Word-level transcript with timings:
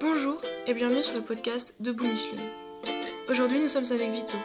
Bonjour 0.00 0.40
et 0.68 0.74
bienvenue 0.74 1.02
sur 1.02 1.16
le 1.16 1.22
podcast 1.22 1.74
de 1.80 1.90
Micheline. 1.90 2.38
Aujourd'hui, 3.28 3.58
nous 3.58 3.66
sommes 3.66 3.90
avec 3.90 4.10
Vito. 4.12 4.36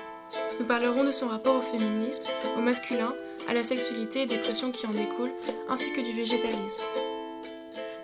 Nous 0.59 0.65
parlerons 0.65 1.03
de 1.03 1.11
son 1.11 1.27
rapport 1.27 1.55
au 1.55 1.61
féminisme, 1.61 2.23
au 2.57 2.61
masculin, 2.61 3.13
à 3.47 3.53
la 3.53 3.61
sexualité 3.61 4.23
et 4.23 4.25
des 4.25 4.39
pressions 4.39 4.71
qui 4.71 4.87
en 4.87 4.91
découlent, 4.91 5.33
ainsi 5.69 5.93
que 5.93 6.01
du 6.01 6.11
végétalisme. 6.11 6.81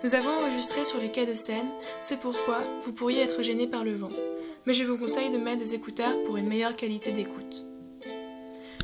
Nous 0.04 0.14
avons 0.14 0.30
enregistré 0.30 0.84
sur 0.84 1.00
les 1.00 1.10
quais 1.10 1.26
de 1.26 1.34
Seine, 1.34 1.68
c'est 2.00 2.20
pourquoi 2.20 2.58
vous 2.84 2.92
pourriez 2.92 3.22
être 3.22 3.42
gêné 3.42 3.66
par 3.66 3.82
le 3.82 3.96
vent, 3.96 4.10
mais 4.66 4.72
je 4.72 4.84
vous 4.84 4.96
conseille 4.96 5.30
de 5.30 5.38
mettre 5.38 5.58
des 5.58 5.74
écouteurs 5.74 6.22
pour 6.26 6.36
une 6.36 6.46
meilleure 6.46 6.76
qualité 6.76 7.10
d'écoute. 7.10 7.66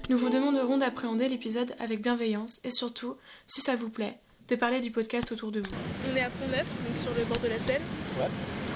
Nous 0.09 0.19
vous 0.19 0.29
demanderons 0.29 0.79
d'appréhender 0.79 1.29
l'épisode 1.29 1.75
avec 1.79 2.03
bienveillance 2.03 2.59
et 2.64 2.71
surtout, 2.71 3.17
si 3.46 3.61
ça 3.61 3.77
vous 3.77 3.91
plaît, 3.91 4.19
de 4.48 4.57
parler 4.57 4.80
du 4.80 4.91
podcast 4.91 5.33
autour 5.33 5.53
de 5.53 5.61
vous. 5.61 5.75
On 6.12 6.17
est 6.17 6.21
à 6.21 6.30
Pont-Neuf, 6.30 6.67
donc 6.89 6.98
sur 6.98 7.14
le 7.14 7.25
bord 7.25 7.39
de 7.39 7.48
la 7.48 7.59
Seine. 7.59 7.83
Ouais. 8.19 8.27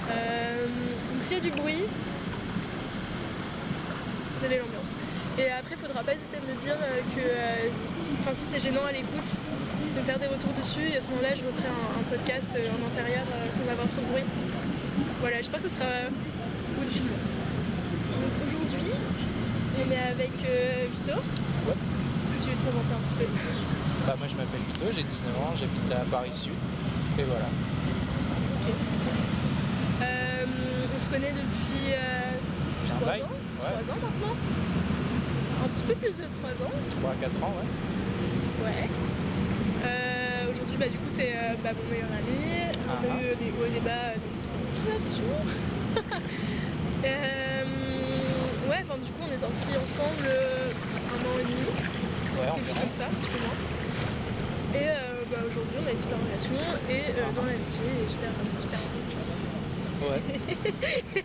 Euh, 0.09 0.65
donc 1.13 1.21
s'il 1.21 1.37
y 1.37 1.39
a 1.39 1.43
du 1.43 1.51
bruit, 1.51 1.83
vous 4.37 4.45
avez 4.45 4.57
l'ambiance. 4.57 4.95
Et 5.37 5.49
après, 5.51 5.75
il 5.79 5.87
faudra 5.87 6.03
pas 6.03 6.13
hésiter 6.13 6.37
à 6.37 6.41
me 6.41 6.59
dire 6.59 6.75
euh, 6.75 6.99
que 7.15 7.21
euh, 7.21 7.69
enfin, 8.19 8.31
si 8.33 8.45
c'est 8.45 8.59
gênant 8.59 8.83
à 8.87 8.91
l'écoute, 8.91 9.43
de 9.95 9.99
me 10.01 10.05
faire 10.05 10.19
des 10.19 10.27
retours 10.27 10.51
dessus. 10.57 10.83
Et 10.91 10.97
à 10.97 11.01
ce 11.01 11.07
moment-là, 11.09 11.35
je 11.35 11.43
referai 11.45 11.69
un, 11.69 11.99
un 11.99 12.03
podcast 12.09 12.49
en 12.55 12.79
intérieur 12.87 13.23
sans 13.53 13.63
avoir 13.71 13.87
trop 13.89 14.01
de 14.01 14.07
bruit. 14.11 14.23
Voilà, 15.21 15.37
j'espère 15.37 15.61
que 15.61 15.69
ce 15.69 15.75
sera 15.75 16.09
utile. 16.83 17.03
Donc 17.05 18.33
aujourd'hui, 18.45 18.91
on 19.77 19.91
est 19.91 20.11
avec 20.11 20.31
euh, 20.45 20.85
Vito. 20.91 21.13
Ouais. 21.15 21.77
Est-ce 22.21 22.31
que 22.33 22.43
tu 22.43 22.49
veux 22.49 22.55
te 22.57 22.63
présenter 22.63 22.93
un 22.93 23.01
petit 23.05 23.15
peu? 23.15 23.25
Bah, 24.05 24.15
moi 24.17 24.27
je 24.29 24.35
m'appelle 24.35 24.61
Vito, 24.73 24.85
j'ai 24.95 25.03
19 25.03 25.37
ans, 25.41 25.53
j'habite 25.57 25.91
à 25.91 26.03
Paris 26.09 26.33
Sud. 26.33 26.51
Et 27.19 27.23
voilà. 27.23 27.45
Ok, 27.45 28.73
c'est 28.81 28.97
bon. 28.97 29.40
Euh, 31.01 31.03
on 31.03 31.05
se 31.05 31.09
connaît 31.09 31.31
depuis 31.33 31.93
euh, 31.93 31.97
J'ai 32.85 32.91
un 32.93 32.95
3 32.99 33.11
bail. 33.11 33.21
ans 33.23 33.25
Ouais. 33.61 33.83
3 33.83 33.93
ans 33.93 33.99
maintenant 34.01 34.35
Un 35.63 35.67
petit 35.69 35.83
peu 35.83 35.95
plus 35.95 36.17
de 36.17 36.23
3 36.23 36.65
ans 36.65 36.71
3-4 37.01 37.43
ans, 37.43 37.53
ouais. 37.57 38.65
Ouais. 38.65 38.89
Euh, 39.85 40.51
Aujourd'hui, 40.51 40.77
bah, 40.77 40.85
du 40.87 40.97
coup, 40.97 41.09
t'es 41.15 41.33
euh, 41.35 41.53
bah, 41.63 41.69
mon 41.73 41.89
meilleur 41.91 42.09
ami. 42.11 42.69
On 42.85 42.91
Ah. 42.91 43.17
a 43.17 43.23
eu 43.23 43.35
des 43.35 43.49
hauts 43.51 43.65
et 43.65 43.69
des 43.73 43.79
bas 43.79 44.13
de 44.13 44.21
notre 44.61 44.81
relation. 44.85 45.23
Euh, 47.03 47.63
ouais, 48.69 48.77
enfin, 48.85 48.97
du 49.01 49.09
coup, 49.09 49.23
on 49.25 49.33
est 49.33 49.39
sortis 49.41 49.73
ensemble 49.81 50.25
euh, 50.27 50.69
un 50.69 51.19
an 51.25 51.33
et 51.41 51.45
demi. 51.49 51.65
Ouais, 51.65 52.45
quelque 52.55 52.67
chose 52.69 52.77
comme 52.81 52.91
ça, 52.93 53.03
un 53.09 53.13
petit 53.17 53.27
peu 53.27 53.39
moins. 53.41 53.57
Et 54.77 54.85
euh, 54.85 55.25
bah, 55.31 55.37
aujourd'hui, 55.49 55.77
on 55.81 55.87
a 55.87 55.91
une 55.91 55.99
super 55.99 56.17
relation. 56.21 56.53
Et 56.93 57.09
euh, 57.09 57.25
Ah. 57.25 57.33
dans 57.33 57.45
l'amitié, 57.45 57.81
super, 58.07 58.29
super 58.59 58.79
Ouais. 60.01 60.21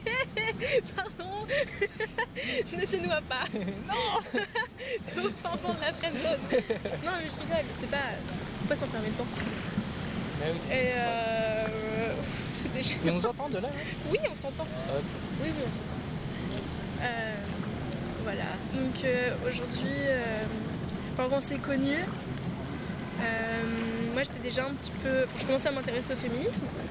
Pardon 0.97 1.47
Ne 2.77 2.85
te 2.85 2.97
noie 3.07 3.21
pas 3.29 3.45
Non 3.55 4.21
T'es 5.15 5.21
au 5.21 5.31
fin 5.31 5.57
fond 5.57 5.73
de 5.75 5.81
la 5.81 5.93
friendzone 5.93 6.39
Non 7.05 7.13
mais 7.19 7.29
je 7.31 7.41
rigole, 7.41 7.65
c'est 7.79 7.91
pas... 7.91 7.97
Faut 8.61 8.69
pas 8.69 8.75
s'enfermer 8.75 9.09
dedans, 9.11 9.25
c'est 9.27 9.39
Mais 10.41 10.53
oui. 10.53 10.59
Et 10.71 10.93
euh... 10.97 11.67
C'était 12.53 12.79
Mais 12.79 12.83
chiant. 12.83 12.99
on 13.09 13.13
nous 13.13 13.27
entend 13.27 13.49
de 13.49 13.59
là 13.59 13.69
hein 13.69 13.79
Oui, 14.11 14.19
on 14.31 14.35
s'entend. 14.35 14.65
Ok. 14.65 15.03
Oui, 15.43 15.49
oui, 15.57 15.63
on 15.67 15.71
s'entend. 15.71 15.97
Euh, 17.03 17.35
voilà. 18.25 18.45
Donc 18.75 19.05
euh, 19.05 19.31
aujourd'hui, 19.47 19.93
euh, 19.95 20.45
enfin, 21.15 21.29
quand 21.31 21.37
on 21.37 21.41
s'est 21.41 21.59
connus, 21.59 22.05
euh, 23.21 23.63
moi 24.13 24.23
j'étais 24.23 24.39
déjà 24.43 24.65
un 24.67 24.75
petit 24.75 24.91
peu. 24.93 25.25
Enfin, 25.25 25.37
je 25.41 25.45
commençais 25.47 25.69
à 25.69 25.73
m'intéresser 25.73 26.13
au 26.15 26.17
féminisme 26.17 26.65
euh, 26.65 26.83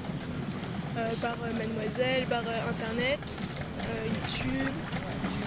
par 1.20 1.36
euh, 1.44 1.52
Mademoiselle, 1.52 2.24
par 2.26 2.42
euh, 2.46 2.70
Internet, 2.70 3.60
euh, 3.80 4.06
YouTube. 4.06 4.72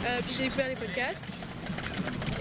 Euh, 0.06 0.20
puis 0.26 0.36
j'ai 0.36 0.44
découvert 0.44 0.68
les 0.70 0.76
podcasts. 0.76 1.48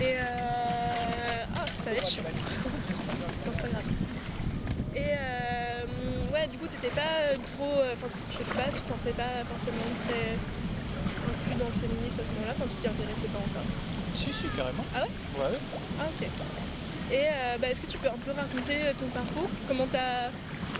Et. 0.00 0.14
Euh... 0.14 1.44
Ah, 1.56 1.66
ça, 1.66 1.84
ça 1.84 1.90
va 1.90 1.96
être 1.96 2.08
chiant. 2.08 2.22
non, 2.22 3.52
c'est 3.52 3.62
pas 3.62 3.68
grave. 3.68 3.82
Et 4.94 5.00
euh, 5.10 6.32
ouais, 6.32 6.46
du 6.48 6.58
coup, 6.58 6.66
t'étais 6.66 6.88
pas 6.94 7.34
trop. 7.46 7.80
euh, 7.80 7.94
Enfin, 7.94 8.06
je 8.30 8.42
sais 8.42 8.54
pas, 8.54 8.68
tu 8.74 8.80
te 8.82 8.88
sentais 8.88 9.12
pas 9.12 9.42
forcément 9.50 9.82
très 10.06 10.36
inclus 11.28 11.58
dans 11.58 11.66
le 11.66 11.72
féminisme 11.88 12.20
à 12.20 12.24
ce 12.24 12.30
moment-là. 12.30 12.52
Enfin, 12.56 12.64
tu 12.68 12.76
t'y 12.76 12.88
intéressais 12.88 13.28
pas 13.28 13.38
encore. 13.38 13.66
Si, 14.14 14.32
si, 14.32 14.44
carrément. 14.56 14.84
Ah 14.94 15.02
ouais? 15.02 15.42
Ouais. 15.42 15.58
Ah, 16.00 16.04
ok. 16.08 16.26
Et 17.10 17.24
euh, 17.24 17.56
bah, 17.58 17.68
est-ce 17.70 17.80
que 17.80 17.86
tu 17.86 17.98
peux 17.98 18.08
un 18.08 18.18
peu 18.24 18.32
raconter 18.32 18.76
euh, 18.84 18.92
ton 18.98 19.06
parcours? 19.06 19.48
Comment 19.66 19.86
t'as. 19.90 20.28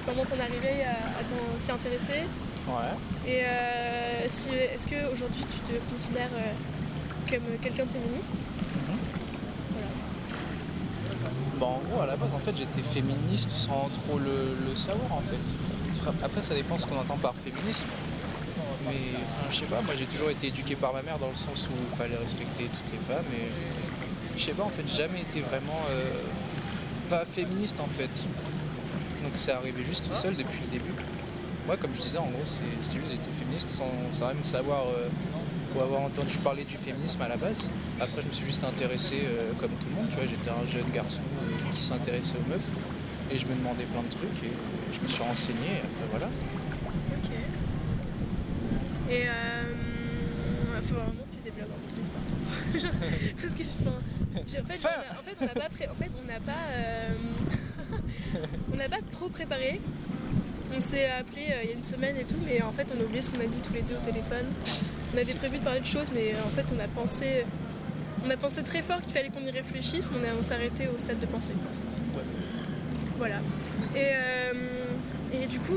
Comment 0.09 0.25
t'en 0.25 0.37
es 0.37 0.41
arrivé 0.41 0.85
à, 0.85 1.21
à 1.21 1.61
t'y 1.61 1.71
intéresser 1.71 2.23
Ouais. 2.67 3.31
Et 3.31 3.43
euh, 3.45 4.25
si, 4.27 4.51
est-ce 4.51 4.87
qu'aujourd'hui 4.87 5.45
tu 5.53 5.73
te 5.73 5.79
considères 5.93 6.31
euh, 6.35 6.53
comme 7.31 7.59
quelqu'un 7.63 7.85
de 7.85 7.91
féministe 7.91 8.47
Voilà. 8.85 8.99
Bah, 11.61 11.67
en 11.67 11.81
gros, 11.89 12.01
à 12.03 12.07
la 12.07 12.17
base, 12.17 12.33
en 12.35 12.39
fait, 12.39 12.57
j'étais 12.57 12.83
féministe 12.83 13.51
sans 13.51 13.89
trop 13.93 14.19
le, 14.19 14.57
le 14.69 14.77
savoir, 14.77 15.13
en 15.13 15.21
fait. 15.23 16.11
Après, 16.23 16.43
ça 16.43 16.55
dépend 16.55 16.79
ce 16.79 16.87
qu'on 16.87 16.99
entend 16.99 17.17
par 17.17 17.35
féminisme. 17.35 17.89
Mais, 18.87 18.95
enfin, 19.25 19.47
je 19.51 19.57
sais 19.57 19.67
pas, 19.67 19.83
moi 19.83 19.95
j'ai 19.99 20.07
toujours 20.07 20.31
été 20.31 20.47
éduqué 20.47 20.75
par 20.75 20.95
ma 20.95 21.03
mère 21.03 21.19
dans 21.19 21.29
le 21.29 21.35
sens 21.37 21.69
où 21.71 21.73
il 21.91 21.97
fallait 21.99 22.17
respecter 22.17 22.65
toutes 22.65 22.93
les 22.93 23.15
femmes. 23.15 23.27
Et 23.35 24.39
je 24.39 24.43
sais 24.43 24.53
pas, 24.53 24.63
en 24.63 24.71
fait, 24.71 24.85
j'ai 24.87 25.03
jamais 25.03 25.21
été 25.21 25.41
vraiment 25.41 25.81
euh, 25.91 26.05
pas 27.11 27.25
féministe, 27.27 27.81
en 27.81 27.87
fait. 27.87 28.27
C'est 29.38 29.53
arrivé 29.53 29.84
juste 29.84 30.09
tout 30.09 30.16
seul 30.16 30.34
depuis 30.34 30.59
le 30.66 30.78
début. 30.78 30.91
Moi, 31.66 31.76
comme 31.76 31.94
je 31.94 32.00
disais, 32.00 32.19
en 32.19 32.26
gros, 32.26 32.43
c'était 32.44 32.99
juste 32.99 33.12
j'étais 33.12 33.31
féministe 33.31 33.71
sans, 33.71 33.88
sans 34.10 34.26
même 34.28 34.43
savoir 34.43 34.82
euh, 34.88 35.09
ou 35.76 35.81
avoir 35.81 36.00
entendu 36.03 36.37
parler 36.38 36.65
du 36.65 36.76
féminisme 36.76 37.22
à 37.22 37.28
la 37.28 37.37
base. 37.37 37.71
Après, 38.00 38.22
je 38.22 38.27
me 38.27 38.32
suis 38.32 38.47
juste 38.47 38.65
intéressé 38.65 39.21
euh, 39.25 39.53
comme 39.60 39.71
tout 39.81 39.87
le 39.91 39.94
monde, 39.94 40.09
tu 40.10 40.16
vois, 40.16 40.27
j'étais 40.27 40.50
un 40.50 40.66
jeune 40.69 40.91
garçon 40.93 41.21
euh, 41.22 41.72
qui 41.72 41.81
s'intéressait 41.82 42.37
aux 42.37 42.48
meufs 42.50 42.66
et 43.31 43.38
je 43.38 43.47
me 43.47 43.54
demandais 43.54 43.84
plein 43.84 44.03
de 44.03 44.09
trucs 44.09 44.43
et 44.43 44.50
je 44.93 45.00
me 45.00 45.09
suis 45.09 45.22
renseigné 45.22 45.69
et 45.77 45.87
après 45.87 46.09
voilà. 46.10 46.27
Ok. 47.22 47.31
Et 49.10 49.28
euh, 49.28 50.82
faut 50.82 50.94
vraiment 50.97 51.12
que 51.31 51.37
tu 51.37 51.41
développes 51.44 51.71
un 51.71 51.81
peu 51.87 51.94
plus 51.94 52.09
par 52.10 52.22
contre. 52.27 53.37
Parce 53.41 53.54
que 53.54 53.62
enfin, 53.62 53.98
j'ai- 54.50 54.59
en 54.60 54.65
fait, 54.65 54.81
on 54.82 55.19
en 55.21 55.22
fait, 55.22 55.47
n'a 55.47 55.54
pas, 55.54 55.69
pré- 55.69 55.88
en 55.88 55.94
fait, 55.94 56.10
on 56.21 56.27
n'a 56.27 56.41
pas, 56.41 56.65
euh, 56.72 57.15
on 58.68 58.68
n'a 58.78 58.89
pas 58.89 59.03
trop 59.11 59.28
préparé. 59.28 59.81
On 60.77 60.81
s'est 60.81 61.09
appelé 61.19 61.47
euh, 61.50 61.61
il 61.65 61.71
y 61.71 61.72
a 61.72 61.77
une 61.77 61.83
semaine 61.83 62.16
et 62.16 62.25
tout, 62.25 62.37
mais 62.44 62.62
en 62.62 62.72
fait, 62.72 62.87
on 62.94 63.00
a 63.00 63.05
oublié 63.05 63.22
ce 63.22 63.31
qu'on 63.31 63.41
a 63.41 63.47
dit 63.47 63.61
tous 63.61 63.72
les 63.72 63.83
deux 63.83 63.94
au 63.94 64.05
téléphone. 64.05 64.47
On 65.15 65.19
avait 65.19 65.34
prévu 65.34 65.59
de 65.59 65.65
parler 65.65 65.81
de 65.81 65.87
choses, 65.87 66.11
mais 66.15 66.33
euh, 66.33 66.47
en 66.47 66.50
fait, 66.50 66.65
on 66.77 66.81
a 66.83 66.89
pensé, 66.89 67.44
on 68.25 68.31
a 68.31 68.37
pensé 68.37 68.62
très 68.62 68.83
fort 68.83 69.00
qu'il 69.03 69.12
fallait 69.12 69.31
qu'on 69.31 69.41
y 69.41 69.50
réfléchisse, 69.50 70.11
mais 70.11 70.28
on, 70.31 70.41
on 70.41 70.43
s'est 70.43 70.55
arrêté 70.55 70.89
au 70.94 70.99
stade 70.99 71.19
de 71.19 71.27
pensée. 71.27 71.55
Voilà. 73.16 73.37
Et, 73.97 74.12
euh, 74.12 74.53
et 75.43 75.47
du 75.47 75.59
coup, 75.59 75.77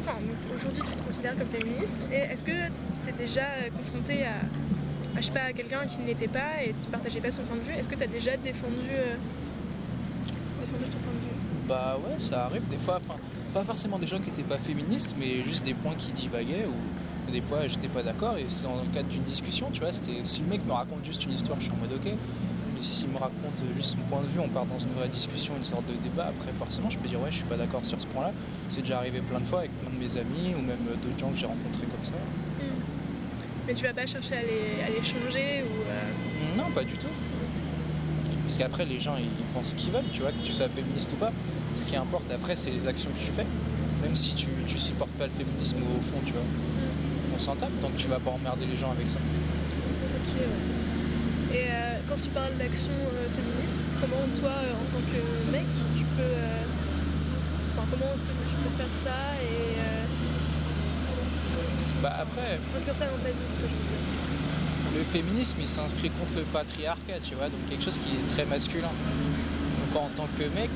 aujourd'hui, 0.56 0.82
tu 0.82 0.96
te 0.96 1.04
considères 1.04 1.36
comme 1.38 1.48
féministe. 1.48 1.96
Et 2.12 2.18
est-ce 2.32 2.44
que 2.44 2.52
tu 2.52 3.00
t'es 3.04 3.14
déjà 3.14 3.42
euh, 3.42 3.70
confronté 3.76 4.26
à, 4.26 5.18
à, 5.18 5.22
je 5.22 5.26
sais 5.26 5.32
pas, 5.32 5.46
à 5.50 5.54
quelqu'un 5.54 5.86
qui 5.86 6.00
ne 6.00 6.08
l'était 6.08 6.28
pas 6.28 6.62
et 6.64 6.74
tu 6.74 6.86
partageais 6.92 7.22
pas 7.22 7.32
son 7.32 7.44
point 7.44 7.58
de 7.58 7.64
vue? 7.64 7.74
Est-ce 7.74 7.90
que 7.90 7.96
tu 7.96 8.04
as 8.04 8.08
déjà 8.08 8.36
défendu, 8.38 8.92
euh, 8.92 9.16
défendu 10.60 10.84
ton 10.84 11.00
point 11.00 11.14
de 11.14 11.20
vue 11.20 11.38
Bah 11.72 11.98
ouais, 12.06 12.16
ça 12.20 12.48
arrive 12.48 12.68
des 12.68 12.76
fois, 12.76 13.00
enfin, 13.02 13.18
pas 13.54 13.64
forcément 13.64 13.98
des 13.98 14.06
gens 14.06 14.18
qui 14.20 14.30
n'étaient 14.30 14.44
pas 14.44 14.58
féministes, 14.58 15.16
mais 15.18 15.42
juste 15.48 15.64
des 15.64 15.74
points 15.74 15.96
qui 15.98 16.12
divaguaient 16.12 16.66
ou 16.68 17.32
des 17.32 17.40
fois 17.40 17.66
j'étais 17.66 17.88
pas 17.88 18.04
d'accord 18.04 18.36
et 18.36 18.44
c'était 18.50 18.68
dans 18.68 18.76
le 18.76 18.94
cadre 18.94 19.08
d'une 19.08 19.24
discussion, 19.24 19.70
tu 19.72 19.80
vois, 19.80 19.94
c'était 19.94 20.20
si 20.24 20.42
le 20.42 20.48
mec 20.48 20.66
me 20.66 20.74
raconte 20.74 21.06
juste 21.06 21.24
une 21.24 21.32
histoire, 21.32 21.58
je 21.62 21.68
suis 21.68 21.72
en 21.72 21.78
mode 21.78 21.94
ok, 21.94 22.12
mais 22.12 22.84
s'il 22.84 23.08
me 23.08 23.18
raconte 23.18 23.64
juste 23.78 23.92
son 23.92 24.00
point 24.10 24.20
de 24.20 24.28
vue, 24.28 24.42
on 24.42 24.50
part 24.50 24.66
dans 24.66 24.80
une 24.80 24.92
vraie 25.00 25.08
discussion, 25.08 25.54
une 25.56 25.64
sorte 25.64 25.86
de 25.88 25.94
débat, 26.04 26.26
après 26.38 26.52
forcément 26.60 26.90
je 26.90 26.98
peux 26.98 27.08
dire 27.08 27.22
ouais, 27.22 27.32
je 27.32 27.38
suis 27.38 27.46
pas 27.46 27.56
d'accord 27.56 27.86
sur 27.86 28.02
ce 28.02 28.08
point-là, 28.08 28.34
c'est 28.68 28.82
déjà 28.82 28.98
arrivé 28.98 29.22
plein 29.22 29.40
de 29.40 29.46
fois 29.46 29.60
avec 29.60 29.72
plein 29.80 29.92
de 29.92 29.96
mes 29.96 30.18
amis 30.18 30.54
ou 30.54 30.62
même 30.62 30.84
d'autres 31.02 31.18
gens 31.18 31.30
que 31.30 31.38
j'ai 31.38 31.46
rencontrés 31.46 31.88
comme 31.88 32.04
ça. 32.04 32.12
Mais 33.66 33.74
tu 33.76 33.86
vas 33.86 33.94
pas 33.94 34.06
chercher 34.06 34.36
à 34.36 34.42
les, 34.42 34.84
à 34.84 34.90
les 34.90 35.04
changer 35.08 35.64
ou. 35.64 35.88
euh, 35.88 36.58
Non, 36.58 36.70
pas 36.76 36.84
du 36.84 36.96
tout. 36.96 37.08
Parce 38.44 38.58
qu'après, 38.58 38.84
les 38.86 39.00
gens, 39.00 39.16
ils 39.18 39.46
pensent 39.54 39.70
ce 39.70 39.76
qu'ils 39.76 39.92
veulent, 39.92 40.10
tu 40.12 40.22
vois, 40.24 40.32
que 40.32 40.44
tu 40.44 40.52
sois 40.52 40.68
féministe 40.68 41.14
ou 41.14 41.16
pas. 41.16 41.32
Ce 41.76 41.86
qui 41.86 41.96
importe 41.96 42.32
après, 42.32 42.56
c'est 42.56 42.72
les 42.72 42.88
actions 42.88 43.10
que 43.12 43.24
tu 43.24 43.32
fais. 43.32 43.46
Même 44.02 44.16
si 44.16 44.34
tu, 44.34 44.48
tu 44.68 44.78
supportes 44.78 45.12
pas 45.12 45.26
le 45.26 45.32
féminisme 45.32 45.78
au 45.78 46.02
fond, 46.02 46.20
tu 46.26 46.34
vois. 46.34 46.42
On 47.34 47.40
s'en 47.40 47.56
tape 47.56 47.72
tant 47.80 47.90
que 47.90 47.98
tu 47.98 48.08
vas 48.08 48.20
pas 48.20 48.32
emmerder 48.32 48.66
les 48.66 48.76
gens 48.76 48.92
avec 48.92 49.08
ça. 49.08 49.20
Ok, 49.20 50.36
ouais. 50.36 51.58
Et 51.58 51.68
euh, 51.70 52.00
quand 52.08 52.16
tu 52.22 52.30
parles 52.30 52.56
d'action 52.58 52.92
euh, 52.92 53.28
féministe, 53.36 53.90
comment 54.00 54.24
toi, 54.40 54.52
euh, 54.52 54.74
en 54.74 54.88
tant 54.92 55.04
que 55.12 55.52
mec, 55.52 55.68
tu 55.98 56.04
peux. 56.16 56.38
Enfin, 57.74 57.88
comment 57.92 58.12
est-ce 58.14 58.24
que 58.24 58.36
tu 58.50 58.56
peux 58.64 58.76
faire 58.78 58.96
ça 58.96 59.18
et 59.42 59.80
Bah 62.02 62.16
après, 62.22 62.60
inclure 62.78 62.96
ça 62.96 63.06
dans 63.06 63.24
ta 63.24 63.30
vie, 63.30 63.48
ce 63.50 63.56
que 63.56 63.68
je 63.68 63.74
veux 63.74 63.88
dire 63.90 64.22
le 64.98 65.04
féminisme, 65.04 65.58
il 65.62 65.68
s'inscrit 65.68 66.10
contre 66.10 66.38
le 66.38 66.44
patriarcat, 66.44 67.20
tu 67.24 67.36
vois, 67.36 67.46
donc 67.46 67.60
quelque 67.70 67.84
chose 67.84 68.00
qui 68.00 68.10
est 68.12 68.34
très 68.34 68.46
masculin. 68.46 68.92
Donc 68.92 70.04
en 70.04 70.10
tant 70.16 70.28
que 70.38 70.44
mec, 70.60 70.70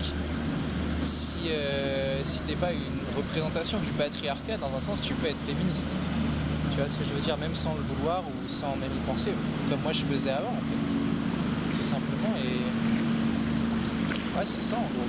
si, 1.06 1.40
euh, 1.50 2.20
si 2.24 2.40
t'es 2.40 2.56
pas 2.56 2.74
une 2.74 3.16
représentation 3.16 3.78
du 3.80 3.92
patriarcat, 3.92 4.58
dans 4.58 4.76
un 4.76 4.80
sens, 4.80 5.02
tu 5.02 5.14
peux 5.14 5.28
être 5.28 5.40
féministe. 5.46 5.96
Tu 6.72 6.78
vois 6.78 6.90
ce 6.90 6.98
que 6.98 7.06
je 7.06 7.14
veux 7.14 7.22
dire? 7.22 7.38
Même 7.38 7.56
sans 7.56 7.74
le 7.76 7.82
vouloir 7.82 8.24
ou 8.28 8.48
sans 8.48 8.76
même 8.76 8.92
y 8.92 9.10
penser, 9.10 9.32
comme 9.70 9.82
moi 9.82 9.94
je 9.94 10.04
faisais 10.04 10.32
avant 10.32 10.50
en 10.50 10.66
fait. 10.70 10.98
Tout 11.78 11.84
simplement 11.84 12.36
et. 12.44 12.60
Ouais, 14.38 14.46
c'est 14.46 14.64
ça 14.64 14.76
en 14.76 14.82
gros. 14.82 15.08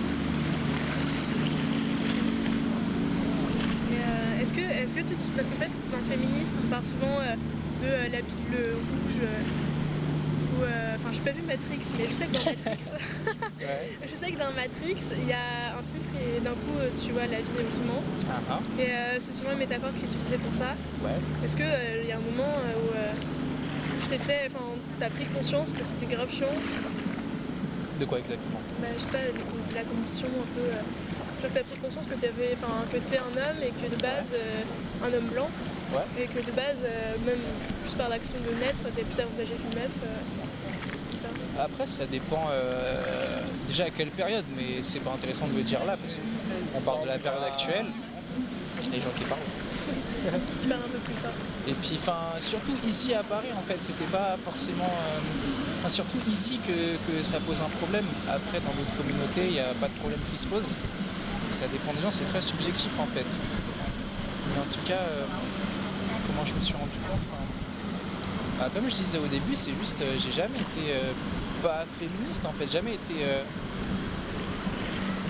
Euh, 3.92 4.42
est-ce 4.42 4.54
que, 4.54 4.60
est-ce 4.60 4.92
que 4.92 5.00
tu 5.00 5.14
parce 5.34 5.48
qu'en 5.48 5.56
fait 5.56 5.70
dans 5.90 5.98
le 5.98 6.04
féminisme 6.04 6.58
on 6.64 6.68
parle 6.70 6.84
souvent 6.84 7.18
euh, 7.20 7.34
de 7.82 7.88
euh, 7.88 8.04
la 8.04 8.22
pilule 8.22 8.74
rouge 8.74 9.18
euh, 9.22 9.42
ou 10.54 10.62
euh, 10.62 10.94
enfin 10.94 11.10
j'ai 11.12 11.15
pas 11.26 11.32
vu 11.32 11.42
Matrix 11.42 11.82
mais 11.98 12.06
je 12.08 12.14
sais 12.14 12.26
que 12.26 12.32
dans 12.38 12.44
Matrix. 12.44 12.84
Ouais. 13.58 13.98
je 14.08 14.14
sais 14.14 14.30
que 14.30 14.38
dans 14.38 14.52
Matrix 14.54 15.02
il 15.20 15.28
y 15.28 15.32
a 15.32 15.74
un 15.76 15.82
filtre 15.82 16.12
et 16.22 16.40
d'un 16.40 16.50
coup 16.52 16.78
euh, 16.78 16.88
tu 17.02 17.10
vois 17.10 17.26
la 17.26 17.38
vie 17.38 17.58
autrement 17.66 18.00
Ah 18.30 18.38
ah, 18.50 18.60
et 18.78 18.90
euh, 18.90 19.18
c'est 19.18 19.32
souvent 19.34 19.50
une 19.52 19.58
métaphore 19.58 19.90
qui 19.96 20.02
est 20.02 20.06
utilisée 20.06 20.38
pour 20.38 20.54
ça. 20.54 20.76
Ouais. 21.02 21.18
est-ce 21.44 21.56
que 21.56 21.64
euh, 21.64 22.02
il 22.04 22.08
y 22.08 22.12
a 22.12 22.16
un 22.16 22.20
moment 22.30 22.54
où 22.78 22.94
tu 24.02 24.06
t'es 24.08 24.18
fait 24.18 24.46
enfin 24.46 24.64
t'as 25.00 25.10
pris 25.10 25.24
conscience 25.26 25.72
que 25.72 25.82
c'était 25.82 26.06
grave 26.06 26.30
chiant? 26.30 26.54
De 27.98 28.04
quoi 28.04 28.18
exactement? 28.18 28.60
Bah, 28.80 28.88
je 28.96 29.02
sais 29.02 29.10
pas 29.10 29.24
la 29.74 29.82
condition 29.82 30.28
un 30.28 30.48
peu 30.54 30.66
genre 31.42 31.50
t'as 31.52 31.64
pris 31.64 31.78
conscience 31.78 32.06
que 32.06 32.14
t'avais 32.14 32.54
enfin 32.54 32.84
que 32.92 32.98
t'es 32.98 33.18
un 33.18 33.34
homme 33.34 33.60
et 33.66 33.72
que 33.74 33.92
de 33.92 34.00
base 34.00 34.34
un 35.02 35.12
homme 35.12 35.28
blanc. 35.32 35.48
Ouais. 35.94 36.02
et 36.18 36.26
que 36.26 36.42
de 36.44 36.50
base 36.50 36.82
euh, 36.82 37.14
même 37.24 37.38
juste 37.84 37.96
par 37.96 38.08
l'action 38.08 38.34
de 38.42 38.50
naître 38.58 38.82
t'es 38.94 39.02
plus 39.02 39.20
avantagé 39.20 39.54
qu'une 39.54 39.78
meuf 39.78 39.94
euh, 40.02 40.18
Après, 41.58 41.86
ça 41.86 42.04
dépend 42.06 42.48
euh, 42.50 43.40
déjà 43.66 43.84
à 43.84 43.90
quelle 43.90 44.10
période, 44.10 44.44
mais 44.56 44.82
c'est 44.82 45.00
pas 45.00 45.12
intéressant 45.12 45.46
de 45.46 45.56
le 45.56 45.62
dire 45.62 45.84
là 45.84 45.96
parce 45.96 46.16
qu'on 46.72 46.80
parle 46.80 47.02
de 47.02 47.08
la 47.08 47.18
période 47.18 47.42
actuelle. 47.44 47.86
Les 48.92 49.00
gens 49.00 49.08
qui 49.16 49.24
parlent. 49.24 49.40
Et 51.68 51.72
puis, 51.72 51.98
enfin, 51.98 52.18
surtout 52.40 52.72
ici 52.86 53.14
à 53.14 53.22
Paris, 53.22 53.48
en 53.56 53.62
fait, 53.62 53.76
c'était 53.80 54.10
pas 54.10 54.36
forcément. 54.44 54.84
euh, 54.84 55.18
enfin, 55.78 55.88
surtout 55.88 56.18
ici 56.28 56.58
que, 56.66 56.96
que 57.10 57.22
ça 57.22 57.38
pose 57.40 57.60
un 57.60 57.70
problème. 57.80 58.04
Après, 58.28 58.58
dans 58.60 58.74
d'autres 58.74 58.96
communautés, 58.96 59.46
il 59.46 59.52
n'y 59.52 59.60
a 59.60 59.72
pas 59.80 59.88
de 59.88 59.94
problème 59.98 60.20
qui 60.30 60.38
se 60.38 60.46
pose. 60.46 60.76
Ça 61.48 61.66
dépend 61.68 61.92
des 61.92 62.02
gens, 62.02 62.10
c'est 62.10 62.24
très 62.24 62.42
subjectif 62.42 62.90
en 63.00 63.06
fait. 63.06 63.38
Mais 64.52 64.60
en 64.60 64.64
tout 64.72 64.82
cas, 64.86 64.94
euh, 64.98 65.24
comment 66.26 66.44
je 66.44 66.54
me 66.54 66.60
suis 66.60 66.74
rendu 66.74 66.98
compte 67.08 67.20
bah, 68.58 68.68
Comme 68.74 68.90
je 68.90 68.96
disais 68.96 69.18
au 69.18 69.26
début, 69.28 69.54
c'est 69.54 69.74
juste, 69.80 70.00
euh, 70.02 70.16
j'ai 70.18 70.32
jamais 70.32 70.58
été 70.58 70.92
pas 71.66 71.84
féministe 71.98 72.46
en 72.46 72.52
fait, 72.52 72.70
jamais 72.70 72.94
été 72.94 73.14
euh, 73.22 73.42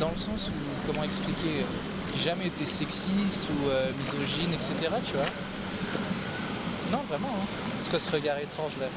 dans 0.00 0.10
le 0.10 0.18
sens 0.18 0.50
où, 0.50 0.86
comment 0.86 1.02
expliquer, 1.02 1.64
euh, 1.64 2.18
jamais 2.22 2.46
été 2.46 2.66
sexiste 2.66 3.48
ou 3.48 3.70
euh, 3.70 3.90
misogyne, 3.98 4.52
etc. 4.52 4.74
Tu 5.06 5.12
vois 5.16 5.30
Non, 6.92 7.02
vraiment. 7.08 7.32
Hein. 7.32 7.46
C'est 7.80 7.90
quoi 7.90 7.98
ce 7.98 8.10
regard 8.10 8.38
étrange 8.38 8.72
là 8.80 8.88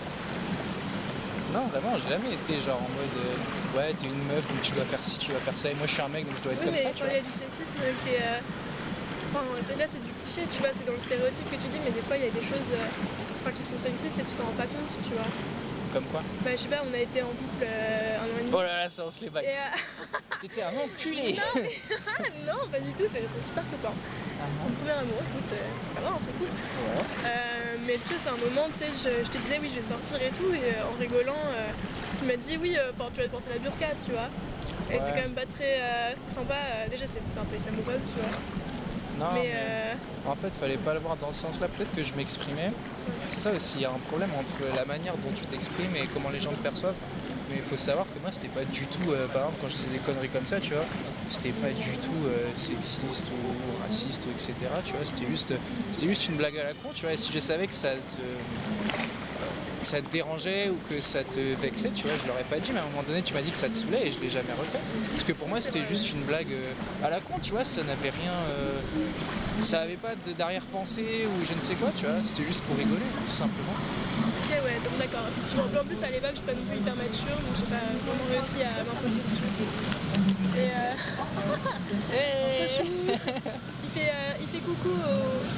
Non, 1.53 1.68
vraiment, 1.71 1.95
j'ai 2.03 2.09
jamais 2.12 2.33
été 2.33 2.59
genre 2.59 2.77
en 2.83 2.91
mode 2.91 3.15
euh, 3.24 3.77
ouais, 3.77 3.94
t'es 3.94 4.07
une 4.07 4.25
meuf 4.27 4.44
donc 4.47 4.62
tu 4.62 4.71
dois 4.74 4.83
faire 4.83 5.03
ci, 5.03 5.18
tu 5.19 5.31
dois 5.31 5.39
faire 5.39 5.57
ça, 5.57 5.69
et 5.71 5.75
moi 5.75 5.88
je 5.88 5.94
suis 5.94 6.01
un 6.01 6.09
mec 6.09 6.25
donc 6.25 6.36
je 6.39 6.44
dois 6.44 6.53
être 6.53 6.59
oui 6.59 6.65
comme 6.65 6.75
mais 6.75 6.83
ça. 6.83 6.89
Tu 6.91 7.03
quand 7.03 7.09
il 7.09 7.15
y 7.15 7.24
a 7.24 7.27
du 7.30 7.31
sexisme 7.31 7.80
qui 8.03 8.09
est 8.19 8.25
euh, 8.25 8.44
enfin 9.31 9.45
là 9.77 9.86
c'est 9.88 10.01
du 10.03 10.12
cliché 10.19 10.44
tu 10.50 10.59
vois 10.59 10.74
c'est 10.74 10.86
dans 10.89 10.97
le 10.97 11.00
stéréotype 11.06 11.47
que 11.47 11.56
tu 11.62 11.69
dis 11.69 11.80
mais 11.86 11.91
des 11.91 12.01
fois 12.01 12.18
il 12.18 12.25
y 12.25 12.27
a 12.27 12.33
des 12.33 12.44
choses 12.44 12.74
euh, 12.74 13.41
enfin, 13.45 13.53
qui 13.56 13.63
sont 13.63 13.77
sexistes 13.77 14.19
et 14.19 14.25
tu 14.27 14.33
t'en 14.36 14.50
rends 14.50 14.57
pas 14.57 14.68
compte 14.68 14.89
tu 15.06 15.13
vois 15.13 15.30
Comme 15.94 16.03
quoi 16.06 16.21
bah 16.45 16.51
je 16.51 16.57
sais 16.57 16.68
pas 16.68 16.83
on 16.89 16.94
a 16.94 16.97
été 17.00 17.21
en 17.24 17.27
couple 17.30 17.63
euh, 17.63 18.18
un 18.18 18.24
an 18.24 18.38
et 18.39 18.44
demi 18.44 18.51
Oh 18.53 18.62
là 18.62 18.83
là, 18.83 18.89
ça 18.89 19.03
on 19.07 19.12
se 19.12 19.21
les 19.21 19.27
et 19.27 19.30
euh, 19.38 20.18
T'étais 20.41 20.62
un 20.62 20.69
enculé 20.69 21.36
non 22.45 22.68
pas 22.71 22.80
du 22.80 22.91
tout 22.94 23.09
c'est 23.12 23.44
super 23.44 23.63
copain 23.71 23.94
mon 24.63 24.69
premier 24.75 24.91
amour 24.91 25.18
écoute 25.19 25.51
euh, 25.53 25.95
ça 25.95 26.01
va 26.01 26.07
hein, 26.09 26.18
c'est 26.21 26.38
cool 26.38 26.47
mais 27.88 27.95
tu 27.97 28.06
sais, 28.09 28.15
c'est 28.19 28.30
un 28.30 28.38
moment, 28.38 28.68
tu 28.68 28.74
sais, 28.74 28.86
je, 28.94 29.25
je 29.25 29.31
te 29.31 29.38
disais 29.39 29.57
oui, 29.59 29.69
je 29.74 29.80
vais 29.80 29.88
sortir 29.88 30.21
et 30.21 30.30
tout, 30.30 30.53
et 30.53 30.80
en 30.83 31.00
rigolant, 31.00 31.33
tu 32.19 32.25
m'as 32.25 32.36
dit 32.36 32.56
oui, 32.62 32.77
enfin, 32.94 33.09
tu 33.12 33.21
vas 33.21 33.25
te 33.25 33.31
porter 33.31 33.50
la 33.50 33.57
burqa, 33.57 33.88
tu 34.06 34.12
vois. 34.12 34.30
Et 34.91 34.94
Ouais. 34.95 35.00
c'est 35.03 35.09
quand 35.12 35.21
même 35.25 35.33
pas 35.33 35.47
très 35.47 36.13
sympa. 36.27 36.53
déjà, 36.91 37.07
c'est 37.07 37.19
c'est 37.31 37.39
un 37.39 37.45
peu 37.45 37.56
islamophobe, 37.57 38.01
tu 38.13 38.21
vois. 38.21 38.38
Non, 39.19 39.25
mais 39.33 39.42
mais 39.42 39.51
euh, 39.54 39.94
en 40.31 40.36
fait, 40.36 40.50
fallait 40.50 40.77
pas 40.77 40.94
le 40.94 41.00
voir 41.00 41.18
dans 41.18 41.33
ce 41.33 41.42
sens-là. 41.42 41.68
Peut-être 41.68 41.94
que 41.95 42.04
je 42.04 42.13
m'exprimais. 42.13 42.71
C'est 43.27 43.39
ça 43.39 43.51
aussi, 43.51 43.75
il 43.77 43.81
y 43.81 43.86
a 43.86 43.89
un 43.89 44.00
problème 44.07 44.30
entre 44.38 44.54
la 44.75 44.86
manière 44.86 45.13
dont 45.18 45.31
tu 45.36 45.45
t'exprimes 45.45 45.95
et 45.95 46.07
comment 46.13 46.30
les 46.30 46.39
gens 46.39 46.51
te 46.51 46.62
perçoivent. 46.62 46.95
Mais 47.50 47.57
il 47.57 47.63
faut 47.63 47.77
savoir 47.77 48.06
que 48.06 48.19
moi, 48.21 48.31
c'était 48.31 48.48
pas 48.48 48.63
du 48.63 48.86
tout, 48.86 49.12
euh, 49.12 49.27
par 49.27 49.42
exemple, 49.42 49.57
quand 49.62 49.69
je 49.69 49.75
disais 49.75 49.89
des 49.89 49.98
conneries 50.00 50.30
comme 50.30 50.45
ça, 50.45 50.60
tu 50.60 50.74
vois, 50.74 50.86
c'était 51.30 51.51
pas 51.51 51.69
du 51.69 51.98
tout 51.98 52.21
euh, 52.27 52.48
sexiste 52.54 53.31
ou 53.31 53.83
raciste, 53.83 54.27
ou 54.27 54.31
etc. 54.31 54.54
Tu 54.86 54.94
vois, 54.94 55.04
c'était 55.04 55.25
juste, 55.25 55.54
c'était 55.92 56.07
juste 56.07 56.30
une 56.30 56.36
blague 56.36 56.57
à 56.60 56.63
la 56.63 56.74
con, 56.74 56.89
tu 56.94 57.06
vois. 57.06 57.13
Et 57.13 57.18
si 57.18 57.33
je 57.33 57.39
savais 57.39 57.65
que 57.65 57.74
ça 57.74 57.89
te, 57.89 58.22
ça 59.83 60.01
te 60.01 60.11
dérangeait 60.11 60.69
ou 60.69 60.77
que 60.89 61.01
ça 61.01 61.23
te 61.23 61.39
vexait, 61.61 61.89
tu 61.95 62.03
vois, 62.03 62.13
je 62.21 62.27
l'aurais 62.27 62.43
pas 62.43 62.59
dit, 62.59 62.71
mais 62.73 62.79
à 62.79 62.83
un 62.83 62.87
moment 62.87 63.03
donné, 63.07 63.21
tu 63.21 63.33
m'as 63.33 63.41
dit 63.41 63.51
que 63.51 63.57
ça 63.57 63.69
te 63.69 63.75
saoulait 63.75 64.07
et 64.07 64.11
je 64.11 64.19
l'ai 64.19 64.29
jamais 64.29 64.53
refait. 64.59 64.79
Parce 65.11 65.23
que 65.23 65.33
pour 65.33 65.47
moi, 65.47 65.59
c'était 65.61 65.83
juste 65.85 66.11
une 66.11 66.21
blague 66.23 66.51
euh, 66.51 67.05
à 67.05 67.09
la 67.09 67.19
con, 67.19 67.35
tu 67.41 67.51
vois, 67.51 67.63
ça 67.65 67.81
n'avait 67.83 68.09
rien. 68.11 68.31
euh, 68.51 68.79
ça 69.61 69.81
avait 69.81 69.97
pas 69.97 70.13
d'arrière-pensée 70.37 71.27
ou 71.27 71.45
je 71.45 71.53
ne 71.53 71.59
sais 71.59 71.75
quoi, 71.75 71.91
tu 71.97 72.05
vois, 72.05 72.15
c'était 72.23 72.43
juste 72.43 72.63
pour 72.63 72.77
rigoler, 72.77 73.03
tout 73.25 73.31
simplement. 73.31 73.75
ok, 73.75 74.49
ouais, 74.63 74.79
donc 74.83 74.97
d'accord. 74.97 75.25
Effectivement, 75.35 75.63
en 75.67 75.85
plus, 75.85 76.01
à 76.03 76.09
l'époque, 76.09 76.31
je 76.31 76.37
suis 76.39 76.45
pas 76.47 76.53
non 76.53 76.63
plus 76.69 76.77
hyper 76.79 76.95
mature, 76.95 77.35
donc 77.43 77.53
j'ai 77.59 77.67
pas 77.67 77.83
vraiment 78.07 78.27
réussi 78.31 78.63
à 78.63 78.83
m'imposer 78.87 79.21
dessus. 79.21 79.43
Et 80.55 80.71
euh, 80.71 80.95
il, 83.83 83.89
fait, 83.91 84.09
euh, 84.09 84.41
il 84.41 84.47
fait 84.47 84.59
coucou 84.63 84.89
aux, 84.89 85.49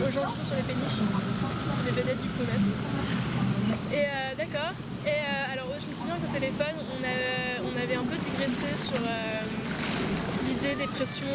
aux 0.00 0.10
gens 0.10 0.26
qui 0.30 0.36
sont 0.36 0.44
sur 0.44 0.56
les 0.56 0.62
péniches, 0.66 1.00
les 1.86 1.92
vedettes 1.92 2.20
du 2.22 2.28
coup 2.28 2.44
même. 2.46 2.66
Et 3.92 4.04
euh, 4.04 4.34
d'accord. 4.38 4.72
Et 5.06 5.10
euh, 5.10 5.52
alors 5.52 5.66
je 5.80 5.86
me 5.86 5.92
souviens 5.92 6.16
qu'au 6.20 6.32
téléphone, 6.32 6.76
on, 6.76 7.00
a- 7.04 7.60
on 7.64 7.74
avait 7.82 7.94
un 7.96 8.04
peu 8.04 8.16
digressé 8.16 8.68
sur 8.76 8.96
euh, 9.00 9.40
l'idée 10.46 10.74
des 10.74 10.86
pressions 10.86 11.26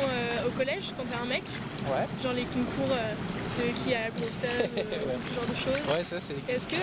au 0.45 0.51
collège 0.51 0.93
quand 0.97 1.03
t'es 1.03 1.17
un 1.21 1.25
mec, 1.27 1.43
Ouais, 1.89 2.05
genre 2.21 2.33
les 2.33 2.45
concours 2.45 2.89
de 2.89 3.71
qui 3.83 3.93
a 3.95 4.09
euh, 4.09 4.09
Ouais. 4.75 5.19
ce 5.21 5.33
genre 5.33 5.47
de 5.49 5.55
choses. 5.55 5.85
ouais, 5.95 6.03
ça 6.03 6.17
c'est. 6.19 6.35
Est-ce 6.51 6.67
que, 6.67 6.75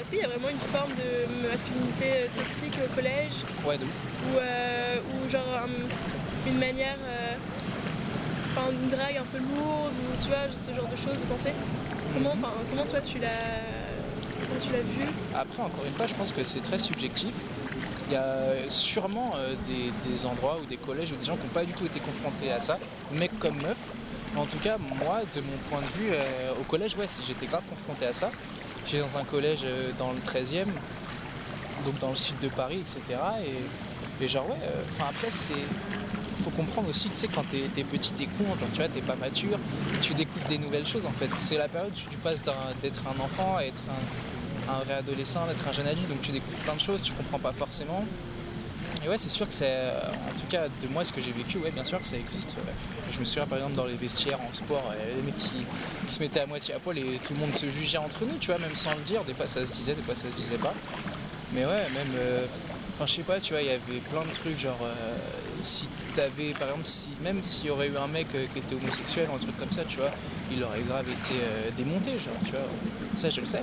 est-ce 0.00 0.10
qu'il 0.10 0.20
y 0.20 0.24
a 0.24 0.28
vraiment 0.28 0.48
une 0.48 0.64
forme 0.72 0.92
de 0.94 1.48
masculinité 1.50 2.30
toxique 2.36 2.78
au 2.84 2.94
collège? 2.94 3.44
Ouais, 3.66 3.76
de 3.78 3.84
ouf. 3.84 3.90
ou, 4.30 4.36
ou 4.36 5.28
genre 5.28 5.48
un- 5.64 6.48
une 6.48 6.58
manière, 6.58 6.96
une 8.70 8.88
drague 8.88 9.16
un 9.16 9.26
peu 9.32 9.38
lourde 9.38 9.94
ou 9.94 10.22
tu 10.22 10.28
vois 10.28 10.48
ce 10.50 10.74
genre 10.74 10.88
de 10.88 10.96
choses 10.96 11.18
de 11.18 11.26
penser 11.30 11.52
Comment, 12.12 12.32
enfin, 12.32 12.52
comment 12.68 12.84
toi 12.86 13.00
tu 13.00 13.18
l'as, 13.18 13.28
tu 14.60 14.72
l'as 14.72 14.80
vu? 14.80 15.06
Après, 15.34 15.62
encore 15.62 15.84
une 15.86 15.92
fois, 15.92 16.06
je 16.06 16.14
pense 16.14 16.32
que 16.32 16.42
c'est 16.42 16.60
très 16.60 16.78
subjectif. 16.78 17.32
Il 18.08 18.14
y 18.14 18.16
a 18.16 18.68
sûrement 18.68 19.34
euh, 19.36 19.54
des, 20.04 20.26
endroits 20.26 20.58
ou 20.60 20.66
des 20.66 20.76
collèges 20.76 21.12
ou 21.12 21.16
des 21.16 21.24
gens 21.24 21.36
qui 21.36 21.44
n'ont 21.44 21.52
pas 21.52 21.64
du 21.64 21.72
tout 21.72 21.86
été 21.86 22.00
confrontés 22.00 22.50
à 22.50 22.58
ça, 22.58 22.78
mec 23.12 23.30
comme 23.38 23.56
meuf. 23.62 23.94
En 24.36 24.44
tout 24.46 24.58
cas, 24.58 24.76
moi, 24.78 25.20
de 25.34 25.40
mon 25.40 25.56
point 25.68 25.80
de 25.80 26.00
vue, 26.00 26.10
euh, 26.12 26.52
au 26.60 26.64
collège, 26.64 26.96
ouais, 26.96 27.06
j'étais 27.24 27.46
grave 27.46 27.62
confronté 27.70 28.06
à 28.06 28.12
ça. 28.12 28.30
J'étais 28.86 29.02
dans 29.02 29.18
un 29.18 29.24
collège 29.24 29.60
euh, 29.64 29.90
dans 29.98 30.10
le 30.10 30.18
13e, 30.18 30.66
donc 31.84 31.98
dans 32.00 32.10
le 32.10 32.16
sud 32.16 32.38
de 32.40 32.48
Paris, 32.48 32.80
etc. 32.80 33.20
Et, 34.20 34.28
genre, 34.28 34.48
ouais, 34.50 34.56
enfin 34.92 35.10
après, 35.10 35.30
c'est. 35.30 35.54
Faut 36.40 36.50
comprendre 36.50 36.88
aussi, 36.88 37.08
tu 37.08 37.16
sais, 37.16 37.28
quand 37.28 37.44
t'es 37.50 37.84
petit, 37.84 38.12
t'es 38.12 38.26
con, 38.26 38.44
genre, 38.58 38.68
tu 38.72 38.78
vois, 38.80 38.88
t'es 38.88 39.00
pas 39.00 39.16
mature, 39.16 39.58
tu 40.02 40.14
découvres 40.14 40.48
des 40.48 40.58
nouvelles 40.58 40.86
choses 40.86 41.06
en 41.06 41.12
fait. 41.12 41.28
C'est 41.36 41.58
la 41.58 41.68
période 41.68 41.92
où 41.92 42.10
tu 42.10 42.16
passes 42.18 42.42
d'être 42.82 43.02
un 43.06 43.22
enfant 43.22 43.56
à 43.56 43.64
être 43.64 43.82
un, 43.88 44.72
un 44.72 44.84
vrai 44.84 44.94
adolescent, 44.94 45.40
un 45.42 45.72
jeune 45.72 45.86
adulte, 45.86 46.08
donc 46.08 46.22
tu 46.22 46.32
découvres 46.32 46.58
plein 46.58 46.74
de 46.74 46.80
choses, 46.80 47.02
tu 47.02 47.12
comprends 47.12 47.38
pas 47.38 47.52
forcément. 47.52 48.04
Et 49.04 49.08
ouais, 49.08 49.16
c'est 49.16 49.30
sûr 49.30 49.48
que 49.48 49.54
c'est, 49.54 49.66
euh, 49.66 49.98
en 50.00 50.38
tout 50.38 50.46
cas 50.48 50.64
de 50.68 50.88
moi, 50.88 51.04
ce 51.04 51.12
que 51.12 51.22
j'ai 51.22 51.32
vécu, 51.32 51.58
ouais, 51.58 51.70
bien 51.70 51.84
sûr 51.84 52.00
que 52.00 52.06
ça 52.06 52.16
existe. 52.16 52.50
ouais. 52.50 52.72
Je 53.12 53.18
me 53.18 53.24
souviens 53.24 53.46
par 53.46 53.58
exemple 53.58 53.74
dans 53.74 53.86
les 53.86 53.96
vestiaires 53.96 54.38
en 54.40 54.52
sport, 54.52 54.84
avait 54.90 55.14
des 55.14 55.22
mecs 55.22 55.36
qui, 55.36 55.64
se 56.08 56.20
mettaient 56.20 56.40
à 56.40 56.46
moitié 56.46 56.74
à 56.74 56.80
poil 56.80 56.98
et 56.98 57.20
tout 57.24 57.34
le 57.34 57.40
monde 57.40 57.54
se 57.54 57.66
jugeait 57.66 57.98
entre 57.98 58.24
nous, 58.24 58.36
tu 58.38 58.50
vois, 58.50 58.58
même 58.58 58.74
sans 58.74 58.90
le 58.90 59.02
dire. 59.02 59.24
Des 59.24 59.32
fois 59.32 59.46
ça 59.46 59.64
se 59.64 59.70
disait, 59.70 59.94
des 59.94 60.02
fois 60.02 60.14
ça 60.14 60.30
se 60.30 60.36
disait 60.36 60.56
pas. 60.56 60.74
Mais 61.54 61.64
ouais, 61.64 61.84
même, 61.94 62.12
euh, 62.16 62.44
enfin 62.94 63.06
je 63.06 63.14
sais 63.14 63.22
pas, 63.22 63.40
tu 63.40 63.52
vois, 63.52 63.62
il 63.62 63.68
y 63.68 63.70
avait 63.70 64.00
plein 64.10 64.22
de 64.22 64.34
trucs, 64.34 64.58
genre 64.58 64.78
euh, 64.82 65.14
si 65.62 65.88
t'avais, 66.14 66.52
par 66.52 66.68
exemple, 66.68 66.84
si, 66.84 67.12
même 67.22 67.42
s'il 67.42 67.66
y 67.66 67.70
aurait 67.70 67.88
eu 67.88 67.96
un 67.96 68.08
mec 68.08 68.26
euh, 68.34 68.46
qui 68.52 68.58
était 68.58 68.74
homosexuel 68.74 69.28
ou 69.32 69.36
un 69.36 69.38
truc 69.38 69.58
comme 69.58 69.72
ça, 69.72 69.82
tu 69.88 69.98
vois, 69.98 70.10
il 70.50 70.62
aurait 70.62 70.82
grave 70.82 71.08
été 71.08 71.34
euh, 71.42 71.70
démonté, 71.76 72.12
genre, 72.12 72.34
tu 72.44 72.52
vois. 72.52 72.60
Ça 73.14 73.30
je 73.30 73.40
le 73.40 73.46
sais. 73.46 73.62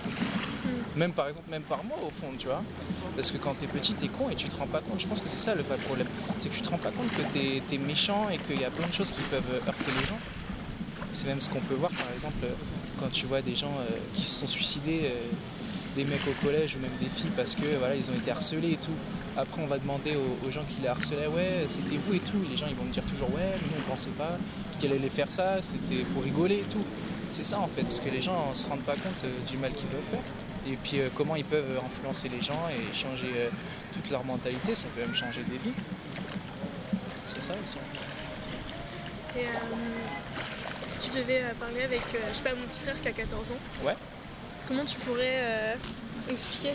Même 0.96 1.14
par 1.14 1.28
exemple, 1.28 1.50
même 1.50 1.62
par 1.62 1.84
moi 1.84 1.98
au 2.06 2.10
fond, 2.10 2.32
tu 2.38 2.48
vois. 2.48 2.64
Parce 3.16 3.32
que 3.32 3.38
quand 3.38 3.54
t'es 3.54 3.68
petit, 3.68 3.94
t'es 3.94 4.08
con 4.08 4.30
et 4.30 4.36
tu 4.36 4.48
te 4.48 4.58
rends 4.58 4.68
pas 4.68 4.82
compte. 4.82 5.00
Je 5.00 5.08
pense 5.08 5.22
que 5.22 5.30
c'est 5.30 5.40
ça 5.40 5.56
le 5.56 5.62
vrai 5.62 5.78
problème. 5.78 6.08
C'est 6.40 6.50
que 6.50 6.56
tu 6.56 6.62
te 6.62 6.70
rends 6.70 6.78
pas 6.78 6.92
compte 6.92 7.10
que 7.10 7.22
t'es 7.34 7.62
es 7.76 7.78
méchant 7.78 8.30
et 8.30 8.38
qu'il 8.38 8.60
y 8.60 8.66
a 8.66 8.70
plein 8.70 8.88
de 8.88 8.94
choses 8.94 9.12
qui 9.12 9.22
peuvent 9.22 9.44
euh, 9.54 9.68
heurter 9.68 9.92
les 10.00 10.08
gens. 10.08 10.20
C'est 11.14 11.28
même 11.28 11.42
ce 11.42 11.50
qu'on 11.50 11.62
peut 11.62 11.76
voir 11.76 11.92
par 11.92 12.12
exemple 12.14 12.46
quand 13.00 13.10
tu 13.12 13.26
vois 13.26 13.42
des 13.42 13.56
gens 13.56 13.74
euh, 13.80 13.98
qui 14.14 14.24
se 14.24 14.40
sont 14.40 14.48
suicidés, 14.48 15.02
euh, 15.06 15.96
des 15.96 16.04
mecs 16.04 16.28
au 16.28 16.46
collège 16.46 16.76
ou 16.76 16.80
même 16.80 16.92
des 17.00 17.10
filles 17.10 17.32
parce 17.36 17.56
que 17.56 17.66
voilà 17.80 17.96
ils 17.96 18.10
ont 18.12 18.16
été 18.16 18.32
harcelés 18.32 18.74
et 18.74 18.78
tout. 18.78 18.92
Après 19.38 19.62
on 19.62 19.68
va 19.68 19.78
demander 19.78 20.16
aux, 20.16 20.48
aux 20.48 20.52
gens 20.52 20.64
qui 20.68 20.82
les 20.82 20.88
harcelaient 20.88 21.28
ouais 21.28 21.66
c'était 21.68 21.98
vous 21.98 22.14
et 22.16 22.20
tout. 22.20 22.42
Les 22.50 22.58
gens 22.58 22.66
ils 22.68 22.76
vont 22.76 22.84
me 22.86 22.92
dire 22.92 23.04
toujours 23.04 23.30
ouais 23.34 23.52
mais 23.62 23.68
nous 23.76 23.84
on 23.86 23.90
pensait 23.92 24.10
pas 24.12 24.38
qu'elle 24.80 24.94
allait 24.94 25.10
faire 25.10 25.32
ça, 25.32 25.62
c'était 25.62 26.04
pour 26.14 26.24
rigoler 26.24 26.56
et 26.56 26.72
tout. 26.72 26.84
C'est 27.30 27.46
ça 27.46 27.60
en 27.60 27.68
fait, 27.68 27.82
parce 27.84 28.00
que 28.00 28.10
les 28.10 28.22
gens 28.22 28.50
ne 28.50 28.56
se 28.56 28.66
rendent 28.68 28.82
pas 28.84 28.94
compte 28.94 29.24
euh, 29.26 29.30
du 29.50 29.58
mal 29.58 29.72
qu'ils 29.74 29.88
peuvent 29.88 30.02
faire. 30.12 30.22
Et 30.72 30.76
puis 30.78 31.00
euh, 31.02 31.10
comment 31.16 31.36
ils 31.36 31.44
peuvent 31.46 31.80
influencer 31.86 32.30
les 32.30 32.42
gens 32.42 32.62
et 32.70 32.96
changer 32.96 33.30
euh, 33.36 33.50
toute 33.94 34.10
leur 34.10 34.24
mentalité, 34.24 34.76
ça 34.76 34.88
peut 34.96 35.02
même 35.02 35.14
changer 35.16 35.44
des 35.44 35.58
vies. 35.58 35.76
C'est 37.26 37.42
ça 37.42 37.54
aussi. 37.62 37.76
Et 39.36 39.42
euh, 39.42 39.50
si 40.88 41.10
tu 41.10 41.18
devais 41.20 41.42
parler 41.60 41.84
avec, 41.84 42.02
je 42.32 42.34
sais 42.38 42.44
pas, 42.44 42.56
mon 42.56 42.66
petit 42.66 42.80
frère 42.80 43.00
qui 43.02 43.08
a 43.08 43.12
14 43.12 43.52
ans, 43.52 43.56
Ouais. 43.86 43.96
comment 44.68 44.86
tu 44.86 44.96
pourrais 45.00 45.76
expliquer? 46.32 46.72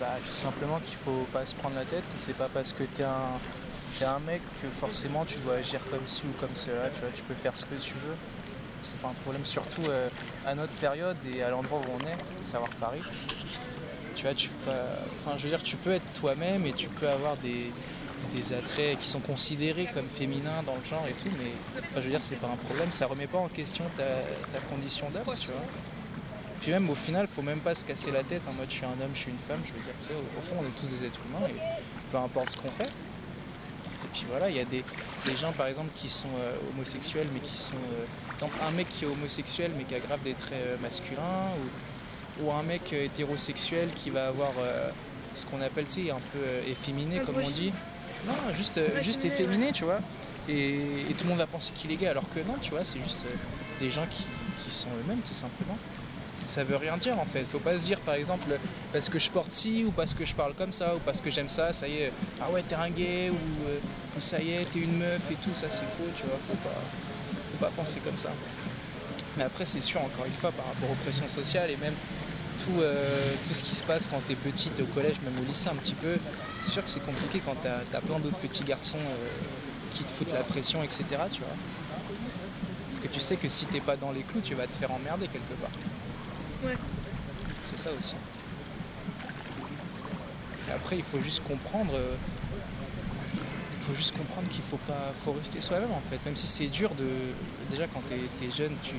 Bah 0.00 0.16
tout 0.24 0.32
simplement 0.32 0.80
qu'il 0.80 0.96
faut 0.96 1.26
pas 1.32 1.46
se 1.46 1.54
prendre 1.54 1.76
la 1.76 1.84
tête, 1.84 2.02
que 2.02 2.20
c'est 2.20 2.36
pas 2.36 2.48
parce 2.52 2.72
que 2.72 2.82
t'es 2.82 3.04
un, 3.04 3.38
t'es 3.98 4.04
un 4.04 4.18
mec 4.18 4.42
que 4.60 4.68
forcément 4.68 5.24
tu 5.24 5.38
dois 5.38 5.54
agir 5.54 5.80
comme 5.90 6.06
ci 6.06 6.22
ou 6.24 6.40
comme 6.40 6.54
cela, 6.54 6.90
tu 6.94 7.00
vois, 7.00 7.10
tu 7.14 7.22
peux 7.22 7.34
faire 7.34 7.56
ce 7.56 7.64
que 7.64 7.74
tu 7.74 7.94
veux. 7.94 8.16
C'est 8.82 9.00
pas 9.00 9.08
un 9.08 9.22
problème, 9.22 9.44
surtout 9.44 9.84
euh, 9.88 10.08
à 10.46 10.54
notre 10.54 10.72
période 10.74 11.16
et 11.34 11.42
à 11.42 11.50
l'endroit 11.50 11.78
où 11.78 11.90
on 11.98 12.06
est, 12.06 12.44
savoir 12.44 12.70
Paris. 12.80 13.00
Tu 14.14 14.24
vois, 14.24 14.34
tu 14.34 14.48
peux, 14.48 14.70
enfin, 15.20 15.36
je 15.38 15.44
veux 15.44 15.48
dire, 15.48 15.62
tu 15.62 15.76
peux 15.76 15.92
être 15.92 16.12
toi-même 16.12 16.66
et 16.66 16.72
tu 16.72 16.88
peux 16.88 17.08
avoir 17.08 17.36
des, 17.38 17.72
des 18.32 18.52
attraits 18.52 18.98
qui 18.98 19.06
sont 19.06 19.20
considérés 19.20 19.88
comme 19.92 20.08
féminins 20.08 20.62
dans 20.66 20.74
le 20.76 20.84
genre 20.84 21.06
et 21.08 21.12
tout, 21.12 21.30
mais 21.38 21.50
enfin, 21.78 21.96
je 21.96 22.00
veux 22.00 22.10
dire, 22.10 22.22
c'est 22.22 22.36
pas 22.36 22.48
un 22.48 22.56
problème, 22.56 22.92
ça 22.92 23.06
remet 23.06 23.26
pas 23.26 23.38
en 23.38 23.48
question 23.48 23.84
ta, 23.96 24.60
condition 24.70 25.08
d'homme. 25.10 25.22
Puis 26.64 26.72
même 26.72 26.88
au 26.88 26.94
final, 26.94 27.28
faut 27.28 27.42
même 27.42 27.60
pas 27.60 27.74
se 27.74 27.84
casser 27.84 28.10
la 28.10 28.22
tête 28.22 28.40
en 28.48 28.54
mode 28.54 28.68
je 28.70 28.76
suis 28.76 28.86
un 28.86 28.88
homme, 29.04 29.10
je 29.12 29.18
suis 29.18 29.30
une 29.30 29.36
femme, 29.38 29.60
je 29.66 29.72
veux 29.74 29.80
dire, 29.84 29.92
tu 30.00 30.06
sais, 30.06 30.12
au, 30.14 30.38
au 30.38 30.40
fond, 30.40 30.56
on 30.58 30.64
est 30.64 30.80
tous 30.80 30.88
des 30.88 31.04
êtres 31.04 31.20
humains 31.28 31.46
et 31.46 31.54
peu 32.10 32.16
importe 32.16 32.52
ce 32.52 32.56
qu'on 32.56 32.70
fait. 32.70 32.84
Et 32.86 34.08
puis 34.14 34.24
voilà, 34.30 34.48
il 34.48 34.56
y 34.56 34.60
a 34.60 34.64
des, 34.64 34.82
des 35.26 35.36
gens 35.36 35.52
par 35.52 35.66
exemple 35.66 35.90
qui 35.94 36.08
sont 36.08 36.28
euh, 36.40 36.56
homosexuels 36.72 37.26
mais 37.34 37.40
qui 37.40 37.58
sont. 37.58 37.74
euh, 37.74 38.04
exemple, 38.32 38.56
un 38.66 38.70
mec 38.70 38.88
qui 38.88 39.04
est 39.04 39.08
homosexuel 39.08 39.72
mais 39.76 39.84
qui 39.84 39.94
a 39.94 39.98
grave 40.00 40.20
des 40.22 40.32
traits 40.32 40.58
euh, 40.58 40.76
masculins 40.80 41.50
ou, 42.40 42.46
ou 42.46 42.50
un 42.52 42.62
mec 42.62 42.94
hétérosexuel 42.94 43.88
qui 43.90 44.08
va 44.08 44.28
avoir 44.28 44.52
ce 45.34 45.44
qu'on 45.44 45.60
appelle, 45.60 45.84
tu 45.84 46.06
sais, 46.06 46.10
un 46.10 46.20
peu 46.32 46.70
efféminé 46.70 47.20
comme 47.20 47.36
on 47.44 47.50
dit. 47.50 47.72
Non, 48.26 48.32
juste, 48.54 48.80
juste 49.02 49.24
efféminé, 49.26 49.70
tu 49.72 49.84
vois. 49.84 49.98
Et, 50.48 50.76
et 51.10 51.14
tout 51.16 51.24
le 51.24 51.28
monde 51.30 51.38
va 51.38 51.46
penser 51.46 51.72
qu'il 51.74 51.92
est 51.92 51.96
gay 51.96 52.06
alors 52.06 52.24
que 52.34 52.40
non, 52.40 52.54
tu 52.62 52.70
vois, 52.70 52.84
c'est 52.84 53.00
juste 53.00 53.26
des 53.80 53.90
gens 53.90 54.06
qui, 54.10 54.24
qui 54.64 54.70
sont 54.70 54.88
eux-mêmes 54.88 55.20
tout 55.20 55.34
simplement. 55.34 55.76
Ça 56.46 56.64
veut 56.64 56.76
rien 56.76 56.96
dire 56.96 57.18
en 57.18 57.24
fait. 57.24 57.44
Faut 57.44 57.58
pas 57.58 57.78
se 57.78 57.84
dire 57.86 58.00
par 58.00 58.14
exemple 58.14 58.48
parce 58.92 59.08
que 59.08 59.18
je 59.18 59.30
porte 59.30 59.52
ci 59.52 59.84
ou 59.86 59.90
parce 59.90 60.14
que 60.14 60.24
je 60.24 60.34
parle 60.34 60.54
comme 60.54 60.72
ça 60.72 60.94
ou 60.94 60.98
parce 60.98 61.20
que 61.20 61.30
j'aime 61.30 61.48
ça, 61.48 61.72
ça 61.72 61.88
y 61.88 61.98
est, 61.98 62.12
ah 62.40 62.50
ouais 62.50 62.62
t'es 62.62 62.74
un 62.74 62.90
gay 62.90 63.30
ou, 63.30 63.68
euh, 63.68 63.78
ça 64.18 64.40
y 64.40 64.52
est 64.52 64.64
t'es 64.70 64.80
une 64.80 64.98
meuf 64.98 65.30
et 65.30 65.34
tout, 65.34 65.54
ça 65.54 65.70
c'est 65.70 65.86
faux, 65.86 66.10
tu 66.16 66.22
vois, 66.24 66.38
faut 66.48 66.56
pas, 66.56 66.80
faut 67.52 67.64
pas 67.64 67.72
penser 67.74 68.00
comme 68.04 68.18
ça. 68.18 68.30
Mais 69.36 69.44
après 69.44 69.64
c'est 69.64 69.80
sûr 69.80 70.00
encore 70.00 70.26
une 70.26 70.32
fois 70.34 70.52
par 70.52 70.66
rapport 70.66 70.90
aux 70.90 71.02
pressions 71.04 71.28
sociales 71.28 71.70
et 71.70 71.76
même 71.76 71.94
tout, 72.58 72.80
euh, 72.80 73.34
tout 73.44 73.52
ce 73.52 73.62
qui 73.62 73.74
se 73.74 73.82
passe 73.82 74.08
quand 74.08 74.20
t'es 74.26 74.36
petite 74.36 74.78
au 74.80 74.86
collège, 74.86 75.16
même 75.22 75.42
au 75.42 75.46
lycée 75.46 75.68
un 75.68 75.74
petit 75.74 75.94
peu, 75.94 76.16
c'est 76.60 76.70
sûr 76.70 76.84
que 76.84 76.90
c'est 76.90 77.04
compliqué 77.04 77.40
quand 77.44 77.56
t'as 77.62 77.80
as 77.96 78.00
plein 78.00 78.18
d'autres 78.18 78.38
petits 78.38 78.64
garçons 78.64 78.98
euh, 78.98 79.28
qui 79.92 80.04
te 80.04 80.10
foutent 80.10 80.32
la 80.32 80.44
pression, 80.44 80.82
etc. 80.82 81.04
Tu 81.32 81.40
vois. 81.40 81.56
Parce 82.88 83.00
que 83.00 83.08
tu 83.08 83.20
sais 83.20 83.36
que 83.36 83.48
si 83.48 83.66
t'es 83.66 83.80
pas 83.80 83.96
dans 83.96 84.12
les 84.12 84.22
clous, 84.22 84.40
tu 84.40 84.54
vas 84.54 84.66
te 84.66 84.76
faire 84.76 84.92
emmerder 84.92 85.26
quelque 85.28 85.54
part. 85.60 85.70
C'est 87.62 87.78
ça 87.78 87.90
aussi. 87.98 88.14
Après, 90.74 90.96
il 90.96 91.04
faut 91.04 91.20
juste 91.20 91.42
comprendre. 91.46 91.92
euh, 91.94 92.14
Il 93.78 93.86
faut 93.86 93.94
juste 93.94 94.16
comprendre 94.16 94.48
qu'il 94.48 94.62
faut 94.62 94.78
pas, 94.86 95.12
rester 95.38 95.60
soi-même 95.60 95.92
en 95.92 96.00
fait. 96.10 96.18
Même 96.24 96.36
si 96.36 96.46
c'est 96.46 96.66
dur 96.66 96.90
de, 96.94 97.06
déjà 97.70 97.86
quand 97.86 98.02
t'es 98.08 98.46
es 98.46 98.50
jeune, 98.50 98.72
tu 98.82 98.94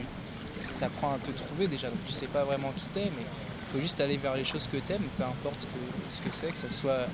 apprends 0.81 1.13
à 1.15 1.17
te 1.17 1.31
trouver 1.31 1.67
déjà. 1.67 1.89
Donc 1.89 1.99
tu 2.05 2.13
sais 2.13 2.27
pas 2.27 2.43
vraiment 2.43 2.71
qui 2.75 2.85
t'es, 2.89 3.05
mais 3.05 3.23
il 3.23 3.73
faut 3.73 3.81
juste 3.81 3.99
aller 3.99 4.17
vers 4.17 4.35
les 4.35 4.43
choses 4.45 4.67
que 4.67 4.77
t'aimes, 4.77 5.03
peu 5.17 5.23
importe 5.23 5.61
ce 5.61 5.65
que 5.65 5.71
ce 6.09 6.21
que 6.21 6.29
c'est, 6.31 6.51
que 6.51 6.57
ça 6.57 6.71
soit 6.71 7.07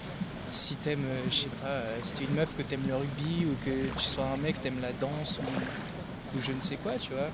si 0.50 0.76
t'aimes, 0.76 1.06
euh, 1.06 1.22
je 1.30 1.36
sais 1.36 1.50
pas, 1.62 1.68
euh, 1.68 1.98
si 2.04 2.12
t'es 2.14 2.24
une 2.26 2.36
meuf 2.36 2.54
que 2.58 2.62
t'aimes 2.62 2.84
le 2.88 2.96
rugby 2.98 3.46
ou 3.46 3.56
que 3.66 3.88
tu 3.98 4.04
sois 4.06 4.26
un 4.26 4.38
mec 4.38 4.62
t'aimes 4.62 4.82
la 4.82 4.92
danse 4.92 5.40
ou, 5.40 6.38
ou 6.38 6.42
je 6.42 6.52
ne 6.52 6.60
sais 6.60 6.76
quoi, 6.76 6.96
tu 6.98 7.12
vois. 7.12 7.30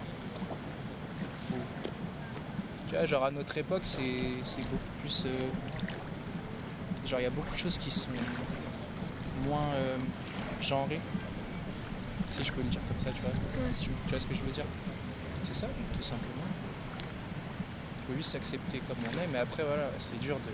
Tu 2.89 2.95
vois, 2.95 3.05
genre 3.05 3.25
à 3.25 3.31
notre 3.31 3.57
époque, 3.57 3.81
c'est 3.83 4.01
beaucoup 4.61 4.91
plus. 5.01 5.25
euh, 5.25 5.29
genre, 7.07 7.19
il 7.19 7.23
y 7.23 7.25
a 7.25 7.29
beaucoup 7.29 7.53
de 7.53 7.59
choses 7.59 7.77
qui 7.77 7.91
sont 7.91 8.09
moins 9.45 9.67
euh, 9.75 9.97
genrées, 10.61 10.99
si 12.31 12.43
je 12.43 12.51
peux 12.51 12.61
le 12.61 12.69
dire 12.69 12.81
comme 12.87 12.99
ça, 12.99 13.11
tu 13.13 13.21
vois. 13.21 13.31
Tu, 13.79 13.89
tu 13.89 14.09
vois 14.09 14.19
ce 14.19 14.25
que 14.27 14.33
je 14.35 14.41
veux 14.43 14.51
dire? 14.51 14.65
C'est 15.41 15.53
ça, 15.55 15.67
tout 15.93 16.01
simplement. 16.03 16.33
Il 18.01 18.11
faut 18.13 18.17
juste 18.17 18.31
s'accepter 18.31 18.79
comme 18.87 18.97
on 19.03 19.21
est, 19.21 19.27
mais 19.31 19.39
après, 19.39 19.63
voilà, 19.63 19.89
c'est 19.99 20.19
dur 20.19 20.35
de. 20.37 20.49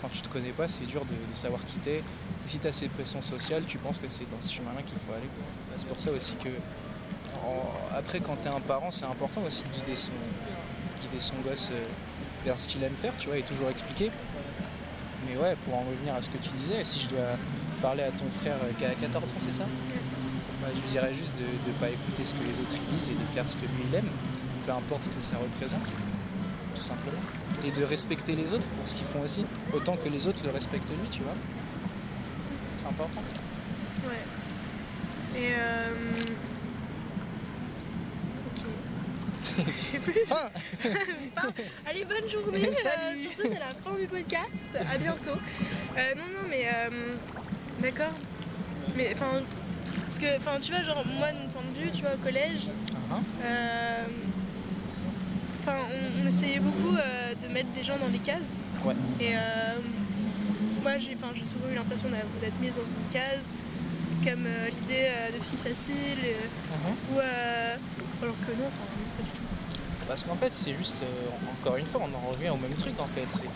Quand 0.00 0.08
tu 0.10 0.20
te 0.20 0.28
connais 0.28 0.52
pas, 0.52 0.68
c'est 0.68 0.84
dur 0.84 1.04
de, 1.06 1.14
de 1.14 1.34
savoir 1.34 1.64
qui 1.64 1.78
t'es. 1.78 2.02
Si 2.46 2.58
tu 2.58 2.66
as 2.66 2.74
ces 2.74 2.88
pressions 2.88 3.22
sociales, 3.22 3.64
tu 3.66 3.78
penses 3.78 3.98
que 3.98 4.08
c'est 4.08 4.28
dans 4.30 4.40
ce 4.42 4.52
chemin-là 4.52 4.82
qu'il 4.82 4.98
faut 4.98 5.14
aller. 5.14 5.28
C'est 5.76 5.86
pour 5.88 5.98
ça 5.98 6.10
aussi 6.10 6.34
que. 6.36 6.50
en- 7.42 7.96
après, 7.96 8.20
quand 8.20 8.36
tu 8.36 8.48
es 8.48 8.50
un 8.50 8.60
parent, 8.60 8.90
c'est 8.90 9.06
important 9.06 9.40
aussi 9.46 9.64
de 9.64 9.70
guider 9.70 9.96
son, 9.96 10.12
guider 11.04 11.20
son 11.20 11.36
gosse 11.46 11.70
euh, 11.72 11.86
vers 12.44 12.58
ce 12.58 12.68
qu'il 12.68 12.82
aime 12.82 12.94
faire, 12.94 13.12
tu 13.18 13.28
vois, 13.28 13.38
et 13.38 13.42
toujours 13.42 13.68
expliquer. 13.68 14.10
Mais 15.28 15.36
ouais, 15.36 15.56
pour 15.64 15.74
en 15.74 15.80
revenir 15.80 16.14
à 16.14 16.22
ce 16.22 16.28
que 16.28 16.38
tu 16.38 16.50
disais, 16.50 16.84
si 16.84 17.00
je 17.00 17.08
dois 17.08 17.36
parler 17.80 18.02
à 18.02 18.10
ton 18.10 18.28
frère 18.40 18.56
euh, 18.62 18.72
qui 18.78 18.84
a 18.84 18.94
14 18.94 19.30
ans, 19.30 19.34
c'est 19.38 19.54
ça? 19.54 19.64
Bah, 20.60 20.68
Je 20.74 20.80
lui 20.80 20.88
dirais 20.88 21.14
juste 21.14 21.36
de 21.38 21.70
ne 21.70 21.74
pas 21.78 21.88
écouter 21.90 22.24
ce 22.24 22.34
que 22.34 22.44
les 22.44 22.58
autres 22.60 22.78
disent 22.88 23.10
et 23.10 23.14
de 23.14 23.26
faire 23.34 23.48
ce 23.48 23.56
que 23.56 23.62
lui 23.66 23.84
il 23.88 23.94
aime, 23.94 24.08
peu 24.66 24.72
importe 24.72 25.04
ce 25.04 25.10
que 25.10 25.20
ça 25.20 25.36
représente, 25.36 25.86
tout 26.74 26.82
simplement. 26.82 27.20
Et 27.64 27.70
de 27.70 27.84
respecter 27.84 28.36
les 28.36 28.52
autres 28.52 28.66
pour 28.66 28.86
ce 28.88 28.94
qu'ils 28.94 29.06
font 29.06 29.22
aussi, 29.22 29.44
autant 29.72 29.96
que 29.96 30.08
les 30.08 30.26
autres 30.26 30.42
le 30.44 30.50
respectent 30.50 30.88
lui, 30.88 31.08
tu 31.10 31.22
vois. 31.22 31.34
C'est 32.78 32.86
important. 32.86 33.22
Ouais. 34.06 35.40
Et 35.40 35.52
euh... 35.56 35.90
Ok. 38.54 38.62
Je 39.58 39.62
sais 39.92 39.98
plus. 39.98 40.26
Fin 40.26 40.48
Enfin, 41.36 41.52
allez, 41.88 42.04
bonne 42.04 42.28
journée. 42.28 42.68
Euh, 42.68 43.16
sur 43.16 43.30
ce, 43.34 43.42
c'est 43.42 43.58
la 43.58 43.72
fin 43.82 43.94
du 43.98 44.06
podcast. 44.06 44.68
À 44.92 44.98
bientôt. 44.98 45.38
Euh, 45.96 46.14
non, 46.16 46.24
non, 46.24 46.48
mais 46.48 46.66
euh, 46.66 47.14
d'accord. 47.80 48.12
Mais 48.96 49.10
enfin, 49.12 49.42
parce 50.06 50.18
que, 50.18 50.36
enfin, 50.36 50.58
tu 50.60 50.72
vois, 50.72 50.82
genre 50.82 51.04
moi, 51.06 51.32
de 51.32 51.38
mon 51.38 51.48
point 51.48 51.62
de 51.62 51.84
vue, 51.84 51.90
tu 51.92 52.02
vois, 52.02 52.14
au 52.14 52.18
collège, 52.18 52.68
Hein 53.12 53.20
euh, 53.44 54.04
enfin, 55.60 55.76
on, 55.92 56.24
on 56.24 56.28
essayait 56.28 56.58
beaucoup 56.58 56.94
de 56.96 57.48
mettre 57.52 57.68
des 57.76 57.84
gens 57.84 57.96
dans 57.98 58.08
des 58.08 58.18
cases. 58.18 58.52
Ouais. 58.84 58.94
Et 59.20 59.34
euh, 59.36 59.38
moi, 60.82 60.98
j'ai, 60.98 61.14
enfin, 61.14 61.32
j'ai 61.34 61.44
souvent 61.44 61.68
eu 61.70 61.74
l'impression 61.74 62.08
d'être 62.40 62.60
mise 62.60 62.74
dans 62.74 62.82
une 62.82 63.08
case, 63.12 63.50
comme 64.24 64.46
l'idée 64.66 65.10
de 65.36 65.42
fille 65.44 65.58
facile, 65.58 66.18
euh, 66.24 67.12
ou 67.12 67.18
euh, 67.18 67.76
alors 68.22 68.34
que 68.40 68.52
non, 68.52 68.66
enfin. 68.66 68.88
Parce 70.08 70.24
qu'en 70.24 70.34
fait, 70.34 70.52
c'est 70.52 70.74
juste, 70.74 71.02
euh, 71.02 71.60
encore 71.60 71.76
une 71.76 71.86
fois, 71.86 72.02
on 72.04 72.14
en 72.14 72.30
revient 72.32 72.50
au 72.50 72.56
même 72.56 72.74
truc 72.74 72.94
en 73.00 73.06
fait. 73.06 73.26
C'est 73.30 73.48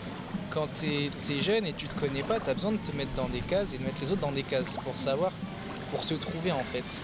quand 0.49 0.67
t'es 0.79 1.11
es 1.31 1.41
jeune 1.41 1.65
et 1.67 1.73
tu 1.73 1.87
te 1.87 1.99
connais 1.99 2.23
pas, 2.23 2.39
t'as 2.39 2.53
besoin 2.53 2.71
de 2.71 2.77
te 2.77 2.95
mettre 2.95 3.11
dans 3.15 3.29
des 3.29 3.41
cases 3.41 3.73
et 3.73 3.77
de 3.77 3.83
mettre 3.83 4.01
les 4.01 4.11
autres 4.11 4.21
dans 4.21 4.31
des 4.31 4.43
cases 4.43 4.77
pour 4.83 4.97
savoir, 4.97 5.31
pour 5.91 6.05
te 6.05 6.15
trouver 6.15 6.51
en 6.51 6.63
fait. 6.63 7.01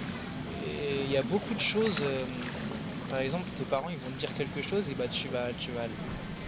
Et 0.68 1.04
il 1.06 1.12
y 1.12 1.18
a 1.18 1.24
beaucoup 1.24 1.54
de 1.54 1.62
choses. 1.62 2.02
euh, 2.02 2.24
par 3.10 3.20
exemple, 3.20 3.46
tes 3.56 3.64
parents 3.66 3.90
ils 3.90 3.98
vont 3.98 4.12
te 4.16 4.20
dire 4.20 4.34
quelque 4.34 4.68
chose 4.68 4.90
et 4.90 4.96
bah 4.96 5.08
tu 5.08 5.28
vas, 5.28 5.50
tu 5.60 5.70
vas, 5.72 5.86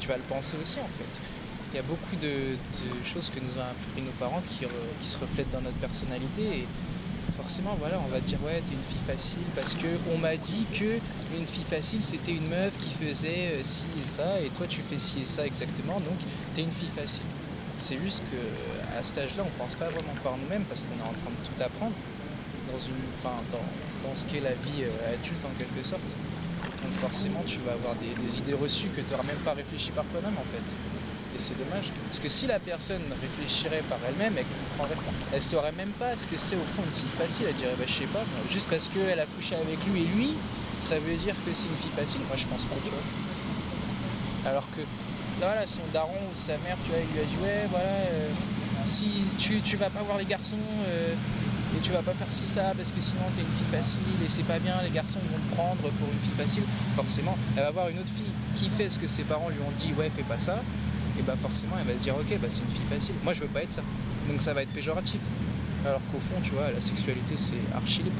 tu 0.01 0.07
vas 0.07 0.17
le 0.17 0.23
penser 0.23 0.57
aussi 0.59 0.79
en 0.79 0.89
fait. 0.97 1.21
Il 1.71 1.75
y 1.75 1.79
a 1.79 1.83
beaucoup 1.83 2.15
de, 2.15 2.57
choses 3.05 3.29
que 3.29 3.39
nous 3.39 3.59
ont 3.59 3.65
appris 3.65 4.01
nos 4.01 4.11
parents 4.13 4.41
qui, 4.47 4.65
qui 4.99 5.07
se 5.07 5.17
reflètent 5.17 5.51
dans 5.51 5.61
notre 5.61 5.77
personnalité 5.77 6.65
forcément 7.35 7.75
voilà 7.79 7.99
on 8.05 8.09
va 8.09 8.19
dire 8.19 8.39
ouais 8.45 8.61
t'es 8.65 8.73
une 8.73 8.83
fille 8.83 9.05
facile 9.05 9.43
parce 9.55 9.73
que 9.75 9.87
on 10.13 10.17
m'a 10.17 10.35
dit 10.37 10.65
que 10.73 10.99
une 11.37 11.47
fille 11.47 11.63
facile 11.63 12.01
c'était 12.03 12.33
une 12.33 12.47
meuf 12.47 12.77
qui 12.77 12.89
faisait 12.89 13.53
euh, 13.53 13.63
ci 13.63 13.87
et 14.01 14.05
ça 14.05 14.39
et 14.41 14.49
toi 14.49 14.65
tu 14.67 14.81
fais 14.81 14.99
ci 14.99 15.21
et 15.21 15.25
ça 15.25 15.45
exactement 15.45 15.99
donc 15.99 16.17
t'es 16.53 16.61
une 16.63 16.71
fille 16.71 16.89
facile. 16.89 17.23
C'est 17.77 17.99
juste 17.99 18.23
que 18.31 18.97
à 18.97 19.03
cet 19.03 19.19
âge 19.19 19.35
là 19.35 19.43
on 19.45 19.61
pense 19.61 19.75
pas 19.75 19.85
vraiment 19.89 20.13
par 20.23 20.37
nous-mêmes 20.37 20.63
parce 20.63 20.83
qu'on 20.83 20.97
est 20.97 21.09
en 21.09 21.13
train 21.13 21.29
de 21.29 21.47
tout 21.47 21.63
apprendre 21.63 21.95
dans 22.71 22.79
une 22.79 23.03
enfin 23.17 23.35
dans, 23.51 24.09
dans 24.09 24.15
ce 24.15 24.25
qu'est 24.25 24.41
la 24.41 24.53
vie 24.53 24.83
euh, 24.83 25.13
adulte 25.13 25.43
en 25.45 25.53
quelque 25.57 25.85
sorte. 25.85 26.15
Donc 26.83 26.91
forcément 27.01 27.43
tu 27.45 27.59
vas 27.65 27.73
avoir 27.73 27.95
des, 27.95 28.13
des 28.21 28.39
idées 28.39 28.53
reçues 28.53 28.89
que 28.89 29.01
tu 29.01 29.11
n'auras 29.11 29.23
même 29.23 29.43
pas 29.45 29.53
réfléchi 29.53 29.91
par 29.91 30.05
toi-même 30.05 30.35
en 30.37 30.47
fait 30.51 30.75
c'est 31.37 31.57
dommage 31.57 31.91
parce 32.05 32.19
que 32.19 32.29
si 32.29 32.47
la 32.47 32.59
personne 32.59 33.01
réfléchirait 33.21 33.83
par 33.89 33.99
elle-même 34.07 34.33
elle 34.37 34.45
comprendrait 34.45 34.97
elle 35.33 35.41
saurait 35.41 35.71
même 35.73 35.91
pas 35.99 36.15
ce 36.15 36.25
que 36.25 36.37
c'est 36.37 36.55
au 36.55 36.67
fond 36.75 36.83
une 36.85 36.93
fille 36.93 37.09
facile. 37.17 37.45
Elle 37.49 37.55
dirait 37.55 37.75
bah 37.77 37.85
je 37.87 37.93
sais 37.93 38.05
pas 38.05 38.23
juste 38.51 38.69
parce 38.69 38.87
qu'elle 38.87 39.19
a 39.19 39.25
couché 39.25 39.55
avec 39.55 39.79
lui 39.87 40.01
et 40.03 40.05
lui 40.15 40.33
ça 40.81 40.99
veut 40.99 41.15
dire 41.15 41.35
que 41.45 41.53
c'est 41.53 41.67
une 41.67 41.75
fille 41.75 41.95
facile. 41.95 42.21
Moi 42.27 42.37
je 42.37 42.45
pense 42.45 42.65
pas 42.65 42.75
tu 42.83 42.89
vois. 42.89 44.51
Alors 44.51 44.69
que 44.71 44.81
là, 45.41 45.53
voilà, 45.53 45.67
son 45.67 45.81
daron 45.93 46.13
ou 46.31 46.35
sa 46.35 46.53
mère 46.59 46.77
tu 46.83 46.91
vois 46.91 46.99
il 47.01 47.13
lui 47.13 47.21
a 47.21 47.25
dit 47.25 47.37
ouais 47.43 47.67
voilà 47.69 47.85
euh, 47.85 48.29
si 48.85 49.09
tu, 49.37 49.61
tu 49.61 49.75
vas 49.75 49.89
pas 49.89 50.01
voir 50.01 50.17
les 50.17 50.25
garçons 50.25 50.55
euh, 50.87 51.13
et 51.75 51.81
tu 51.81 51.91
vas 51.91 52.01
pas 52.01 52.13
faire 52.13 52.31
si 52.31 52.47
ça 52.47 52.73
parce 52.75 52.91
que 52.91 53.01
sinon 53.01 53.23
t'es 53.35 53.41
une 53.41 53.57
fille 53.57 53.77
facile 53.79 54.01
et 54.25 54.29
c'est 54.29 54.43
pas 54.43 54.59
bien, 54.59 54.75
les 54.83 54.89
garçons 54.89 55.19
vont 55.31 55.37
te 55.37 55.55
prendre 55.55 55.81
pour 55.81 56.07
une 56.11 56.19
fille 56.19 56.37
facile. 56.37 56.63
Forcément, 56.95 57.37
elle 57.55 57.63
va 57.63 57.71
voir 57.71 57.89
une 57.89 57.99
autre 57.99 58.11
fille 58.15 58.31
qui 58.55 58.69
fait 58.69 58.89
ce 58.89 58.97
que 58.97 59.07
ses 59.07 59.23
parents 59.23 59.49
lui 59.49 59.59
ont 59.59 59.73
dit, 59.79 59.93
ouais, 59.93 60.09
fais 60.09 60.23
pas 60.23 60.39
ça, 60.39 60.63
et 61.19 61.21
bah 61.23 61.35
forcément 61.39 61.75
elle 61.79 61.91
va 61.91 61.97
se 61.97 62.03
dire, 62.03 62.15
ok, 62.15 62.37
bah 62.39 62.47
c'est 62.49 62.63
une 62.63 62.69
fille 62.69 62.85
facile. 62.89 63.15
Moi 63.23 63.33
je 63.33 63.41
veux 63.41 63.47
pas 63.47 63.63
être 63.63 63.71
ça. 63.71 63.83
Donc 64.27 64.41
ça 64.41 64.53
va 64.53 64.61
être 64.63 64.71
péjoratif. 64.71 65.21
Alors 65.85 66.01
qu'au 66.11 66.19
fond, 66.19 66.35
tu 66.43 66.51
vois, 66.51 66.71
la 66.73 66.81
sexualité 66.81 67.35
c'est 67.37 67.55
archi 67.73 68.03
libre. 68.03 68.19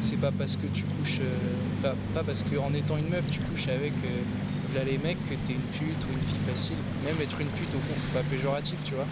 C'est 0.00 0.20
pas 0.20 0.30
parce 0.30 0.56
que 0.56 0.66
tu 0.66 0.84
couches, 0.84 1.20
euh, 1.20 1.94
pas, 2.14 2.22
parce 2.22 2.42
qu'en 2.42 2.72
étant 2.74 2.96
une 2.96 3.08
meuf 3.08 3.24
tu 3.30 3.40
couches 3.40 3.68
avec 3.68 3.92
euh, 4.04 4.84
les 4.84 4.98
mecs 4.98 5.22
que 5.24 5.34
t'es 5.46 5.54
une 5.54 5.68
pute 5.72 6.04
ou 6.04 6.12
une 6.12 6.22
fille 6.22 6.44
facile. 6.46 6.76
Même 7.04 7.16
être 7.22 7.40
une 7.40 7.48
pute 7.48 7.74
au 7.74 7.80
fond 7.80 7.94
c'est 7.94 8.10
pas 8.10 8.22
péjoratif, 8.22 8.76
tu 8.84 8.94
vois. 8.94 9.06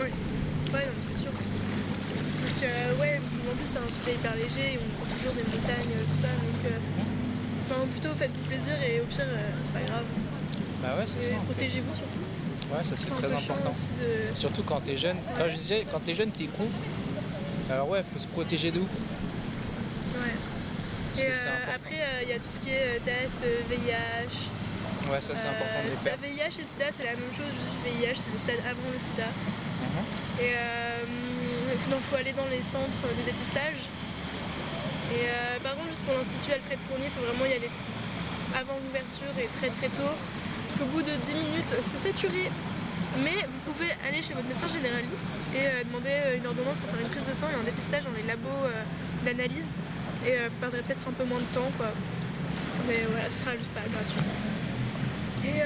Oui, 0.00 0.08
ouais, 0.72 0.86
non, 0.86 1.00
c'est 1.02 1.16
sûr. 1.16 1.30
Donc, 1.30 2.62
euh, 2.62 3.00
ouais, 3.00 3.20
en 3.50 3.56
plus, 3.56 3.64
c'est 3.66 3.78
un 3.78 3.92
sujet 3.92 4.14
hyper 4.14 4.34
léger, 4.36 4.78
on 4.80 5.04
prend 5.04 5.14
toujours 5.16 5.32
des 5.32 5.44
montagnes, 5.44 5.92
tout 6.08 6.16
ça. 6.16 6.28
Donc, 6.28 6.60
euh, 6.64 6.78
enfin, 7.68 7.86
plutôt 7.92 8.14
faites-vous 8.14 8.44
plaisir 8.48 8.74
et 8.82 9.00
au 9.00 9.04
pire, 9.04 9.26
c'est 9.62 9.72
pas 9.72 9.80
grave. 9.80 10.04
Bah 10.86 10.94
ouais, 10.98 11.06
c'est 11.06 11.20
ça. 11.20 11.34
Protégez-vous 11.44 11.94
surtout. 11.94 12.22
Ouais, 12.70 12.84
ça 12.84 12.94
c'est 12.96 13.10
très 13.10 13.32
important. 13.32 13.70
De... 13.70 14.36
Surtout 14.36 14.62
quand 14.62 14.80
t'es 14.80 14.96
jeune. 14.96 15.16
Quand 15.36 15.48
je 15.48 15.56
disais, 15.56 15.84
quand 15.90 15.98
t'es 15.98 16.14
jeune, 16.14 16.30
t'es 16.30 16.46
con. 16.46 16.68
Alors 17.70 17.88
ouais, 17.88 18.04
faut 18.06 18.18
se 18.18 18.28
protéger 18.28 18.70
de 18.70 18.78
ouf. 18.78 18.94
Ouais. 20.14 21.24
et 21.24 21.30
après, 21.74 21.98
il 22.22 22.28
y 22.28 22.32
a 22.32 22.36
tout 22.38 22.48
ce 22.48 22.60
qui 22.60 22.70
est 22.70 23.00
test, 23.04 23.38
VIH. 23.68 25.10
Ouais, 25.10 25.20
ça 25.20 25.34
c'est 25.34 25.48
important 25.48 25.82
de 25.84 25.90
le 25.90 25.96
faire. 25.96 26.16
VIH 26.22 26.58
et 26.58 26.62
le 26.62 26.68
sida, 26.70 26.86
c'est 26.92 27.04
la 27.04 27.18
même 27.18 27.34
chose, 27.34 27.50
juste 27.50 27.78
VIH, 27.82 28.22
c'est 28.22 28.32
le 28.32 28.38
stade 28.38 28.62
avant 28.70 28.90
le 28.92 28.98
sida. 28.98 29.26
Mhm. 29.26 30.46
Et 30.46 30.54
il 31.74 32.02
faut 32.10 32.16
aller 32.16 32.32
dans 32.32 32.46
les 32.50 32.62
centres 32.62 33.02
de 33.02 33.22
dépistage. 33.26 33.82
Et 35.14 35.26
euh, 35.26 35.58
par 35.62 35.74
contre, 35.74 35.88
juste 35.88 36.04
pour 36.04 36.14
l'Institut 36.14 36.52
Alfred 36.54 36.78
Fournier, 36.86 37.10
il 37.10 37.14
faut 37.14 37.26
vraiment 37.26 37.46
y 37.46 37.54
aller 37.54 37.70
avant 38.54 38.78
l'ouverture 38.78 39.34
et 39.38 39.50
très 39.58 39.70
très 39.70 39.90
tôt. 39.90 40.14
Parce 40.66 40.76
qu'au 40.76 40.86
bout 40.86 41.02
de 41.02 41.14
10 41.24 41.34
minutes, 41.34 41.72
c'est 41.82 42.10
saturé. 42.10 42.50
Mais 43.22 43.38
vous 43.46 43.72
pouvez 43.72 43.88
aller 44.06 44.20
chez 44.20 44.34
votre 44.34 44.46
médecin 44.46 44.68
généraliste 44.68 45.40
et 45.54 45.64
euh, 45.66 45.84
demander 45.88 46.10
euh, 46.10 46.36
une 46.36 46.46
ordonnance 46.46 46.78
pour 46.78 46.90
faire 46.90 47.00
une 47.00 47.08
prise 47.08 47.24
de 47.24 47.32
sang 47.32 47.46
et 47.48 47.54
un 47.54 47.64
dépistage 47.64 48.04
dans 48.04 48.12
les 48.12 48.26
labos 48.26 48.66
d'analyse. 49.24 49.72
Et 50.26 50.36
vous 50.48 50.56
perdrez 50.56 50.82
peut-être 50.82 51.06
un 51.08 51.12
peu 51.12 51.24
moins 51.24 51.38
de 51.38 51.54
temps, 51.54 51.70
quoi. 51.78 51.86
Mais 52.88 53.06
voilà, 53.10 53.28
ce 53.30 53.38
sera 53.44 53.56
juste 53.56 53.72
pas 53.72 53.80
gratuit. 53.86 54.20
Et 55.46 55.62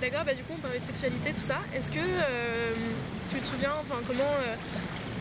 d'accord, 0.00 0.24
bah, 0.24 0.34
du 0.34 0.42
coup, 0.44 0.54
on 0.54 0.60
parlait 0.60 0.78
de 0.78 0.84
sexualité, 0.84 1.32
tout 1.32 1.42
ça. 1.42 1.58
Est-ce 1.74 1.90
que 1.90 2.06
tu 3.28 3.40
te 3.40 3.44
souviens, 3.44 3.72
enfin, 3.82 3.98
comment 4.06 4.30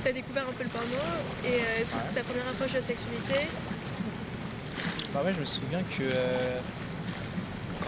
tu 0.05 0.09
as 0.09 0.13
découvert 0.13 0.43
un 0.43 0.53
peu 0.53 0.63
le 0.63 0.69
porno 0.69 1.01
et 1.43 1.47
euh, 1.47 1.81
est-ce 1.81 1.95
que 1.95 1.99
c'était 2.01 2.21
ta 2.21 2.23
première 2.23 2.47
approche 2.47 2.69
de 2.71 2.75
la 2.75 2.81
sexualité? 2.81 3.49
Bah 5.11 5.21
ouais, 5.25 5.33
je 5.33 5.39
me 5.39 5.45
souviens 5.45 5.81
que 5.81 6.03
euh, 6.03 6.59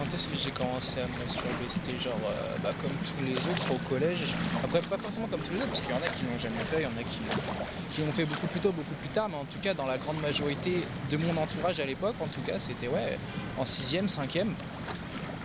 quand 0.08 0.14
est-ce 0.14 0.28
que 0.28 0.36
j'ai 0.36 0.50
commencé 0.50 1.00
à 1.00 1.06
me 1.06 1.18
masturber? 1.18 1.48
C'était 1.68 1.98
genre 1.98 2.18
euh, 2.24 2.56
bah, 2.62 2.70
comme 2.80 2.90
tous 3.04 3.24
les 3.24 3.34
autres 3.34 3.72
au 3.72 3.88
collège. 3.88 4.34
Après, 4.64 4.80
pas 4.80 4.96
forcément 4.96 5.26
comme 5.26 5.40
tous 5.40 5.52
les 5.52 5.58
autres, 5.58 5.68
parce 5.68 5.80
qu'il 5.80 5.90
y 5.90 5.94
en 5.94 6.02
a 6.02 6.08
qui 6.08 6.24
l'ont 6.24 6.38
jamais 6.38 6.64
fait, 6.64 6.78
il 6.78 6.84
y 6.84 6.86
en 6.86 6.98
a 6.98 7.02
qui, 7.02 8.00
l'ont 8.00 8.12
fait 8.12 8.24
beaucoup 8.24 8.46
plus 8.46 8.60
tôt, 8.60 8.72
beaucoup 8.72 8.94
plus 8.94 9.08
tard, 9.08 9.28
mais 9.28 9.36
en 9.36 9.44
tout 9.44 9.58
cas, 9.60 9.74
dans 9.74 9.86
la 9.86 9.98
grande 9.98 10.20
majorité 10.20 10.82
de 11.10 11.16
mon 11.16 11.36
entourage 11.36 11.80
à 11.80 11.84
l'époque, 11.84 12.14
en 12.20 12.26
tout 12.26 12.40
cas, 12.40 12.58
c'était 12.58 12.88
ouais, 12.88 13.18
en 13.58 13.64
6ème, 13.64 14.08
5ème. 14.08 14.52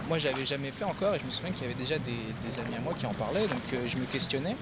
Moi, 0.08 0.20
j'avais 0.20 0.46
jamais 0.46 0.72
fait 0.72 0.84
encore 0.84 1.16
et 1.16 1.20
je 1.20 1.26
me 1.26 1.32
souviens 1.32 1.52
qu'il 1.52 1.64
y 1.64 1.66
avait 1.66 1.80
déjà 1.80 1.96
des, 1.98 2.60
amis 2.60 2.76
à 2.76 2.82
moi 2.82 2.94
qui 2.94 3.06
en 3.06 3.14
parlaient, 3.14 3.48
donc 3.48 3.64
je 3.88 3.98
me 3.98 4.06
questionnais. 4.06 4.56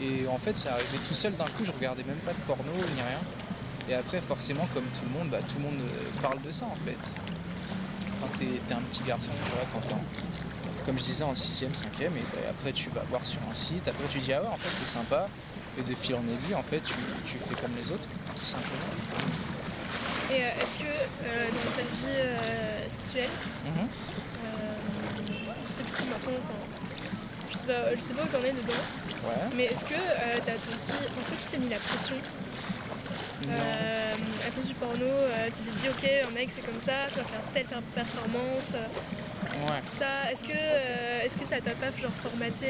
Et 0.00 0.26
en 0.28 0.38
fait, 0.38 0.56
ça 0.56 0.72
arrivait 0.72 0.98
tout 1.06 1.14
seul 1.14 1.34
d'un 1.34 1.44
coup, 1.44 1.64
je 1.64 1.72
regardais 1.72 2.04
même 2.04 2.18
pas 2.18 2.32
de 2.32 2.40
porno 2.46 2.72
ni 2.72 3.00
rien. 3.00 3.20
Et 3.88 3.94
après, 3.94 4.20
forcément, 4.20 4.66
comme 4.74 4.84
tout 4.94 5.04
le 5.04 5.18
monde, 5.18 5.30
bah, 5.30 5.38
tout 5.48 5.58
le 5.58 5.64
monde 5.64 5.80
euh, 5.80 6.22
parle 6.22 6.42
de 6.42 6.50
ça 6.50 6.66
en 6.66 6.76
fait. 6.84 7.16
Quand 8.20 8.38
t'es 8.38 8.44
es 8.44 8.74
un 8.74 8.80
petit 8.90 9.02
garçon, 9.02 9.32
tu 9.44 9.50
vois, 9.52 9.66
quand 9.72 9.96
comme 10.84 10.98
je 10.98 11.04
disais, 11.04 11.24
en 11.24 11.32
6ème, 11.32 11.74
5ème, 11.74 12.12
et 12.16 12.48
après 12.48 12.72
tu 12.72 12.90
vas 12.90 13.02
voir 13.10 13.26
sur 13.26 13.40
un 13.50 13.54
site, 13.54 13.88
après 13.88 14.04
tu 14.10 14.18
dis 14.18 14.32
ah 14.32 14.40
ouais, 14.42 14.48
en 14.48 14.56
fait 14.56 14.70
c'est 14.74 14.86
sympa, 14.86 15.28
et 15.78 15.82
de 15.82 15.94
fil 15.94 16.14
en 16.14 16.20
aiguille, 16.20 16.54
en 16.54 16.62
fait, 16.62 16.80
tu, 16.80 17.38
fais 17.38 17.60
comme 17.60 17.74
les 17.76 17.90
autres, 17.90 18.06
tout 18.36 18.44
simplement. 18.44 18.78
Et 20.30 20.42
euh, 20.42 20.62
est-ce 20.62 20.78
que 20.78 20.84
euh, 20.84 21.48
dans 21.50 21.72
ta 21.76 21.82
vie 21.82 22.88
sexuelle, 22.88 23.30
mm 23.64 23.86
parce 25.66 25.74
que 25.74 25.82
du 25.82 25.92
coup 25.92 26.04
maintenant, 26.10 26.38
je 27.50 27.56
sais 27.56 27.66
pas, 27.66 27.94
je 27.94 28.00
sais 28.00 28.14
pas 28.14 28.22
où 28.22 28.26
t'en 28.26 28.44
es 28.44 28.52
dedans, 28.52 28.82
mais 29.56 29.64
est-ce 29.64 29.84
que 29.84 29.94
euh, 29.94 30.38
t'as 30.44 30.58
senti. 30.58 30.92
Est-ce 30.92 31.30
que 31.30 31.42
tu 31.42 31.46
t'es 31.48 31.58
mis 31.58 31.68
la 31.68 31.78
pression 31.78 32.14
euh, 33.48 34.14
à 34.46 34.50
cause 34.50 34.68
du 34.68 34.74
porno, 34.74 35.04
euh, 35.04 35.46
tu 35.46 35.62
t'es 35.62 35.70
dit 35.70 35.88
ok 35.88 36.28
un 36.28 36.30
mec 36.32 36.48
c'est 36.50 36.62
comme 36.62 36.80
ça, 36.80 36.92
ça 37.10 37.20
va 37.20 37.26
faire 37.26 37.40
telle 37.52 37.66
performance. 37.94 38.74
ouais. 38.74 39.82
Ça, 39.88 40.30
est-ce 40.30 40.44
que 40.44 41.24
est-ce 41.24 41.36
que 41.36 41.44
ça 41.44 41.56
t'a 41.60 41.72
pas 41.72 41.90
genre 41.90 42.10
formaté 42.22 42.66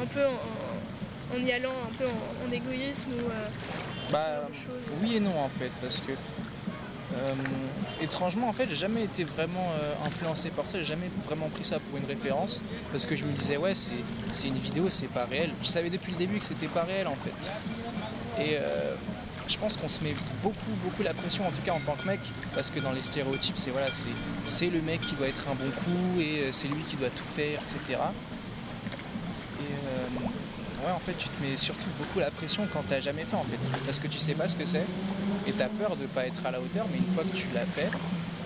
un 0.00 0.06
peu 0.06 0.24
en, 0.26 1.42
y 1.42 1.52
allant 1.52 1.72
un 1.90 1.94
peu 1.96 2.04
en, 2.06 2.52
égoïsme 2.52 3.08
ou 3.10 4.12
bah, 4.12 4.48
Oui 5.00 5.16
et 5.16 5.20
non 5.20 5.38
en 5.38 5.48
fait 5.48 5.70
parce 5.80 6.00
que 6.00 6.12
euh, 7.14 7.34
étrangement, 8.00 8.48
en 8.48 8.52
fait, 8.52 8.66
j'ai 8.68 8.76
jamais 8.76 9.04
été 9.04 9.24
vraiment 9.24 9.70
euh, 9.72 10.06
influencé 10.06 10.50
par 10.50 10.64
ça, 10.66 10.78
j'ai 10.78 10.84
jamais 10.84 11.10
vraiment 11.24 11.48
pris 11.48 11.64
ça 11.64 11.78
pour 11.78 11.98
une 11.98 12.06
référence 12.06 12.62
parce 12.90 13.06
que 13.06 13.16
je 13.16 13.24
me 13.24 13.32
disais, 13.32 13.56
ouais, 13.56 13.74
c'est 13.74 14.48
une 14.48 14.54
vidéo, 14.54 14.86
c'est 14.88 15.08
pas 15.08 15.24
réel. 15.24 15.50
Je 15.62 15.66
savais 15.66 15.90
depuis 15.90 16.12
le 16.12 16.18
début 16.18 16.38
que 16.38 16.44
c'était 16.44 16.68
pas 16.68 16.84
réel 16.84 17.06
en 17.06 17.16
fait. 17.16 17.50
Et 18.42 18.56
euh, 18.58 18.94
je 19.48 19.58
pense 19.58 19.76
qu'on 19.76 19.88
se 19.88 20.02
met 20.02 20.14
beaucoup, 20.42 20.70
beaucoup 20.82 21.02
la 21.02 21.14
pression, 21.14 21.46
en 21.46 21.50
tout 21.50 21.62
cas 21.64 21.72
en 21.72 21.80
tant 21.80 21.94
que 21.94 22.06
mec, 22.06 22.20
parce 22.54 22.70
que 22.70 22.80
dans 22.80 22.92
les 22.92 23.02
stéréotypes, 23.02 23.56
c'est 23.56 23.70
voilà, 23.70 23.88
c'est 24.44 24.70
le 24.70 24.80
mec 24.80 25.00
qui 25.00 25.14
doit 25.14 25.28
être 25.28 25.46
un 25.48 25.54
bon 25.54 25.70
coup 25.70 26.20
et 26.20 26.50
c'est 26.52 26.68
lui 26.68 26.82
qui 26.82 26.96
doit 26.96 27.10
tout 27.10 27.24
faire, 27.34 27.60
etc. 27.62 28.00
Et 29.60 30.84
ouais, 30.84 30.92
en 30.94 31.00
fait, 31.00 31.14
tu 31.18 31.28
te 31.28 31.42
mets 31.42 31.56
surtout 31.56 31.88
beaucoup 31.98 32.18
la 32.20 32.30
pression 32.30 32.66
quand 32.72 32.82
t'as 32.88 33.00
jamais 33.00 33.24
fait 33.24 33.36
en 33.36 33.44
fait, 33.44 33.70
parce 33.84 33.98
que 33.98 34.08
tu 34.08 34.18
sais 34.18 34.34
pas 34.34 34.48
ce 34.48 34.56
que 34.56 34.66
c'est 34.66 34.86
et 35.46 35.52
t'as 35.52 35.68
peur 35.68 35.96
de 35.96 36.06
pas 36.06 36.26
être 36.26 36.44
à 36.46 36.50
la 36.50 36.60
hauteur, 36.60 36.86
mais 36.90 36.98
une 36.98 37.12
fois 37.14 37.24
que 37.24 37.36
tu 37.36 37.46
l'as 37.54 37.66
fait, 37.66 37.90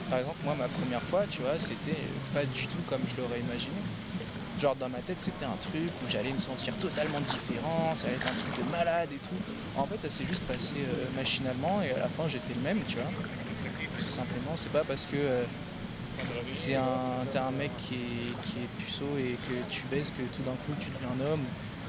par 0.09 0.21
exemple, 0.21 0.39
moi, 0.45 0.55
ma 0.57 0.69
première 0.69 1.03
fois, 1.03 1.25
tu 1.29 1.43
vois, 1.43 1.59
c'était 1.59 1.99
pas 2.33 2.45
du 2.45 2.67
tout 2.67 2.79
comme 2.89 3.01
je 3.11 3.21
l'aurais 3.21 3.41
imaginé. 3.41 3.75
Genre, 4.61 4.75
dans 4.77 4.88
ma 4.88 4.99
tête, 4.99 5.19
c'était 5.19 5.45
un 5.45 5.57
truc 5.61 5.90
où 6.03 6.09
j'allais 6.09 6.33
me 6.33 6.38
sentir 6.38 6.75
totalement 6.77 7.21
différent, 7.21 7.95
ça 7.95 8.07
allait 8.07 8.16
être 8.16 8.27
un 8.27 8.35
truc 8.35 8.57
de 8.64 8.71
malade 8.71 9.11
et 9.12 9.19
tout. 9.19 9.37
En 9.77 9.87
fait, 9.87 10.01
ça 10.01 10.09
s'est 10.09 10.25
juste 10.25 10.45
passé 10.45 10.77
euh, 10.79 11.05
machinalement 11.14 11.83
et 11.83 11.90
à 11.92 11.99
la 11.99 12.09
fin, 12.09 12.27
j'étais 12.27 12.55
le 12.55 12.62
même, 12.62 12.81
tu 12.88 12.97
vois. 12.97 13.11
Tout 13.99 14.07
simplement, 14.07 14.53
c'est 14.55 14.73
pas 14.73 14.85
parce 14.85 15.05
que 15.05 15.16
euh, 15.16 15.45
c'est 16.55 16.75
un, 16.75 17.27
t'as 17.31 17.45
un 17.49 17.51
mec 17.51 17.71
qui 17.77 17.95
est, 17.95 18.62
est 18.62 18.69
puceau 18.83 19.09
et 19.19 19.37
que 19.47 19.55
tu 19.71 19.83
baises 19.90 20.11
que 20.11 20.23
tout 20.35 20.42
d'un 20.42 20.57
coup, 20.64 20.73
tu 20.81 20.88
deviens 20.88 21.09
un 21.21 21.33
homme 21.33 21.45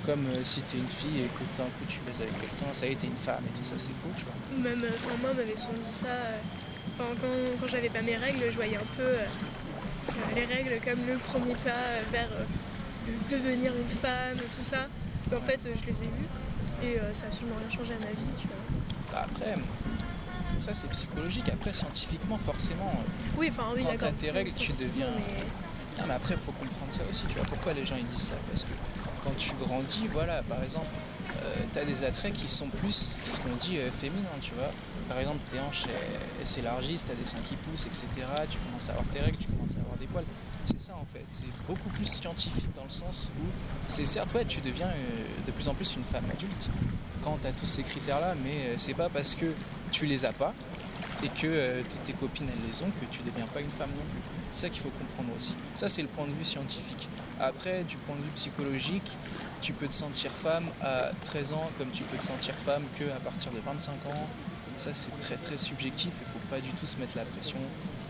comme 0.06 0.25
euh, 0.27 0.43
si 0.43 0.60
t'es 0.62 0.77
une 0.77 0.88
fille 0.88 1.21
et 1.23 1.27
que 1.27 1.39
tout 1.39 1.58
d'un 1.63 1.69
coup 1.69 1.86
tu 1.88 1.99
baises 2.06 2.19
avec 2.19 2.34
quelqu'un, 2.34 2.73
ça 2.73 2.86
a 2.86 2.89
été 2.89 3.08
une 3.08 3.15
femme 3.15 3.43
et 3.47 3.58
tout 3.58 3.63
ça, 3.63 3.75
c'est 3.77 3.95
faux, 3.95 4.12
tu 4.17 4.25
vois. 4.25 4.69
Même, 4.69 4.84
enfin, 4.89 5.15
moi, 5.21 5.34
m'avait 5.34 5.56
souvent 5.56 5.80
dit 5.82 5.89
ça. 5.91 6.08
Quand, 6.97 7.06
quand 7.62 7.67
j'avais 7.67 7.89
pas 7.89 8.01
mes 8.01 8.17
règles, 8.17 8.43
je 8.49 8.56
voyais 8.56 8.77
un 8.77 8.89
peu 8.97 9.15
les 10.36 10.46
règles 10.46 10.80
comme 10.84 11.06
le 11.08 11.17
premier 11.17 11.56
pas 11.56 12.02
vers 12.12 12.30
devenir 13.30 13.72
une 13.76 13.88
femme, 13.88 14.38
tout 14.38 14.63
ça. 14.63 14.88
en 15.36 15.41
fait, 15.41 15.60
je 15.63 15.86
les 15.86 16.04
ai 16.04 16.08
eues 16.08 16.84
et 16.84 17.00
ça 17.13 17.26
a 17.26 17.28
absolument 17.30 17.56
rien 17.58 17.70
changé 17.70 17.93
à 17.93 18.00
ma 18.00 18.12
vie, 18.12 18.32
tu 18.39 18.48
vois. 18.48 18.58
Bah, 19.12 19.26
après, 19.30 19.56
ça 20.60 20.72
c'est 20.74 20.89
psychologique. 20.89 21.50
Après, 21.50 21.74
scientifiquement, 21.74 22.38
forcément. 22.38 22.91
Oui, 23.38 23.50
enfin, 23.52 23.65
oui, 23.76 23.84
Quand 23.84 23.98
t'as 23.98 24.12
tes 24.12 24.32
règles, 24.32 24.52
tu 24.52 24.72
deviens. 24.74 25.08
Mais... 25.15 26.06
mais 26.08 26.13
après, 26.13 26.36
il 26.36 26.39
faut 26.39 26.52
comprendre 26.52 26.91
ça 26.91 27.04
aussi, 27.10 27.26
tu 27.28 27.36
vois. 27.36 27.46
Pourquoi 27.46 27.74
les 27.74 27.86
gens 27.86 27.96
ils 27.98 28.06
disent 28.06 28.30
ça? 28.30 28.36
Parce 28.50 28.63
que 28.63 28.74
quand 29.24 29.36
tu 29.38 29.54
grandis, 29.56 30.08
voilà, 30.12 30.41
par 30.43 30.63
exemple, 30.63 30.88
euh, 31.43 31.56
tu 31.74 31.80
as 31.80 31.86
des 31.86 32.04
attraits 32.04 32.34
qui 32.34 32.48
sont 32.48 32.67
plus 32.67 33.17
ce 33.24 33.39
qu'on 33.39 33.56
dit 33.56 33.78
euh, 33.78 33.91
féminin, 33.91 34.30
tu 34.41 34.52
vois. 34.56 34.72
Par 35.08 35.20
exemple, 35.20 35.39
tes 35.50 35.60
hanches 35.60 35.86
s'élargissent, 36.43 37.04
tu 37.04 37.12
as 37.12 37.15
des 37.15 37.26
seins 37.26 37.39
qui 37.43 37.56
poussent, 37.56 37.86
etc. 37.86 38.08
Tu 38.50 38.58
commences 38.60 38.89
à 38.89 38.91
avoir 38.91 39.06
tes 39.08 39.20
règles, 39.20 39.38
tu 39.38 39.48
commences 39.48 39.76
à 39.76 39.80
avoir 39.80 39.98
des 39.98 40.08
poils. 40.08 40.26
C'est 40.65 40.82
ça 40.82 40.96
en 40.96 41.06
fait, 41.06 41.24
c'est 41.30 41.48
beaucoup 41.65 41.89
plus 41.89 42.06
scientifique 42.06 42.74
dans 42.76 42.84
le 42.84 42.89
sens 42.89 43.32
où 43.39 43.43
c'est 43.88 44.06
certes, 44.06 44.34
ouais, 44.34 44.43
tu 44.43 44.60
deviens 44.60 44.88
euh, 44.88 45.46
de 45.46 45.52
plus 45.52 45.67
en 45.70 45.74
plus 45.74 45.96
une 45.96 46.04
femme 46.04 46.26
adulte 46.30 46.70
quand 47.24 47.38
tu 47.41 47.48
as 47.48 47.52
tous 47.52 47.65
ces 47.65 47.84
critères-là, 47.84 48.36
mais 48.43 48.78
c'est 48.78 48.93
pas 48.93 49.10
parce 49.10 49.34
que 49.36 49.54
tu 49.91 50.06
les 50.06 50.26
as 50.26 50.34
pas 50.34 50.54
et 51.24 51.30
que 51.30 51.82
toutes 51.84 52.04
tes 52.04 52.13
copines 52.13 52.48
elles 52.48 52.67
les 52.67 52.82
ont 52.84 52.91
que 52.91 53.06
tu 53.10 53.22
deviens 53.24 53.48
pas 53.48 53.62
une 53.62 53.72
femme 53.72 53.89
non 53.89 54.04
plus. 54.12 54.22
C'est 54.52 54.62
ça 54.62 54.70
qu'il 54.70 54.82
faut 54.82 54.89
comprendre 54.89 55.30
aussi. 55.36 55.56
Ça, 55.76 55.89
c'est 55.89 56.02
le 56.02 56.08
point 56.08 56.26
de 56.26 56.32
vue 56.32 56.46
scientifique. 56.46 57.10
Après, 57.39 57.84
du 57.84 57.98
point 57.98 58.15
de 58.15 58.22
vue 58.22 58.32
psychologique, 58.36 59.17
tu 59.62 59.74
peux 59.74 59.88
te 59.88 59.93
sentir 59.93 60.32
femme 60.32 60.65
à 60.82 61.12
13 61.24 61.54
ans 61.54 61.70
comme 61.78 61.89
tu 61.91 62.04
peux 62.04 62.17
te 62.17 62.24
sentir 62.24 62.54
femme 62.54 62.84
qu'à 62.98 63.20
partir 63.24 63.52
de 63.52 63.60
25 63.60 63.91
ans. 63.93 64.28
Ça, 64.77 64.91
c'est 64.93 65.19
très 65.19 65.37
très 65.37 65.57
subjectif. 65.57 66.13
Il 66.21 66.27
ne 66.27 66.31
faut 66.33 66.47
pas 66.49 66.59
du 66.59 66.69
tout 66.71 66.85
se 66.85 66.97
mettre 66.97 67.17
la 67.17 67.25
pression 67.25 67.57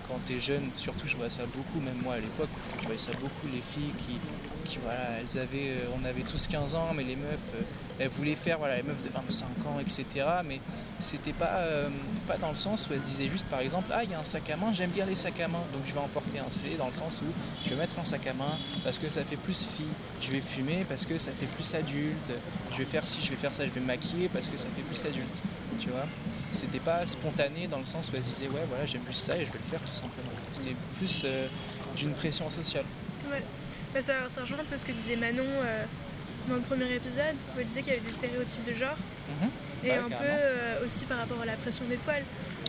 quand 0.08 0.20
tu 0.26 0.34
es 0.34 0.40
jeune, 0.40 0.70
surtout 0.76 1.08
je 1.08 1.16
vois 1.18 1.30
ça 1.30 1.44
beaucoup, 1.46 1.80
même 1.84 2.02
moi 2.02 2.16
à 2.16 2.20
l'époque, 2.20 2.50
je 2.80 2.84
voyais 2.84 2.98
ça 2.98 3.12
beaucoup, 3.20 3.48
les 3.54 3.62
filles 3.62 3.94
qui, 4.00 4.20
qui 4.64 4.80
voilà, 4.84 5.20
elles 5.20 5.40
avaient, 5.40 5.70
euh, 5.70 6.00
on 6.00 6.06
avait 6.06 6.22
tous 6.22 6.48
15 6.48 6.76
ans, 6.76 6.92
mais 6.96 7.04
les 7.04 7.16
meufs, 7.16 7.32
euh, 7.56 7.62
elles 8.00 8.10
voulaient 8.10 8.36
faire, 8.36 8.58
voilà, 8.58 8.78
les 8.78 8.84
meufs 8.84 9.04
de 9.04 9.10
25 9.10 9.48
ans, 9.66 9.80
etc. 9.80 10.06
Mais 10.46 10.60
c'était 11.00 11.34
pas, 11.34 11.58
euh, 11.58 11.90
pas 12.28 12.38
dans 12.38 12.50
le 12.50 12.56
sens 12.56 12.88
où 12.90 12.94
elles 12.94 13.00
disaient 13.00 13.30
juste, 13.30 13.48
par 13.48 13.60
exemple, 13.60 13.90
ah, 13.94 14.04
il 14.04 14.12
y 14.12 14.14
a 14.14 14.20
un 14.20 14.24
sac 14.24 14.50
à 14.50 14.56
main, 14.56 14.72
j'aime 14.72 14.92
bien 14.92 15.06
les 15.06 15.16
sacs 15.16 15.40
à 15.40 15.48
main, 15.48 15.64
donc 15.74 15.82
je 15.86 15.94
vais 15.94 16.00
emporter 16.00 16.40
un 16.40 16.50
C, 16.50 16.76
dans 16.78 16.88
le 16.88 16.94
sens 16.94 17.22
où 17.22 17.32
je 17.66 17.70
vais 17.72 17.76
mettre 17.76 18.00
un 18.00 18.04
sac 18.04 18.26
à 18.28 18.34
main 18.34 18.58
parce 18.84 19.00
que 19.00 19.10
ça 19.10 19.24
fait 19.24 19.38
plus 19.38 19.66
fille, 19.66 19.86
je 20.22 20.32
vais 20.32 20.42
fumer 20.42 20.86
parce 20.88 21.06
que 21.06 21.18
ça 21.18 21.32
fait 21.32 21.48
plus 21.48 21.74
adulte, 21.76 22.32
je 22.72 22.78
vais 22.78 22.86
faire 22.86 23.06
ci, 23.06 23.20
je 23.24 23.30
vais 23.32 23.38
faire 23.38 23.54
ça, 23.54 23.66
je 23.66 23.72
vais 23.72 23.82
maquiller 23.82 24.30
parce 24.30 24.48
que 24.48 24.58
ça 24.58 24.68
fait 24.76 24.84
plus 24.84 25.06
adulte, 25.06 25.44
tu 25.80 25.90
vois? 25.90 26.06
C'était 26.52 26.80
pas 26.80 27.06
spontané 27.06 27.68
dans 27.68 27.80
le 27.80 27.86
sens 27.86 28.10
où 28.12 28.16
elles 28.16 28.22
disaient 28.22 28.48
ouais 28.48 28.66
voilà 28.70 28.86
j'aime 28.86 29.02
plus 29.02 29.14
ça 29.14 29.36
et 29.38 29.46
je 29.46 29.52
vais 29.52 29.60
le 29.60 29.70
faire 29.70 29.80
tout 29.82 29.94
simplement. 29.94 30.30
C'était 30.52 30.76
plus 30.98 31.26
d'une 31.96 32.14
pression 32.14 32.50
sociale. 32.50 32.86
Ouais. 33.30 33.44
Bah, 33.94 34.02
ça, 34.02 34.14
ça, 34.30 34.42
rejoint 34.42 34.60
un 34.60 34.64
peu 34.66 34.78
ce 34.78 34.86
que 34.86 34.92
disait 34.92 35.16
Manon 35.16 35.44
euh, 35.46 35.84
dans 36.50 36.56
le 36.56 36.62
premier 36.62 36.94
épisode, 36.94 37.36
où 37.56 37.60
elle 37.60 37.66
disait 37.66 37.82
qu'il 37.82 37.94
y 37.94 37.96
avait 37.98 38.06
des 38.06 38.12
stéréotypes 38.12 38.66
de 38.68 38.74
genre. 38.74 38.96
Mhm. 39.30 39.50
Et 39.84 39.90
Ouais, 39.92 39.98
un 39.98 40.10
peu 40.10 40.16
euh, 40.24 40.86
aussi 40.86 41.06
par 41.06 41.18
rapport 41.20 41.42
à 41.42 41.46
la 41.46 41.56
pression 41.56 41.86
des 41.90 41.98
poils. 41.98 42.24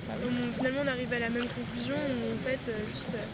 Bah 0.07 0.15
oui. 0.23 0.29
On- 0.31 0.53
finalement, 0.57 0.81
on 0.85 0.89
arrive 0.89 1.13
à 1.13 1.19
la 1.19 1.29
même 1.29 1.47
conclusion 1.47 1.95
où 1.97 2.35
en 2.35 2.39
fait, 2.49 2.61
euh, 2.71 2.77
juste. 2.95 3.11
euh, 3.15 3.25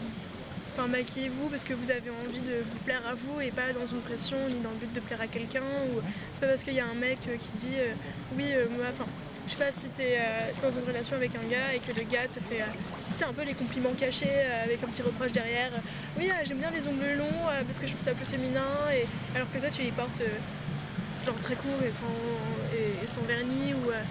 Enfin, 0.77 0.89
maquillez-vous 0.89 1.47
parce 1.47 1.63
que 1.63 1.73
vous 1.73 1.89
avez 1.89 2.09
envie 2.27 2.41
de 2.41 2.55
vous 2.61 2.79
plaire 2.83 3.01
à 3.09 3.13
vous 3.13 3.39
et 3.39 3.49
pas 3.49 3.71
dans 3.71 3.85
une 3.85 4.01
pression 4.01 4.35
ni 4.49 4.59
dans 4.59 4.71
le 4.71 4.75
but 4.75 4.91
de 4.91 4.99
plaire 4.99 5.21
à 5.21 5.27
quelqu'un. 5.27 5.61
Ou 5.95 6.01
c'est 6.33 6.41
pas 6.41 6.47
parce 6.47 6.65
qu'il 6.65 6.73
y 6.73 6.81
a 6.81 6.85
un 6.85 6.95
mec 6.95 7.17
euh, 7.29 7.37
qui 7.37 7.53
dit 7.53 7.75
euh, 7.77 7.93
oui, 8.35 8.43
euh, 8.51 8.65
moi, 8.75 8.83
enfin, 8.89 9.05
je 9.45 9.51
sais 9.51 9.57
pas 9.57 9.71
si 9.71 9.89
t'es 9.89 10.17
euh, 10.17 10.51
dans 10.61 10.71
une 10.71 10.85
relation 10.85 11.15
avec 11.15 11.31
un 11.35 11.47
gars 11.49 11.73
et 11.75 11.79
que 11.79 11.91
le 11.97 12.03
gars 12.05 12.27
te 12.31 12.39
fait, 12.39 12.61
euh, 12.61 12.65
c'est 13.11 13.25
un 13.25 13.33
peu 13.33 13.43
les 13.43 13.53
compliments 13.53 13.93
cachés 13.97 14.27
euh, 14.29 14.63
avec 14.63 14.83
un 14.83 14.87
petit 14.87 15.01
reproche 15.01 15.31
derrière. 15.31 15.71
euh, 15.73 16.17
oui, 16.17 16.29
euh, 16.29 16.33
j'aime 16.43 16.57
bien 16.57 16.71
les 16.71 16.87
ongles 16.87 17.15
longs 17.17 17.47
euh, 17.49 17.63
parce 17.63 17.79
que 17.79 17.87
je 17.87 17.91
trouve 17.93 18.03
ça 18.05 18.13
plus 18.13 18.25
féminin. 18.25 18.67
Et 18.93 19.05
alors 19.35 19.51
que 19.51 19.57
toi, 19.59 19.69
tu 19.69 19.83
les 19.83 19.91
portes 19.91 20.21
euh, 20.21 21.25
genre 21.25 21.39
très 21.41 21.55
courts 21.55 21.81
et 21.87 21.91
sans, 21.91 23.21
vernis 23.27 23.73
ou, 23.73 23.89
euh, 23.91 24.01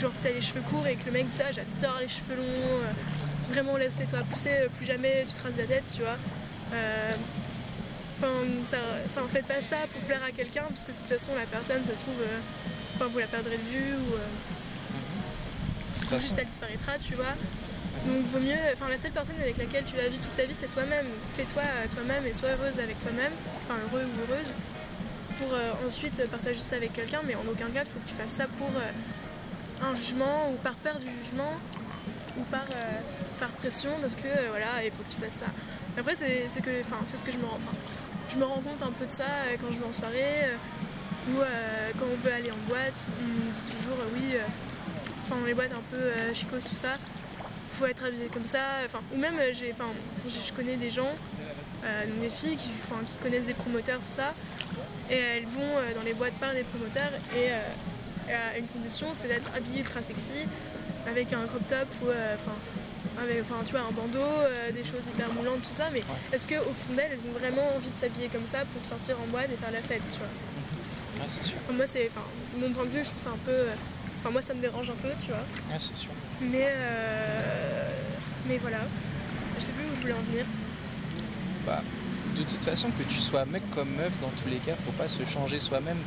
genre 0.00 0.12
que 0.14 0.22
t'as 0.22 0.32
les 0.34 0.40
cheveux 0.40 0.62
courts 0.70 0.86
et 0.86 0.96
que 0.96 1.06
le 1.06 1.12
mec 1.12 1.28
dit 1.28 1.36
ça, 1.36 1.50
j'adore 1.52 1.98
les 2.00 2.08
cheveux 2.08 2.36
longs. 2.36 2.42
euh, 2.84 3.52
vraiment 3.52 3.76
laisse-les 3.76 4.06
toi 4.06 4.20
pousser, 4.30 4.52
euh, 4.52 4.68
plus 4.78 4.86
jamais 4.86 5.24
tu 5.26 5.34
traces 5.34 5.56
la 5.58 5.64
tête, 5.66 5.84
tu 5.94 6.00
vois. 6.02 6.16
Euh, 6.74 7.12
Enfin, 8.24 8.44
enfin, 9.10 9.26
faites 9.32 9.46
pas 9.46 9.60
ça 9.60 9.78
pour 9.92 10.00
plaire 10.02 10.20
à 10.24 10.30
quelqu'un, 10.30 10.62
parce 10.68 10.86
que 10.86 10.92
de 10.92 10.96
toute 10.96 11.08
façon, 11.08 11.32
la 11.36 11.44
personne, 11.46 11.82
ça 11.82 11.96
se 11.96 12.02
trouve, 12.02 12.20
euh, 12.20 13.06
vous 13.10 13.18
la 13.18 13.26
perdrez 13.26 13.56
de 13.56 13.62
vue, 13.62 13.94
ou 13.96 14.14
euh, 14.14 14.18
Juste 16.18 16.38
elle 16.38 16.46
disparaîtra, 16.46 16.92
tu 16.98 17.14
vois. 17.14 17.34
Donc, 18.06 18.26
vaut 18.32 18.40
mieux, 18.40 18.56
enfin, 18.72 18.88
la 18.88 18.96
seule 18.96 19.12
personne 19.12 19.36
avec 19.40 19.56
laquelle 19.58 19.84
tu 19.84 19.94
vas 19.96 20.08
vivre 20.08 20.22
toute 20.22 20.36
ta 20.36 20.44
vie, 20.44 20.54
c'est 20.54 20.68
toi-même. 20.68 21.06
Plais-toi 21.34 21.62
à 21.62 21.88
toi-même 21.88 22.26
et 22.26 22.32
sois 22.32 22.50
heureuse 22.50 22.80
avec 22.80 22.98
toi-même, 23.00 23.32
enfin, 23.64 23.78
heureux 23.84 24.04
ou 24.04 24.32
heureuse, 24.32 24.54
pour 25.38 25.52
euh, 25.52 25.86
ensuite 25.86 26.26
partager 26.28 26.60
ça 26.60 26.76
avec 26.76 26.92
quelqu'un, 26.92 27.20
mais 27.26 27.34
en 27.36 27.44
aucun 27.50 27.68
cas, 27.70 27.82
il 27.84 27.90
faut 27.90 28.00
que 28.00 28.08
tu 28.08 28.14
fasses 28.14 28.30
ça 28.32 28.46
pour 28.58 28.68
euh, 28.68 29.88
un 29.88 29.94
jugement 29.94 30.50
ou 30.50 30.56
par 30.56 30.74
peur 30.76 30.98
du 30.98 31.10
jugement 31.10 31.52
ou 32.38 32.42
par, 32.44 32.64
euh, 32.70 33.00
par 33.40 33.50
pression 33.50 33.90
parce 34.00 34.16
que 34.16 34.26
euh, 34.26 34.48
voilà 34.50 34.84
il 34.84 34.90
faut 34.90 35.02
que 35.02 35.12
tu 35.12 35.20
fasses 35.20 35.40
ça. 35.40 35.46
Après 35.98 36.14
c'est 36.14 36.44
c'est 36.46 36.62
que 36.62 36.70
enfin 36.80 36.96
c'est 37.04 37.16
ce 37.16 37.24
que 37.24 37.32
je 37.32 37.38
me 37.38 37.44
rends 37.44 37.56
enfin 37.56 37.74
je 38.30 38.38
me 38.38 38.44
rends 38.44 38.60
compte 38.60 38.82
un 38.82 38.92
peu 38.92 39.06
de 39.06 39.12
ça 39.12 39.24
euh, 39.24 39.56
quand 39.60 39.72
je 39.72 39.78
vais 39.78 39.86
en 39.86 39.92
soirée 39.92 40.44
euh, 40.44 41.30
ou 41.30 41.40
euh, 41.40 41.90
quand 41.98 42.06
on 42.10 42.16
veut 42.26 42.32
aller 42.32 42.50
en 42.50 42.68
boîte 42.68 43.10
on 43.20 43.48
me 43.48 43.52
dit 43.52 43.62
toujours 43.76 43.98
euh, 44.00 44.14
oui 44.14 44.30
euh, 44.34 44.38
enfin 45.24 45.36
dans 45.40 45.46
les 45.46 45.54
boîtes 45.54 45.72
un 45.72 45.82
peu 45.90 45.96
euh, 45.96 46.34
chicos 46.34 46.64
tout 46.68 46.74
ça 46.74 46.98
faut 47.70 47.86
être 47.86 48.04
habillé 48.04 48.26
comme 48.26 48.44
ça. 48.44 48.58
Enfin 48.84 49.00
ou 49.14 49.18
même 49.18 49.38
euh, 49.38 49.50
j'ai 49.52 49.72
enfin 49.72 49.86
je 50.28 50.52
connais 50.52 50.76
des 50.76 50.90
gens 50.90 51.08
euh, 51.84 52.06
donc 52.06 52.20
des 52.20 52.30
filles 52.30 52.56
qui, 52.56 52.70
enfin, 52.84 53.00
qui 53.06 53.16
connaissent 53.16 53.46
des 53.46 53.54
promoteurs 53.54 53.98
tout 53.98 54.10
ça 54.12 54.34
et 55.10 55.16
elles 55.16 55.46
vont 55.46 55.62
euh, 55.62 55.94
dans 55.94 56.02
les 56.02 56.14
boîtes 56.14 56.34
par 56.34 56.52
des 56.52 56.64
promoteurs 56.64 57.12
et 57.34 57.50
euh, 57.50 58.52
à 58.54 58.58
une 58.58 58.66
condition 58.66 59.08
c'est 59.14 59.28
d'être 59.28 59.50
habillée 59.56 59.80
ultra 59.80 60.02
sexy 60.02 60.46
avec 61.06 61.32
un 61.32 61.44
crop 61.46 61.66
top 61.68 61.88
ou 62.02 62.06
enfin 62.34 62.56
avec 63.20 63.42
enfin 63.42 63.62
tu 63.64 63.72
vois 63.72 63.80
un 63.80 63.90
bandeau 63.90 64.20
euh, 64.20 64.70
des 64.70 64.84
choses 64.84 65.08
hyper 65.08 65.32
moulantes 65.32 65.62
tout 65.62 65.70
ça 65.74 65.88
mais 65.92 66.02
est-ce 66.32 66.46
que 66.46 66.54
au 66.54 66.72
fond 66.72 66.94
d'elles 66.96 67.10
elles 67.12 67.26
ont 67.26 67.38
vraiment 67.38 67.74
envie 67.74 67.90
de 67.90 67.96
s'habiller 67.98 68.28
comme 68.28 68.46
ça 68.46 68.64
pour 68.72 68.84
sortir 68.84 69.16
en 69.20 69.26
boîte 69.26 69.50
et 69.52 69.56
faire 69.56 69.72
la 69.72 69.82
fête 69.82 70.02
tu 70.10 70.18
vois? 70.18 71.28
Sûr. 71.28 71.54
Moi 71.72 71.86
c'est 71.86 72.08
enfin 72.10 72.24
mon 72.58 72.70
point 72.72 72.84
de 72.84 72.90
vue 72.90 73.02
je 73.02 73.08
trouve 73.08 73.22
ça 73.22 73.30
un 73.30 73.44
peu 73.44 73.50
euh, 73.50 73.74
enfin 74.22 74.30
moi 74.30 74.40
ça 74.40 74.54
me 74.54 74.60
dérange 74.60 74.88
un 74.90 74.94
peu 75.02 75.08
tu 75.24 75.28
vois 75.32 75.38
Ouais, 75.70 75.76
c'est 75.78 75.96
sûr. 75.96 76.12
mais 76.40 76.66
euh, 76.68 77.88
mais 78.48 78.58
voilà 78.58 78.78
je 79.58 79.64
sais 79.64 79.72
plus 79.72 79.84
où 79.84 79.94
je 79.96 80.00
voulais 80.02 80.12
en 80.14 80.22
venir 80.30 80.44
Bah, 81.66 81.82
de 82.36 82.42
toute 82.42 82.64
façon, 82.64 82.88
que 82.90 83.02
tu 83.04 83.18
sois 83.18 83.44
mec 83.44 83.62
comme 83.70 83.90
meuf, 83.90 84.18
dans 84.20 84.30
tous 84.30 84.48
les 84.48 84.56
cas, 84.56 84.72
faut 84.74 84.92
pas 84.92 85.08
se 85.08 85.24
changer 85.26 85.60
soi-même 85.60 85.98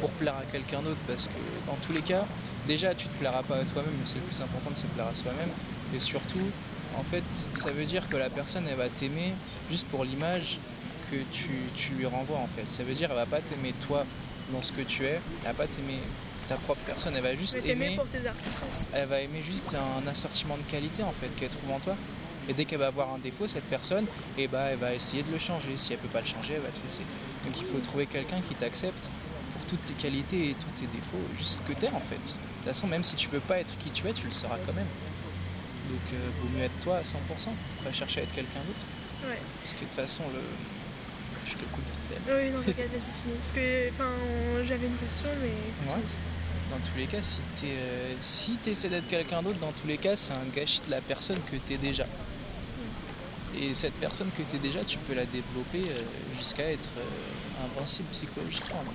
pour 0.00 0.10
plaire 0.12 0.36
à 0.36 0.44
quelqu'un 0.50 0.80
d'autre 0.82 1.00
parce 1.06 1.26
que 1.26 1.32
dans 1.66 1.74
tous 1.76 1.92
les 1.92 2.00
cas, 2.00 2.24
déjà 2.66 2.94
tu 2.94 3.08
te 3.08 3.14
plairas 3.18 3.42
pas 3.42 3.56
à 3.56 3.64
toi-même, 3.64 3.92
mais 3.98 4.04
c'est 4.04 4.16
le 4.16 4.22
plus 4.22 4.40
important 4.40 4.70
de 4.70 4.76
se 4.76 4.86
plaire 4.86 5.06
à 5.08 5.14
soi-même. 5.14 5.50
Et 5.94 5.98
surtout, 6.00 6.46
en 6.96 7.02
fait, 7.02 7.24
ça 7.32 7.72
veut 7.72 7.84
dire 7.84 8.08
que 8.08 8.16
la 8.16 8.30
personne 8.30 8.64
elle 8.70 8.76
va 8.76 8.88
t'aimer 8.88 9.32
juste 9.70 9.86
pour 9.88 10.04
l'image 10.04 10.58
que 11.10 11.16
tu, 11.32 11.50
tu 11.74 11.92
lui 11.94 12.06
renvoies 12.06 12.38
en 12.38 12.46
fait. 12.48 12.66
Ça 12.68 12.84
veut 12.84 12.94
dire 12.94 13.08
elle 13.10 13.16
va 13.16 13.26
pas 13.26 13.40
t'aimer 13.40 13.72
toi 13.86 14.04
dans 14.52 14.62
ce 14.62 14.72
que 14.72 14.82
tu 14.82 15.04
es, 15.04 15.20
elle 15.42 15.48
va 15.48 15.54
pas 15.54 15.66
t'aimer 15.66 15.98
ta 16.48 16.56
propre 16.56 16.80
personne, 16.86 17.14
elle 17.16 17.22
va 17.22 17.34
juste 17.34 17.64
aimer 17.66 17.96
pour 17.96 18.06
tes 18.06 18.26
artifices 18.26 18.90
elle 18.92 19.08
va 19.08 19.20
aimer 19.20 19.42
juste 19.42 19.74
un 19.74 20.06
assortiment 20.08 20.56
de 20.56 20.62
qualité 20.70 21.02
en 21.02 21.12
fait 21.12 21.28
qu'elle 21.36 21.48
trouve 21.48 21.70
en 21.72 21.80
toi. 21.80 21.96
Et 22.48 22.52
dès 22.52 22.66
qu'elle 22.66 22.78
va 22.80 22.88
avoir 22.88 23.14
un 23.14 23.18
défaut, 23.18 23.46
cette 23.46 23.64
personne, 23.64 24.04
et 24.36 24.48
bah, 24.48 24.64
elle 24.70 24.76
va 24.78 24.92
essayer 24.92 25.22
de 25.22 25.32
le 25.32 25.38
changer. 25.38 25.78
Si 25.78 25.94
elle 25.94 25.98
peut 25.98 26.08
pas 26.08 26.20
le 26.20 26.26
changer, 26.26 26.54
elle 26.54 26.60
va 26.60 26.68
te 26.68 26.82
laisser. 26.82 27.02
Donc 27.46 27.58
il 27.58 27.64
faut 27.64 27.78
trouver 27.78 28.04
quelqu'un 28.04 28.38
qui 28.46 28.54
t'accepte 28.54 29.08
pour 29.54 29.64
toutes 29.66 29.82
tes 29.86 29.94
qualités 29.94 30.50
et 30.50 30.54
tous 30.54 30.70
tes 30.78 30.86
défauts, 30.86 31.24
juste 31.38 31.62
ce 31.66 31.72
que 31.72 31.78
t'es 31.78 31.88
en 31.88 32.00
fait. 32.00 32.16
De 32.16 32.20
toute 32.20 32.66
façon, 32.66 32.86
même 32.86 33.02
si 33.02 33.16
tu 33.16 33.28
peux 33.30 33.40
pas 33.40 33.58
être 33.60 33.78
qui 33.78 33.90
tu 33.90 34.06
es, 34.08 34.12
tu 34.12 34.26
le 34.26 34.32
seras 34.32 34.58
quand 34.66 34.74
même. 34.74 34.86
Donc 35.88 36.12
euh, 36.12 36.16
vaut 36.42 36.48
mieux 36.58 36.64
être 36.64 36.78
toi 36.80 36.96
à 36.96 37.02
100%, 37.02 37.14
pas 37.82 37.92
chercher 37.92 38.20
à 38.20 38.22
être 38.24 38.32
quelqu'un 38.34 38.60
d'autre. 38.66 38.84
ouais 39.30 39.38
Parce 39.60 39.72
que 39.72 39.80
de 39.80 39.84
toute 39.86 39.94
façon, 39.94 40.24
le... 40.34 40.40
je 41.46 41.52
te 41.54 41.64
coupe 41.72 41.84
vite 41.84 42.04
fait. 42.08 42.32
oui 42.34 42.50
non 42.50 42.60
t'inquiète 42.60 42.90
vas-y 42.90 43.22
fini 43.22 43.34
parce 43.40 43.52
que 43.52 43.88
enfin 43.90 44.10
j'avais 44.64 44.86
une 44.86 44.96
question 44.96 45.28
mais 45.40 45.90
Ouais. 45.90 46.00
Dans 46.70 46.78
tous 46.78 46.96
les 46.96 47.06
cas, 47.06 47.22
si 47.22 47.40
tu 47.56 47.66
euh, 47.66 48.14
si 48.20 48.58
essaies 48.66 48.88
d'être 48.88 49.06
quelqu'un 49.06 49.42
d'autre, 49.42 49.58
dans 49.58 49.72
tous 49.72 49.86
les 49.86 49.98
cas, 49.98 50.16
c'est 50.16 50.32
un 50.32 50.46
gâchis 50.54 50.80
de 50.82 50.90
la 50.90 51.00
personne 51.00 51.38
que 51.50 51.56
tu 51.56 51.74
es 51.74 51.78
déjà. 51.78 52.06
Et 53.56 53.74
cette 53.74 53.94
personne 53.94 54.30
que 54.30 54.42
tu 54.42 54.56
es 54.56 54.58
déjà, 54.58 54.82
tu 54.84 54.98
peux 54.98 55.14
la 55.14 55.26
développer 55.26 55.82
euh, 55.88 56.02
jusqu'à 56.36 56.70
être 56.70 56.88
euh, 56.96 57.64
invincible 57.66 58.08
psychologiquement. 58.10 58.82
Donc, 58.82 58.94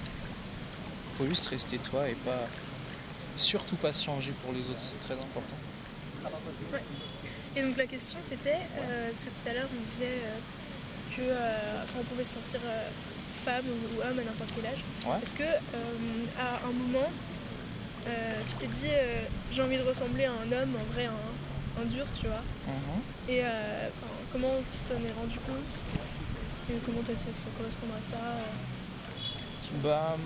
faut 1.18 1.28
juste 1.28 1.48
rester 1.48 1.78
toi 1.78 2.10
et 2.10 2.16
pas 2.16 2.48
surtout 3.36 3.76
pas 3.78 3.94
se 3.94 4.06
changer 4.06 4.32
pour 4.32 4.52
les 4.52 4.70
autres, 4.70 4.80
c'est 4.80 5.00
très 5.00 5.14
important. 5.14 5.56
Et 7.56 7.62
donc 7.62 7.78
la 7.78 7.88
question 7.88 8.20
c'était, 8.22 8.60
euh, 8.80 9.10
parce 9.10 9.24
que 9.24 9.30
tout 9.30 9.50
à 9.50 9.54
l'heure 9.54 9.68
on 9.74 9.86
disait 9.86 10.22
que 11.16 11.22
enfin, 11.84 12.00
on 12.02 12.04
pouvait 12.04 12.24
se 12.24 12.34
sentir 12.34 12.60
femme 13.40 13.66
ou, 13.68 13.96
ou 13.96 14.02
homme 14.02 14.20
à 14.20 14.24
n'importe 14.24 14.52
quel 14.56 14.66
âge. 14.66 14.84
Ouais. 15.06 15.22
Est-ce 15.24 15.36
que 15.36 15.44
euh, 15.44 16.26
à 16.40 16.66
un 16.68 16.72
moment 16.72 17.10
euh, 18.08 18.42
tu 18.48 18.56
t'es 18.56 18.68
dit 18.68 18.88
euh, 18.90 19.24
j'ai 19.52 19.62
envie 19.62 19.78
de 19.78 19.84
ressembler 19.84 20.26
à 20.26 20.32
un 20.32 20.52
homme, 20.52 20.76
en 20.76 20.94
vrai 20.94 21.06
un, 21.06 21.82
un 21.82 21.86
dur, 21.86 22.06
tu 22.20 22.28
vois. 22.28 22.44
Et 23.28 23.42
euh, 23.44 23.90
comment 24.32 24.56
tu 24.60 24.78
t'en 24.88 25.00
es 25.00 25.12
rendu 25.12 25.38
compte? 25.40 25.88
Et 26.70 26.76
comment 26.86 27.02
tu 27.04 27.12
as 27.12 27.14
essayé 27.14 27.32
de 27.32 27.38
faire 27.38 27.54
correspondre 27.58 27.94
à 28.00 28.02
ça? 28.02 28.18
Bah, 29.84 30.18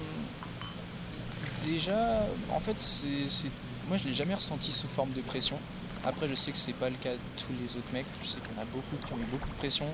déjà, 1.65 2.25
en 2.51 2.59
fait, 2.59 2.79
c'est, 2.79 3.49
moi 3.87 3.97
je 3.97 4.05
l'ai 4.05 4.13
jamais 4.13 4.35
ressenti 4.35 4.71
sous 4.71 4.87
forme 4.87 5.11
de 5.11 5.21
pression. 5.21 5.57
Après, 6.05 6.27
je 6.27 6.35
sais 6.35 6.51
que 6.51 6.57
c'est 6.57 6.73
pas 6.73 6.89
le 6.89 6.97
cas 6.97 7.13
de 7.13 7.19
tous 7.37 7.53
les 7.61 7.75
autres 7.77 7.91
mecs. 7.93 8.05
Je 8.21 8.27
sais 8.27 8.39
qu'il 8.41 8.53
y 8.53 8.59
en 8.59 8.61
a 8.61 8.65
beaucoup 8.65 8.97
qui 9.05 9.13
ont 9.13 9.17
eu 9.17 9.25
beaucoup 9.31 9.49
de 9.49 9.55
pression, 9.55 9.85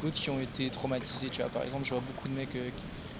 d'autres 0.00 0.20
qui 0.20 0.30
ont 0.30 0.40
été 0.40 0.70
traumatisés. 0.70 1.28
Tu 1.30 1.40
vois, 1.42 1.50
par 1.50 1.62
exemple, 1.62 1.84
je 1.84 1.90
vois 1.90 2.02
beaucoup 2.02 2.28
de 2.28 2.34
mecs. 2.34 2.54
euh, 2.56 2.70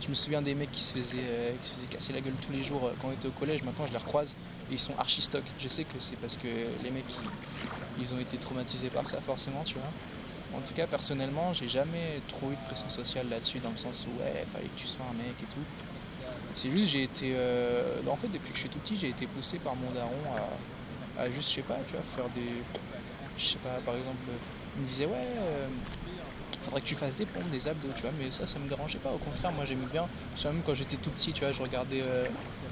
Je 0.00 0.08
me 0.08 0.14
souviens 0.14 0.42
des 0.42 0.54
mecs 0.54 0.72
qui 0.72 0.82
se 0.82 0.94
faisaient, 0.96 1.16
euh, 1.18 1.52
qui 1.60 1.68
se 1.68 1.86
casser 1.86 2.12
la 2.12 2.20
gueule 2.20 2.34
tous 2.44 2.52
les 2.52 2.62
jours 2.62 2.86
euh, 2.86 2.92
quand 3.00 3.08
on 3.08 3.12
était 3.12 3.28
au 3.28 3.32
collège. 3.32 3.62
Maintenant, 3.62 3.86
je 3.86 3.92
les 3.92 3.98
recroise 3.98 4.36
et 4.70 4.74
ils 4.74 4.78
sont 4.78 4.94
archi 4.98 5.22
stock. 5.22 5.42
Je 5.58 5.68
sais 5.68 5.84
que 5.84 5.98
c'est 5.98 6.16
parce 6.16 6.36
que 6.36 6.48
les 6.82 6.90
mecs, 6.90 7.04
ils, 8.00 8.14
ont 8.14 8.18
été 8.18 8.36
traumatisés 8.38 8.90
par 8.90 9.06
ça, 9.06 9.20
forcément, 9.20 9.62
tu 9.64 9.74
vois. 9.74 10.58
En 10.58 10.60
tout 10.60 10.72
cas, 10.72 10.86
personnellement, 10.86 11.52
j'ai 11.52 11.68
jamais 11.68 12.20
trop 12.28 12.50
eu 12.50 12.56
de 12.56 12.66
pression 12.66 12.88
sociale 12.88 13.28
là-dessus, 13.28 13.58
dans 13.58 13.70
le 13.70 13.76
sens 13.76 14.06
où 14.06 14.22
ouais, 14.22 14.44
fallait 14.50 14.68
que 14.68 14.78
tu 14.80 14.86
sois 14.86 15.04
un 15.10 15.14
mec 15.14 15.34
et 15.42 15.52
tout. 15.52 15.60
C'est 16.54 16.70
juste, 16.70 16.88
j'ai 16.88 17.02
été. 17.02 17.36
En 18.08 18.16
fait, 18.16 18.28
depuis 18.28 18.50
que 18.50 18.54
je 18.54 18.60
suis 18.60 18.68
tout 18.68 18.78
petit, 18.78 18.96
j'ai 18.96 19.10
été 19.10 19.26
poussé 19.26 19.58
par 19.58 19.76
mon 19.76 19.90
daron 19.90 20.10
à, 21.18 21.30
juste, 21.30 21.50
je 21.50 21.54
sais 21.56 21.62
pas, 21.62 21.76
tu 21.86 21.94
vois, 21.94 22.02
faire 22.02 22.28
des. 22.34 22.62
Je 23.36 23.44
sais 23.44 23.58
pas, 23.58 23.78
par 23.84 23.94
exemple, 23.94 24.16
il 24.76 24.82
me 24.82 24.86
disait, 24.86 25.06
ouais, 25.06 25.26
faudrait 26.62 26.80
que 26.80 26.86
tu 26.86 26.94
fasses 26.94 27.14
des 27.14 27.26
pompes, 27.26 27.48
des 27.50 27.68
abdos, 27.68 27.88
tu 27.94 28.02
vois. 28.02 28.10
Mais 28.18 28.30
ça, 28.30 28.46
ça 28.46 28.58
me 28.58 28.68
dérangeait 28.68 28.98
pas. 28.98 29.10
Au 29.10 29.18
contraire, 29.18 29.52
moi 29.52 29.64
j'aimais 29.64 29.86
bien. 29.92 30.06
Soit 30.34 30.52
même 30.52 30.62
quand 30.64 30.74
j'étais 30.74 30.96
tout 30.96 31.10
petit, 31.10 31.32
tu 31.32 31.44
vois, 31.44 31.52
je 31.52 31.62
regardais, 31.62 32.02
euh, 32.02 32.24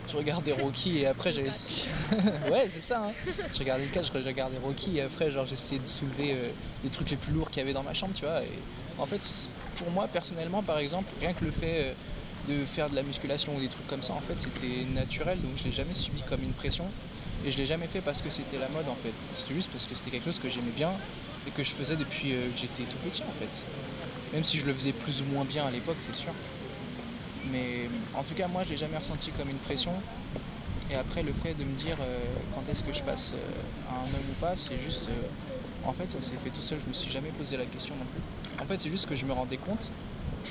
je 0.08 0.16
regardais 0.16 0.52
Rocky 0.52 0.98
et 0.98 1.06
après 1.06 1.32
j'allais. 1.32 1.50
ouais, 2.50 2.66
c'est 2.68 2.80
ça. 2.80 3.02
Hein. 3.04 3.12
Je 3.52 3.58
regardais 3.58 3.84
le 3.84 3.90
catch, 3.90 4.06
je 4.12 4.18
regardais 4.18 4.58
Rocky 4.58 4.98
et 4.98 5.02
après, 5.02 5.30
genre, 5.30 5.46
j'essayais 5.46 5.80
de 5.80 5.86
soulever 5.86 6.32
euh, 6.32 6.50
les 6.84 6.90
trucs 6.90 7.10
les 7.10 7.16
plus 7.16 7.32
lourds 7.32 7.50
qu'il 7.50 7.58
y 7.58 7.62
avait 7.62 7.72
dans 7.72 7.82
ma 7.82 7.94
chambre, 7.94 8.12
tu 8.14 8.24
vois. 8.24 8.42
Et 8.42 8.58
en 8.98 9.06
fait, 9.06 9.48
pour 9.76 9.90
moi, 9.90 10.08
personnellement, 10.08 10.62
par 10.62 10.78
exemple, 10.78 11.12
rien 11.20 11.32
que 11.32 11.44
le 11.44 11.50
fait 11.50 11.80
euh, 11.80 11.92
de 12.48 12.64
faire 12.64 12.88
de 12.88 12.94
la 12.94 13.02
musculation 13.02 13.54
ou 13.56 13.60
des 13.60 13.68
trucs 13.68 13.86
comme 13.86 14.02
ça, 14.02 14.12
en 14.12 14.20
fait, 14.20 14.38
c'était 14.38 14.84
naturel. 14.94 15.40
Donc 15.40 15.52
je 15.56 15.64
l'ai 15.64 15.72
jamais 15.72 15.94
subi 15.94 16.22
comme 16.22 16.42
une 16.42 16.52
pression. 16.52 16.86
Et 17.44 17.52
je 17.52 17.58
l'ai 17.58 17.66
jamais 17.66 17.86
fait 17.86 18.00
parce 18.00 18.22
que 18.22 18.30
c'était 18.30 18.58
la 18.58 18.68
mode 18.68 18.88
en 18.88 18.94
fait. 18.94 19.12
C'était 19.34 19.54
juste 19.54 19.70
parce 19.70 19.86
que 19.86 19.94
c'était 19.94 20.10
quelque 20.10 20.24
chose 20.24 20.38
que 20.38 20.48
j'aimais 20.48 20.72
bien 20.74 20.90
que 21.50 21.64
je 21.64 21.72
faisais 21.72 21.96
depuis 21.96 22.32
euh, 22.32 22.50
que 22.50 22.58
j'étais 22.58 22.82
tout 22.84 22.98
petit 22.98 23.22
en 23.22 23.32
fait. 23.32 23.64
Même 24.32 24.44
si 24.44 24.58
je 24.58 24.66
le 24.66 24.72
faisais 24.72 24.92
plus 24.92 25.22
ou 25.22 25.24
moins 25.26 25.44
bien 25.44 25.66
à 25.66 25.70
l'époque, 25.70 25.96
c'est 25.98 26.14
sûr. 26.14 26.32
Mais 27.52 27.88
en 28.14 28.24
tout 28.24 28.34
cas, 28.34 28.48
moi, 28.48 28.64
je 28.64 28.70
l'ai 28.70 28.76
jamais 28.76 28.96
ressenti 28.98 29.30
comme 29.30 29.48
une 29.48 29.58
pression. 29.58 29.92
Et 30.90 30.94
après, 30.94 31.22
le 31.22 31.32
fait 31.32 31.54
de 31.54 31.64
me 31.64 31.72
dire 31.72 31.96
euh, 32.00 32.18
quand 32.54 32.68
est-ce 32.70 32.82
que 32.82 32.92
je 32.92 33.02
passe 33.02 33.34
euh, 33.34 33.92
à 33.92 34.00
un 34.00 34.04
homme 34.04 34.28
ou 34.30 34.40
pas, 34.40 34.56
c'est 34.56 34.76
juste. 34.78 35.08
en 35.84 35.92
fait, 35.92 36.10
ça 36.10 36.20
s'est 36.20 36.36
fait 36.36 36.50
tout 36.50 36.62
seul. 36.62 36.78
Je 36.82 36.88
me 36.88 36.92
suis 36.92 37.10
jamais 37.10 37.30
posé 37.30 37.56
la 37.56 37.66
question 37.66 37.94
non 37.96 38.04
plus. 38.04 38.62
En 38.62 38.66
fait, 38.66 38.76
c'est 38.76 38.90
juste 38.90 39.08
que 39.08 39.14
je 39.14 39.24
me 39.24 39.32
rendais 39.32 39.58
compte, 39.58 39.92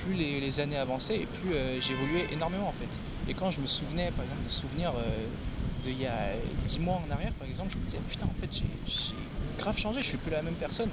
plus 0.03 0.13
les, 0.13 0.59
années 0.59 0.77
avançaient 0.77 1.21
et 1.21 1.25
plus 1.25 1.51
j'évoluais 1.81 2.27
énormément 2.31 2.67
en 2.67 2.73
fait. 2.73 2.99
Et 3.27 3.33
quand 3.33 3.49
je 3.49 3.59
me 3.59 3.67
souvenais, 3.67 4.11
par 4.11 4.23
exemple, 4.23 4.43
de 4.45 4.51
souvenirs 4.51 4.93
il 5.89 6.01
y 6.01 6.07
a 6.07 6.33
10 6.65 6.79
mois 6.79 7.01
en 7.07 7.11
arrière, 7.11 7.33
par 7.33 7.47
exemple, 7.47 7.71
je 7.71 7.77
me 7.77 7.83
disais 7.83 7.99
putain, 8.07 8.25
en 8.25 8.39
fait, 8.39 8.49
j'ai 8.51 9.15
grave 9.55 9.77
changé, 9.77 10.01
je 10.01 10.07
suis 10.07 10.17
plus 10.17 10.31
la 10.31 10.41
même 10.41 10.55
personne. 10.55 10.89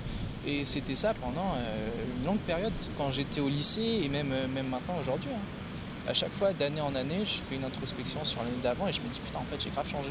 Et 0.47 0.65
c'était 0.65 0.97
ça 0.97 1.15
pendant 1.15 1.55
euh, 1.57 1.89
une 2.19 2.27
longue 2.27 2.41
période, 2.41 2.73
quand 2.97 3.11
j'étais 3.11 3.41
au 3.41 3.49
lycée 3.49 4.01
et 4.05 4.09
même, 4.09 4.33
euh, 4.33 4.49
même 4.49 4.69
maintenant 4.69 4.97
aujourd'hui. 5.01 5.31
Hein. 5.33 6.09
À 6.09 6.15
chaque 6.15 6.33
fois, 6.33 6.53
d'année 6.53 6.81
en 6.81 6.95
année, 6.95 7.21
je 7.25 7.39
fais 7.49 7.55
une 7.55 7.65
introspection 7.65 8.25
sur 8.25 8.43
l'année 8.43 8.57
d'avant 8.63 8.89
et 8.89 8.93
je 8.93 9.01
me 9.01 9.09
dis 9.09 9.21
putain, 9.21 9.39
en 9.39 9.45
fait, 9.45 9.63
j'ai 9.63 9.71
grave 9.71 9.89
changé. 9.89 10.11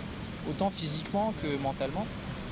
Autant 0.49 0.69
physiquement 0.69 1.33
que 1.41 1.57
mentalement. 1.57 2.07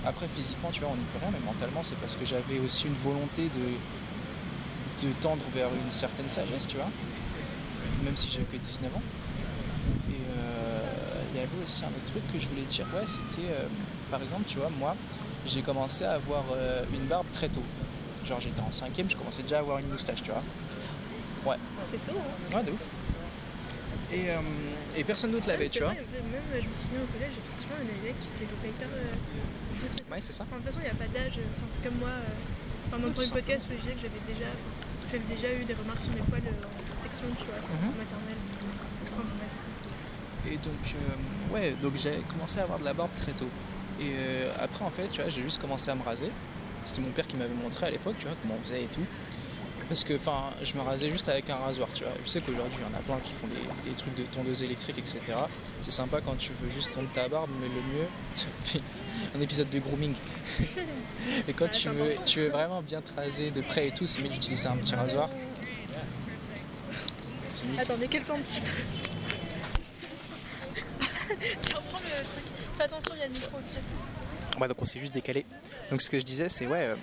Après, 0.05 0.27
physiquement, 0.27 0.69
tu 0.71 0.81
vois, 0.81 0.89
on 0.91 0.95
n'y 0.95 1.03
peut 1.03 1.19
rien, 1.21 1.31
mais 1.31 1.45
mentalement, 1.45 1.83
c'est 1.83 1.97
parce 1.99 2.15
que 2.15 2.25
j'avais 2.25 2.59
aussi 2.59 2.87
une 2.87 2.93
volonté 2.93 3.43
de, 3.43 5.07
de 5.07 5.13
tendre 5.21 5.43
vers 5.53 5.67
une 5.67 5.91
certaine 5.91 6.29
sagesse, 6.29 6.67
tu 6.67 6.77
vois. 6.77 6.89
Même 8.03 8.15
si 8.15 8.31
j'ai 8.31 8.41
que 8.43 8.57
19 8.57 8.95
ans 8.95 9.01
il 11.33 11.39
y 11.39 11.43
avait 11.43 11.63
aussi 11.63 11.83
un 11.83 11.89
autre 11.89 12.05
truc 12.05 12.23
que 12.31 12.39
je 12.39 12.47
voulais 12.47 12.63
dire. 12.63 12.85
Ouais, 12.93 13.05
c'était 13.05 13.49
euh, 13.49 13.67
par 14.09 14.21
exemple, 14.21 14.43
tu 14.47 14.57
vois, 14.57 14.69
moi, 14.79 14.95
j'ai 15.49 15.61
commencé 15.61 16.05
à 16.05 16.13
avoir 16.13 16.43
euh, 16.53 16.83
une 16.93 17.05
barbe 17.05 17.25
très 17.31 17.49
tôt. 17.49 17.63
Genre, 18.25 18.39
j'étais 18.39 18.61
en 18.61 18.71
cinquième, 18.71 19.09
je 19.09 19.15
commençais 19.17 19.41
déjà 19.41 19.57
à 19.57 19.59
avoir 19.59 19.79
une 19.79 19.87
moustache, 19.89 20.21
tu 20.23 20.31
vois. 20.31 20.43
Ouais. 21.45 21.57
C'est 21.83 22.03
tôt, 22.03 22.17
hein 22.17 22.55
Ouais, 22.55 22.63
de 22.63 22.71
ouf. 22.71 22.85
Et, 24.11 24.29
euh, 24.29 24.39
et 24.95 25.03
personne 25.03 25.31
d'autre 25.31 25.47
l'avait, 25.47 25.69
tu 25.69 25.79
vois. 25.79 25.93
Même, 25.93 26.43
je 26.53 26.67
me 26.67 26.73
souviens 26.73 26.99
au 27.01 27.11
collège, 27.13 27.33
effectivement, 27.37 27.77
il 27.81 27.87
y 27.87 27.91
a 27.91 28.01
des 28.01 28.07
mecs 28.09 28.19
qui 28.19 28.27
se 28.27 28.37
développaient 28.37 28.69
hyper. 28.69 28.87
ouais, 30.11 30.21
c'est 30.21 30.33
ça. 30.33 30.43
Enfin, 30.43 30.57
de 30.57 30.61
toute 30.61 30.73
façon, 30.73 30.79
il 30.81 30.89
n'y 30.89 30.95
a 30.95 30.99
pas 30.99 31.11
d'âge. 31.11 31.39
Enfin, 31.39 31.67
c'est 31.69 31.83
comme 31.83 31.99
moi. 31.99 32.13
Enfin, 32.87 32.99
dans 32.99 33.07
le 33.07 33.13
premier 33.13 33.29
podcast, 33.29 33.67
je 33.69 33.75
disais 33.75 33.93
que 33.93 34.01
j'avais 34.01 34.23
déjà, 34.25 34.49
j'avais 35.11 35.29
déjà 35.29 35.53
eu 35.53 35.63
des 35.63 35.77
remarques 35.77 36.01
sur 36.01 36.13
mes 36.13 36.25
poils 36.25 36.41
en 36.41 36.83
petite 36.85 37.01
section, 37.01 37.27
tu 37.37 37.45
vois, 37.45 37.61
mm 37.61 37.93
maternelle. 37.97 38.41
Et 40.47 40.57
donc, 40.57 40.95
euh, 40.95 41.53
ouais, 41.53 41.75
donc 41.81 41.93
j'ai 41.97 42.21
commencé 42.31 42.59
à 42.59 42.63
avoir 42.63 42.79
de 42.79 42.85
la 42.85 42.93
barbe 42.93 43.11
très 43.15 43.33
tôt. 43.33 43.49
Et 43.99 44.03
euh, 44.03 44.51
après, 44.61 44.85
en 44.85 44.89
fait, 44.89 45.07
tu 45.09 45.21
vois, 45.21 45.29
j'ai 45.29 45.41
juste 45.41 45.61
commencé 45.61 45.91
à 45.91 45.95
me 45.95 46.03
raser. 46.03 46.29
C'était 46.85 47.01
mon 47.01 47.11
père 47.11 47.27
qui 47.27 47.37
m'avait 47.37 47.53
montré 47.53 47.87
à 47.87 47.91
l'époque, 47.91 48.15
tu 48.17 48.25
vois, 48.25 48.35
comment 48.41 48.55
on 48.59 48.63
faisait 48.63 48.83
et 48.83 48.87
tout. 48.87 49.05
Parce 49.89 50.03
que, 50.03 50.13
enfin, 50.13 50.51
je 50.63 50.75
me 50.75 50.81
rasais 50.81 51.09
juste 51.09 51.27
avec 51.29 51.49
un 51.49 51.55
rasoir, 51.55 51.89
tu 51.93 52.03
vois. 52.03 52.13
Je 52.23 52.29
sais 52.29 52.41
qu'aujourd'hui, 52.41 52.77
il 52.79 52.87
y 52.87 52.95
en 52.95 52.97
a 52.97 53.01
plein 53.01 53.17
qui 53.23 53.33
font 53.33 53.47
des, 53.47 53.91
trucs 53.95 54.15
de 54.15 54.21
tondeuse 54.23 54.61
électrique, 54.61 54.99
etc. 54.99 55.19
C'est 55.81 55.91
sympa 55.91 56.21
quand 56.21 56.37
tu 56.37 56.51
veux 56.53 56.69
juste 56.69 56.93
tondre 56.93 57.09
ta 57.11 57.27
barbe, 57.27 57.49
mais 57.59 57.67
le 57.67 57.81
mieux, 57.81 58.81
un 59.35 59.41
épisode 59.41 59.69
de 59.69 59.79
grooming. 59.79 60.13
et 61.47 61.53
quand 61.53 61.69
tu, 61.69 61.89
veux, 61.89 62.13
tu 62.23 62.41
veux 62.41 62.49
vraiment 62.49 62.83
bien 62.83 63.01
te 63.01 63.13
raser 63.15 63.49
de 63.49 63.61
près 63.61 63.87
et 63.87 63.91
tout, 63.91 64.05
c'est 64.05 64.21
mieux 64.21 64.29
d'utiliser 64.29 64.67
un 64.67 64.77
petit 64.77 64.93
rasoir. 64.93 65.29
Attendez, 67.79 68.05
un 68.05 68.07
petit 68.07 68.61
peu. 68.61 68.83
Tiens, 71.61 71.81
prends 71.89 71.99
le 71.99 72.25
truc. 72.25 72.58
Fais 72.79 72.85
attention, 72.85 73.11
il 73.13 73.19
y 73.19 73.23
a 73.23 73.27
le 73.27 73.33
micro 73.33 73.57
au-dessus. 73.57 73.79
Ouais, 74.57 74.67
donc 74.69 74.81
on 74.81 74.85
s'est 74.85 74.99
juste 74.99 75.13
décalé. 75.13 75.45
Donc 75.91 76.01
ce 76.01 76.09
que 76.09 76.17
je 76.17 76.23
disais, 76.23 76.47
c'est 76.47 76.65
ouais, 76.65 76.85
euh, 76.85 76.95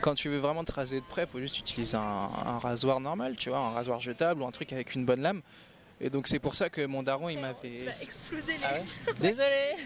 quand 0.00 0.14
tu 0.14 0.28
veux 0.28 0.38
vraiment 0.38 0.64
te 0.64 0.72
raser 0.72 0.98
de 0.98 1.04
près, 1.04 1.22
il 1.22 1.28
faut 1.28 1.38
juste 1.38 1.56
utiliser 1.60 1.96
un, 1.96 2.58
rasoir 2.58 2.98
normal, 2.98 3.36
tu 3.36 3.50
vois, 3.50 3.60
un 3.60 3.70
rasoir 3.70 4.00
jetable 4.00 4.42
ou 4.42 4.44
un 4.44 4.50
truc 4.50 4.72
avec 4.72 4.96
une 4.96 5.04
bonne 5.04 5.20
lame. 5.20 5.40
Et 6.00 6.10
donc 6.10 6.26
c'est 6.26 6.40
pour 6.40 6.56
ça 6.56 6.68
que 6.68 6.84
mon 6.84 7.04
daron 7.04 7.28
il 7.28 7.38
m'avait. 7.38 7.76
Tu 7.76 7.84
vas 7.84 8.02
exploser 8.02 8.54
les. 8.54 8.64
Ah 8.64 9.12
Désolé 9.20 9.76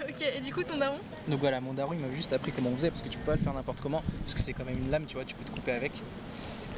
Ok, 0.08 0.32
et 0.36 0.40
du 0.40 0.52
coup 0.52 0.64
ton 0.64 0.78
daron? 0.78 0.98
Donc 1.28 1.38
voilà, 1.38 1.60
mon 1.60 1.72
daron 1.72 1.92
il 1.92 2.00
m'avait 2.00 2.16
juste 2.16 2.32
appris 2.32 2.50
comment 2.50 2.70
on 2.70 2.76
faisait 2.76 2.90
parce 2.90 3.02
que 3.02 3.08
tu 3.08 3.18
peux 3.18 3.26
pas 3.26 3.36
le 3.36 3.40
faire 3.42 3.54
n'importe 3.54 3.80
comment 3.80 4.02
parce 4.22 4.34
que 4.34 4.40
c'est 4.40 4.52
quand 4.52 4.64
même 4.64 4.78
une 4.78 4.90
lame, 4.90 5.06
tu 5.06 5.14
vois, 5.14 5.24
tu 5.24 5.36
peux 5.36 5.44
te 5.44 5.52
couper 5.52 5.70
avec. 5.70 6.02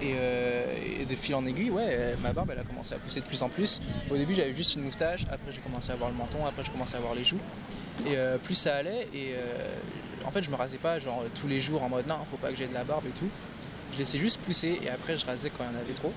Euh, 0.03 1.01
et, 1.01 1.05
de 1.05 1.15
fil 1.15 1.35
en 1.35 1.45
aiguille, 1.47 1.71
ouais, 1.71 1.89
euh, 1.89 2.15
ma 2.23 2.33
barbe 2.33 2.51
elle 2.53 2.61
a 2.61 2.65
commencé 2.65 2.95
à 2.95 2.99
pousser 2.99 3.21
de 3.21 3.25
plus 3.25 3.43
en 3.43 3.49
plus. 3.49 3.81
Au 4.11 4.17
début 4.17 4.35
j'avais 4.35 4.55
juste 4.55 4.77
une 4.77 4.83
moustache, 4.83 5.25
après 5.25 5.53
j'ai 5.53 5.61
commencé 5.61 5.91
à 5.91 5.95
avoir 5.95 6.11
le 6.11 6.17
menton, 6.17 6.47
après 6.47 6.65
j'ai 6.65 6.71
commencé 6.71 6.95
à 6.95 6.99
avoir 6.99 7.15
les 7.15 7.25
joues. 7.25 7.41
Et 8.07 8.17
euh, 8.17 8.39
plus 8.39 8.55
ça 8.55 8.77
allait, 8.77 9.09
et 9.15 9.35
en 10.25 10.31
fait 10.31 10.43
je 10.43 10.51
me 10.51 10.57
rasais 10.57 10.79
pas 10.79 10.99
genre 10.99 11.25
tous 11.35 11.49
les 11.49 11.61
jours 11.61 11.83
en 11.83 11.89
mode 11.89 12.07
non, 12.07 12.17
faut 12.31 12.37
pas 12.37 12.51
que 12.51 12.57
j'ai 12.57 12.67
de 12.67 12.75
la 12.75 12.85
barbe 12.85 13.07
et 13.07 13.19
tout. 13.19 13.29
Je 13.93 13.99
laissais 13.99 14.19
juste 14.19 14.41
pousser 14.41 14.79
et 14.83 14.91
après 14.91 15.17
je 15.17 15.25
rasais 15.25 15.51
quand 15.51 15.65
il 15.65 15.75
y 15.75 15.77
en 15.77 15.81
avait 15.81 15.95
trop. 15.95 16.13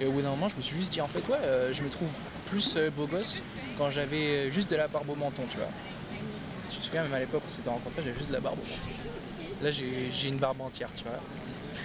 Et 0.00 0.06
au 0.06 0.12
bout 0.12 0.22
d'un 0.22 0.30
moment 0.30 0.48
je 0.48 0.56
me 0.56 0.62
suis 0.62 0.76
juste 0.76 0.92
dit 0.92 1.00
en 1.00 1.08
fait 1.08 1.26
ouais, 1.28 1.38
je 1.72 1.82
me 1.82 1.88
trouve 1.88 2.08
plus 2.46 2.78
beau 2.96 3.06
gosse 3.06 3.42
quand 3.76 3.90
j'avais 3.90 4.50
juste 4.50 4.70
de 4.70 4.76
la 4.76 4.88
barbe 4.88 5.10
au 5.10 5.16
menton, 5.16 5.42
tu 5.50 5.56
vois. 5.56 5.68
Si 6.62 6.70
tu 6.70 6.78
te 6.78 6.84
souviens, 6.84 7.02
même 7.02 7.14
à 7.14 7.18
l'époque 7.18 7.42
on 7.46 7.50
s'était 7.50 7.68
rencontrés, 7.68 8.02
j'avais 8.04 8.16
juste 8.16 8.28
de 8.28 8.34
la 8.34 8.40
barbe 8.40 8.58
au 8.58 8.62
menton. 8.62 9.00
Là 9.62 9.70
j'ai 9.70 10.28
une 10.28 10.38
barbe 10.38 10.60
entière, 10.60 10.88
tu 10.94 11.04
vois. 11.04 11.20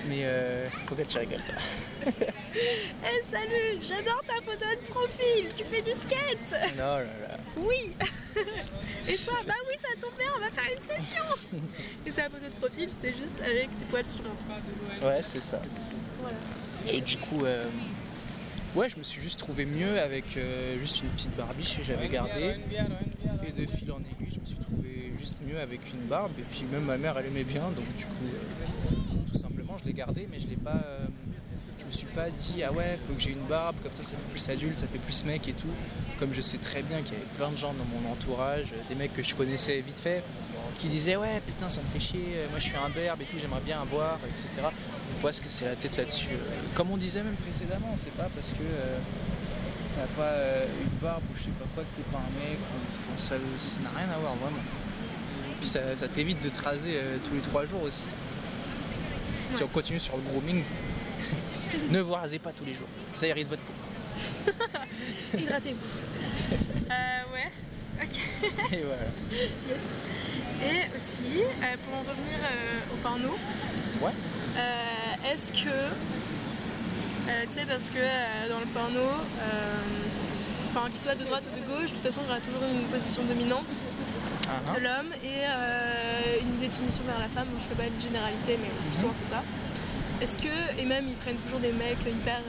Mais 0.07 0.21
euh, 0.23 0.67
faut 0.85 0.95
que 0.95 1.01
tu 1.01 1.17
rigoles, 1.17 1.41
toi. 1.45 2.11
Eh 2.57 3.21
salut, 3.29 3.81
j'adore 3.81 4.21
ta 4.25 4.35
photo 4.35 4.65
de 4.81 4.87
profil. 4.89 5.49
Tu 5.57 5.63
fais 5.65 5.81
du 5.81 5.91
skate 5.91 6.55
Non, 6.77 6.97
là, 6.97 7.03
là. 7.03 7.37
Oui. 7.57 7.91
Et 9.07 9.15
toi, 9.17 9.37
bah 9.45 9.53
oui, 9.67 9.75
ça 9.77 9.89
tombe 9.99 10.17
bien, 10.17 10.27
on 10.35 10.39
va 10.39 10.49
faire 10.49 10.63
une 10.71 10.83
session. 10.83 11.23
Et 12.05 12.11
sa 12.11 12.29
photo 12.29 12.45
de 12.45 12.55
profil, 12.55 12.89
c'était 12.89 13.13
juste 13.13 13.39
avec 13.41 13.69
des 13.77 13.85
poils 13.89 14.05
sur 14.05 14.21
le 14.23 15.05
Ouais, 15.05 15.21
c'est 15.21 15.41
ça. 15.41 15.61
Voilà. 16.21 16.37
Et 16.87 17.01
du 17.01 17.17
coup, 17.17 17.43
euh, 17.45 17.65
ouais, 18.75 18.89
je 18.89 18.97
me 18.97 19.03
suis 19.03 19.21
juste 19.21 19.39
trouvé 19.39 19.65
mieux 19.65 19.99
avec 19.99 20.37
euh, 20.37 20.79
juste 20.79 21.01
une 21.01 21.09
petite 21.09 21.35
barbiche 21.35 21.77
que 21.77 21.83
j'avais 21.83 22.07
gardée. 22.07 22.55
Et 23.45 23.51
de 23.51 23.65
fil 23.65 23.91
en 23.91 23.99
aiguille, 23.99 24.33
je 24.33 24.39
me 24.39 24.45
suis 24.45 24.57
trouvé 24.57 25.13
juste 25.19 25.41
mieux 25.45 25.59
avec 25.59 25.81
une 25.93 26.07
barbe. 26.07 26.31
Et 26.39 26.43
puis 26.43 26.63
même 26.71 26.85
ma 26.85 26.97
mère, 26.97 27.17
elle 27.17 27.27
aimait 27.27 27.43
bien, 27.43 27.63
donc 27.63 27.85
du 27.97 28.05
coup, 28.05 28.25
euh, 28.25 28.84
je 29.79 29.85
l'ai 29.85 29.93
gardée, 29.93 30.27
mais 30.31 30.39
je 30.39 30.47
l'ai 30.47 30.55
pas. 30.55 30.81
je 31.79 31.85
me 31.85 31.91
suis 31.91 32.07
pas 32.07 32.29
dit 32.29 32.63
ah 32.63 32.71
ouais, 32.71 32.97
faut 33.07 33.13
que 33.13 33.21
j'ai 33.21 33.31
une 33.31 33.45
barbe, 33.47 33.75
comme 33.81 33.93
ça, 33.93 34.03
ça 34.03 34.15
fait 34.15 34.29
plus 34.31 34.49
adulte, 34.49 34.79
ça 34.79 34.87
fait 34.87 34.99
plus 34.99 35.25
mec 35.25 35.47
et 35.47 35.53
tout. 35.53 35.73
Comme 36.19 36.33
je 36.33 36.41
sais 36.41 36.57
très 36.57 36.83
bien 36.83 37.01
qu'il 37.01 37.13
y 37.13 37.17
avait 37.17 37.25
plein 37.35 37.51
de 37.51 37.57
gens 37.57 37.73
dans 37.73 37.85
mon 37.85 38.11
entourage, 38.11 38.73
des 38.87 38.95
mecs 38.95 39.13
que 39.13 39.23
je 39.23 39.35
connaissais 39.35 39.79
vite 39.81 39.99
fait, 39.99 40.23
qui 40.79 40.87
disaient 40.87 41.15
ouais 41.15 41.41
putain 41.45 41.69
ça 41.69 41.81
me 41.81 41.87
fait 41.87 41.99
chier, 41.99 42.25
moi 42.49 42.59
je 42.59 42.65
suis 42.65 42.75
un 42.77 42.89
berbe 42.89 43.21
et 43.21 43.25
tout, 43.25 43.37
j'aimerais 43.39 43.61
bien 43.61 43.81
avoir, 43.81 44.19
etc. 44.27 44.47
Faut 44.61 45.21
pas 45.21 45.33
se 45.33 45.41
casser 45.41 45.65
la 45.65 45.75
tête 45.75 45.97
là-dessus. 45.97 46.37
Comme 46.73 46.91
on 46.91 46.97
disait 46.97 47.23
même 47.23 47.35
précédemment, 47.35 47.91
c'est 47.95 48.13
pas 48.13 48.29
parce 48.35 48.51
que 48.51 48.63
euh, 48.63 48.97
t'as 49.95 50.07
pas 50.07 50.23
euh, 50.23 50.65
une 50.81 50.99
barbe 50.99 51.23
ou 51.31 51.37
je 51.37 51.43
sais 51.43 51.49
pas 51.51 51.65
quoi 51.73 51.83
que 51.83 51.95
t'es 51.95 52.07
pas 52.11 52.17
un 52.17 52.49
mec, 52.49 52.59
ça 53.15 53.37
n'a 53.37 53.89
rien 53.97 54.09
à 54.09 54.19
voir 54.19 54.35
vraiment. 54.35 54.63
Puis 55.59 55.69
ça, 55.69 56.07
t'évite 56.13 56.43
de 56.43 56.49
te 56.49 56.61
raser 56.63 56.95
euh, 56.95 57.17
tous 57.23 57.33
les 57.33 57.41
trois 57.41 57.65
jours 57.65 57.83
aussi. 57.83 58.03
Si 59.55 59.63
on 59.63 59.67
continue 59.67 60.01
sur 60.01 60.17
le 60.17 60.23
grooming, 60.23 60.63
ne 61.89 62.01
vous 62.01 62.11
rasez 62.11 62.39
pas 62.39 62.51
tous 62.51 62.65
les 62.65 62.73
jours, 62.73 62.89
ça 63.13 63.25
irrite 63.25 63.47
votre 63.47 63.61
peau. 63.61 64.51
Hydratez-vous. 65.37 66.55
euh, 66.91 67.33
ouais, 67.33 67.51
ok. 68.03 68.73
Et 68.73 68.83
voilà. 68.83 69.03
Yes. 69.69 69.83
Et 70.61 70.95
aussi, 70.95 71.41
euh, 71.41 71.75
pour 71.85 71.95
en 71.95 72.01
revenir 72.01 72.37
euh, 72.43 72.93
au 72.93 72.97
porno, 72.97 73.29
ouais. 74.01 74.11
Euh, 74.57 75.33
est-ce 75.33 75.53
que, 75.53 75.55
tu 75.57 77.51
sais, 77.51 77.65
parce 77.65 77.91
que 77.91 78.49
dans 78.49 78.59
le 78.59 78.65
porno, 78.67 79.07
enfin 80.69 80.89
qu'il 80.89 80.99
soit 80.99 81.15
de 81.15 81.23
droite 81.23 81.47
ou 81.49 81.59
de 81.59 81.65
gauche, 81.65 81.91
de 81.91 81.95
toute 81.95 82.03
façon 82.03 82.21
il 82.25 82.27
y 82.27 82.31
aura 82.31 82.41
toujours 82.41 82.63
une 82.63 82.87
position 82.87 83.23
dominante 83.23 83.83
uh-huh. 84.45 84.75
de 84.75 84.83
l'homme 84.83 85.11
et 85.23 86.41
une 86.43 86.53
idée 86.55 86.67
de 86.67 86.73
soumission 86.73 87.03
vers 87.05 87.19
la 87.19 87.27
femme. 87.27 87.47
je 87.57 87.63
fais 87.63 87.75
pas 87.75 87.87
une 87.87 87.99
généralité, 87.99 88.57
mais 88.61 88.67
mm-hmm. 88.67 88.99
souvent 88.99 89.13
c'est 89.13 89.25
ça. 89.25 89.43
Est-ce 90.21 90.39
que, 90.39 90.79
et 90.79 90.85
même 90.85 91.07
ils 91.07 91.15
prennent 91.15 91.37
toujours 91.37 91.59
des 91.59 91.71
mecs 91.73 92.01
hyper. 92.01 92.41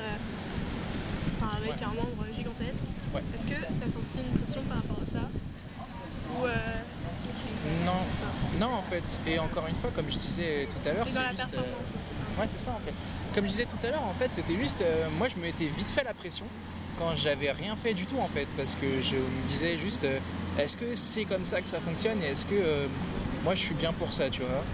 Enfin, 1.40 1.56
avec 1.58 1.82
un 1.82 1.88
membre 1.94 2.24
gigantesque. 2.34 2.86
Est-ce 3.34 3.46
que 3.46 3.54
tu 3.54 3.84
as 3.84 3.90
senti 3.90 4.18
une 4.20 4.38
pression 4.38 4.62
par 4.62 4.78
rapport 4.78 4.98
à 5.02 5.06
ça? 5.06 5.20
Ou 6.40 6.46
Non, 7.84 8.02
non 8.60 8.74
en 8.74 8.82
fait. 8.82 9.20
Et 9.26 9.38
encore 9.38 9.66
une 9.68 9.74
fois, 9.74 9.90
comme 9.94 10.10
je 10.10 10.18
disais 10.18 10.68
tout 10.70 10.88
à 10.88 10.92
l'heure, 10.92 11.06
Et 11.06 11.10
c'est 11.10 11.18
dans 11.18 11.24
la 11.24 11.30
juste. 11.30 11.54
euh, 11.54 11.56
performance 11.62 11.92
aussi. 11.94 12.10
Ouais, 12.38 12.46
c'est 12.46 12.60
ça 12.60 12.70
en 12.72 12.80
fait. 12.84 12.94
Comme 13.34 13.44
je 13.44 13.50
disais 13.50 13.64
tout 13.66 13.84
à 13.86 13.90
l'heure, 13.90 14.04
en 14.04 14.14
fait, 14.14 14.32
c'était 14.32 14.56
juste. 14.56 14.82
euh, 14.82 15.08
moi, 15.18 15.28
je 15.28 15.36
me 15.36 15.42
mettais 15.42 15.66
vite 15.66 15.90
fait 15.90 16.04
la 16.04 16.14
pression 16.14 16.46
quand 16.98 17.14
j'avais 17.16 17.50
rien 17.52 17.76
fait 17.76 17.94
du 17.94 18.06
tout 18.06 18.18
en 18.18 18.28
fait. 18.28 18.46
Parce 18.56 18.74
que 18.74 19.00
je 19.00 19.16
me 19.16 19.46
disais 19.46 19.76
juste 19.76 20.04
euh, 20.04 20.18
est-ce 20.58 20.76
que 20.76 20.94
c'est 20.94 21.24
comme 21.24 21.44
ça 21.44 21.60
que 21.60 21.68
ça 21.68 21.80
fonctionne 21.80 22.22
et 22.22 22.26
est-ce 22.28 22.46
que 22.46 22.54
euh, 22.54 22.86
moi 23.44 23.54
je 23.54 23.60
suis 23.60 23.74
bien 23.74 23.92
pour 23.92 24.12
ça, 24.12 24.30
tu 24.30 24.40
vois? 24.42 24.64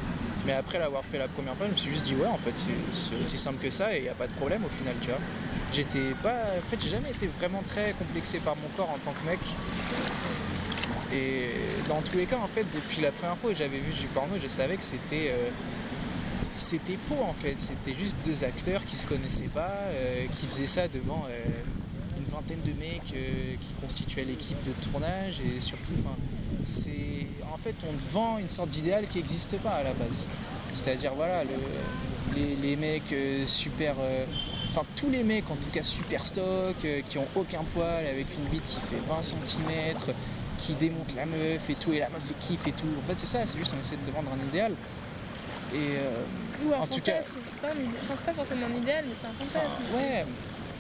Mais 0.47 0.53
après 0.53 0.79
l'avoir 0.79 1.05
fait 1.05 1.19
la 1.19 1.29
première 1.29 1.55
fois, 1.57 1.67
je 1.67 1.73
me 1.73 1.77
suis 1.77 1.91
juste 1.91 2.05
dit 2.07 2.15
ouais, 2.17 2.27
en 2.27 2.39
fait, 2.39 2.57
c'est- 2.59 3.15
aussi 3.23 3.39
simple 3.39 3.63
que 3.63 3.71
ça 3.71 3.95
et 3.95 3.99
il 3.99 4.03
n'y 4.03 4.09
a 4.09 4.15
pas 4.15 4.27
de 4.27 4.33
problème 4.33 4.65
au 4.65 4.69
final, 4.69 4.95
tu 5.01 5.09
vois? 5.09 5.19
J'étais 5.73 6.13
pas. 6.23 6.35
En 6.59 6.69
fait, 6.69 6.81
j'ai 6.83 6.89
jamais 6.91 7.11
été 7.11 7.27
vraiment 7.29 7.63
très 7.65 7.93
complexé 7.93 8.41
par 8.41 8.57
mon 8.57 8.69
corps 8.77 8.91
en 8.91 8.99
tant 8.99 9.13
que 9.13 9.27
mec. 9.31 9.39
Et 11.15 11.51
dans 11.89 12.01
tous 12.03 12.17
les 12.17 12.27
cas, 12.27 12.39
en 12.43 12.47
fait, 12.47 12.65
depuis 12.75 13.03
la 13.03 13.13
première 13.13 13.37
fois 13.37 13.51
que 13.51 13.57
j'avais 13.57 13.79
vu 13.79 13.93
du 13.93 14.07
porno, 14.09 14.35
je 14.41 14.47
savais 14.47 14.77
que 14.77 14.85
c'était. 14.85 15.31
euh, 15.31 15.49
c'était 16.55 16.99
faux 16.99 17.23
en 17.27 17.33
fait, 17.33 17.55
c'était 17.59 17.95
juste 17.99 18.19
deux 18.27 18.45
acteurs 18.45 18.85
qui 18.85 18.95
se 18.97 19.07
connaissaient 19.07 19.49
pas, 19.49 19.71
euh, 19.95 20.27
qui 20.33 20.47
faisaient 20.47 20.67
ça 20.67 20.87
devant 20.87 21.25
vingtaine 22.33 22.61
de 22.65 22.73
mecs 22.79 23.13
euh, 23.15 23.55
qui 23.61 23.73
constituaient 23.81 24.25
l'équipe 24.25 24.63
de 24.65 24.73
tournage 24.91 25.41
et 25.41 25.61
surtout, 25.61 25.93
c'est 26.65 27.27
en 27.53 27.59
fait 27.59 27.75
on 27.89 27.97
te 27.97 28.03
vend 28.13 28.39
une 28.39 28.49
sorte 28.49 28.69
d'idéal 28.71 29.07
qui 29.09 29.19
n'existe 29.19 29.59
pas 29.59 29.71
à 29.73 29.83
la 29.83 29.93
base. 29.93 30.29
C'est-à-dire 30.75 31.13
voilà, 31.15 31.45
le- 31.45 31.51
les, 32.35 32.57
les 32.57 32.77
mecs 32.77 33.13
euh, 33.13 33.47
super, 33.47 33.95
euh, 34.01 34.25
enfin 34.71 34.87
tous 34.97 35.11
les 35.11 35.23
mecs 35.23 35.51
en 35.51 35.57
tout 35.57 35.69
cas 35.73 35.83
super 35.83 36.25
stock, 36.27 36.77
qui 37.09 37.19
ont 37.19 37.27
aucun 37.35 37.63
poil, 37.75 38.07
avec 38.07 38.27
une 38.39 38.45
bite 38.51 38.63
qui 38.63 38.81
fait 38.81 39.01
20 39.09 39.21
cm, 39.23 40.15
qui 40.59 40.75
démonte 40.75 41.15
la 41.15 41.27
meuf 41.27 41.69
et 41.69 41.75
tout, 41.75 41.93
et 41.93 41.99
la 41.99 42.09
meuf 42.09 42.33
kiffe 42.41 42.67
et 42.67 42.73
tout. 42.73 42.87
En 43.05 43.07
fait 43.07 43.19
c'est 43.19 43.27
ça, 43.27 43.45
c'est 43.45 43.59
juste 43.59 43.75
on 43.77 43.81
essaie 43.81 43.97
de 43.97 44.07
te 44.07 44.11
vendre 44.15 44.31
un 44.33 44.49
idéal. 44.49 44.73
Et 45.75 45.97
euh, 45.97 46.25
Ou 46.67 46.73
un 46.75 46.79
En 46.81 46.87
tout 46.87 47.01
cas- 47.01 47.13
fantasme. 47.23 47.37
C'est 47.47 47.61
pas, 47.61 47.69
enfin, 48.11 48.23
pas 48.25 48.35
forcément 48.35 48.67
un 48.67 48.77
idéal, 48.77 49.05
mais 49.09 49.15
c'est 49.15 49.27
un 49.27 49.33
fantasme. 49.33 49.79
Ouais, 49.97 50.27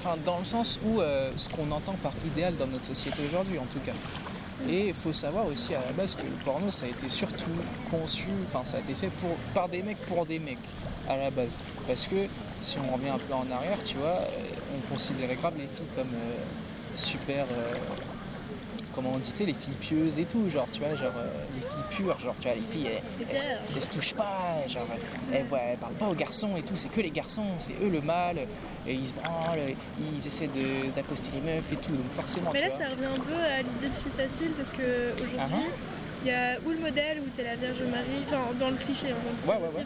enfin 0.02 0.16
dans 0.24 0.38
le 0.38 0.44
sens 0.44 0.80
où 0.84 1.00
euh, 1.00 1.30
ce 1.36 1.48
qu'on 1.48 1.70
entend 1.70 1.94
par 2.02 2.12
idéal 2.26 2.56
dans 2.56 2.66
notre 2.66 2.86
société 2.86 3.22
aujourd'hui 3.26 3.58
en 3.58 3.66
tout 3.66 3.80
cas. 3.80 3.92
Et 4.68 4.88
il 4.88 4.94
faut 4.94 5.12
savoir 5.12 5.46
aussi 5.46 5.74
à 5.74 5.80
la 5.80 5.92
base 5.92 6.14
que 6.16 6.22
le 6.22 6.44
porno 6.44 6.70
ça 6.70 6.86
a 6.86 6.88
été 6.88 7.08
surtout 7.08 7.50
conçu, 7.90 8.28
enfin 8.44 8.64
ça 8.64 8.76
a 8.76 8.80
été 8.80 8.94
fait 8.94 9.08
pour, 9.08 9.30
par 9.54 9.68
des 9.68 9.82
mecs 9.82 9.98
pour 10.06 10.24
des 10.26 10.38
mecs 10.38 10.58
à 11.08 11.16
la 11.16 11.30
base. 11.30 11.58
Parce 11.86 12.06
que 12.06 12.28
si 12.60 12.76
on 12.78 12.94
revient 12.94 13.10
un 13.10 13.18
peu 13.18 13.34
en 13.34 13.50
arrière, 13.50 13.82
tu 13.84 13.96
vois, 13.96 14.20
euh, 14.20 14.76
on 14.76 14.92
considérait 14.92 15.34
grave 15.34 15.54
les 15.56 15.66
filles 15.66 15.88
comme 15.96 16.14
euh, 16.14 16.36
super, 16.94 17.44
euh, 17.50 17.74
comment 18.94 19.10
on 19.14 19.18
dit, 19.18 19.30
tu 19.30 19.38
sais, 19.38 19.46
les 19.46 19.54
filles 19.54 19.74
pieuses 19.74 20.18
et 20.20 20.24
tout, 20.24 20.48
genre 20.48 20.66
tu 20.70 20.80
vois, 20.80 20.94
genre 20.94 21.12
les 21.56 21.60
filles 21.60 21.84
pures, 21.90 22.18
genre 22.20 22.34
tu 22.38 22.46
vois, 22.46 22.56
les 22.56 22.62
filles 22.62 22.86
elles, 22.86 23.26
Les 23.26 23.34
elles, 23.34 23.60
elles 23.74 23.82
se 23.82 23.88
touchent 23.88 24.14
pas, 24.14 24.51
genre 24.68 24.86
elles, 25.32 25.44
voient- 25.44 25.58
elles 25.60 25.76
parlent 25.78 25.94
pas 25.94 26.06
aux 26.08 26.14
garçons 26.14 26.56
et 26.56 26.62
tout, 26.62 26.76
c'est 26.76 26.88
que 26.90 27.00
les 27.00 27.10
garçons, 27.10 27.44
c'est 27.58 27.74
eux 27.82 27.88
le 27.88 28.00
mal, 28.00 28.38
et 28.86 28.94
ils 28.94 29.06
se 29.06 29.14
branlent, 29.14 29.74
ils 30.00 30.26
essaient 30.26 30.50
d'accoster 30.94 31.30
les 31.32 31.40
meufs 31.40 31.72
et 31.72 31.76
tout, 31.76 31.92
donc 31.92 32.10
forcément 32.12 32.50
Mais 32.52 32.60
tu 32.62 32.68
là, 32.68 32.74
vois. 32.74 32.84
ça 32.86 32.90
revient 32.90 33.06
un 33.06 33.20
peu 33.20 33.34
à 33.34 33.62
l'idée 33.62 33.88
de 33.88 33.92
fille 33.92 34.12
facile 34.16 34.50
parce 34.56 34.72
que 34.72 34.82
Ah 34.82 35.22
aujourd'hui, 35.22 35.66
il 36.24 36.28
y 36.28 36.34
a 36.34 36.58
ou 36.64 36.70
le 36.70 36.78
modèle 36.78 37.18
où 37.20 37.28
t'es 37.34 37.44
la 37.44 37.56
Vierge 37.56 37.82
Marie, 37.90 38.24
enfin 38.26 38.42
dans 38.58 38.70
le 38.70 38.76
cliché, 38.76 39.08
hein, 39.10 39.14
le 39.24 39.48
Ouais, 39.50 39.56
ouais. 39.56 39.84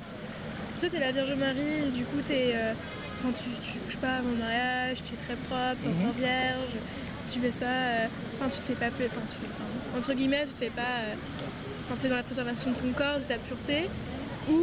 Soit 0.77 0.91
t'es 0.91 1.01
la 1.01 1.13
Vierge 1.13 1.33
Marie, 1.33 1.89
et 1.89 1.91
du 1.91 2.05
coup 2.05 2.21
t'es, 2.27 2.53
euh, 2.55 2.73
enfin 3.19 3.33
tu, 3.33 3.45
tu 3.73 3.79
couches 3.81 3.97
pas 3.97 4.17
avant 4.19 4.31
le 4.31 4.37
mariage, 4.37 5.03
tu 5.03 5.15
es 5.15 5.17
très 5.17 5.37
propre, 5.37 5.81
t'es 5.81 5.89
Mhm. 5.89 6.01
encore 6.03 6.13
vierge, 6.19 6.77
tu 7.33 7.39
baisses 7.41 7.57
pas, 7.57 7.65
euh, 7.67 8.07
enfin 8.39 8.49
tu 8.51 8.59
te 8.59 8.63
fais 8.65 8.75
pas, 8.75 8.91
pla- 8.91 9.07
enfin 9.07 9.23
tu, 9.31 9.99
entre 9.99 10.13
guillemets, 10.13 10.45
tu 10.45 10.53
te 10.53 10.59
fais 10.65 10.71
pas, 10.71 10.83
euh, 11.09 11.95
t'es 11.99 12.09
dans 12.09 12.17
la 12.17 12.23
préservation 12.23 12.71
de 12.73 12.77
ton 12.77 12.93
corps, 12.93 13.19
de 13.19 13.25
ta 13.25 13.39
pureté, 13.39 13.89
ou 14.49 14.61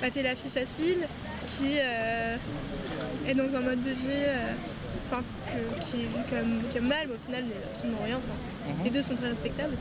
bah, 0.00 0.08
t'es 0.12 0.22
la 0.22 0.34
fille 0.36 0.50
facile 0.50 0.98
qui 1.48 1.74
euh, 1.78 2.36
est 3.28 3.34
dans 3.34 3.54
un 3.56 3.60
mode 3.60 3.82
de 3.82 3.90
vie, 3.90 4.08
euh, 4.10 4.52
que- 5.10 5.84
qui 5.84 5.96
est 5.96 6.06
vu 6.06 6.22
comme, 6.28 6.60
comme 6.72 6.88
mal, 6.88 7.06
mais 7.08 7.14
au 7.14 7.18
final 7.18 7.44
n'est 7.44 7.54
absolument 7.72 7.98
rien. 8.04 8.18
Mhm. 8.18 8.84
les 8.84 8.90
deux 8.90 9.02
sont 9.02 9.14
très 9.14 9.28
respectables. 9.28 9.74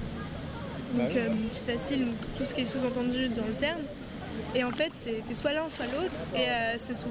Donc, 0.96 1.10
Bah 1.10 1.14
oui, 1.14 1.20
euh, 1.46 1.50
fille 1.54 1.74
facile, 1.74 2.06
donc 2.06 2.16
tout 2.38 2.44
ce 2.44 2.54
qui 2.56 2.62
est 2.62 2.66
sous-entendu 2.66 3.30
dans 3.30 3.46
le 3.46 3.54
terme. 3.54 3.82
Et 4.56 4.64
en 4.64 4.72
fait, 4.72 4.92
c'est- 4.96 5.24
t'es 5.28 5.36
soit 5.36 5.54
l'un, 5.54 5.70
soit 5.70 5.86
l'autre. 5.86 6.20
Et 6.36 6.48
c'est 6.78 6.96
sous. 6.96 7.08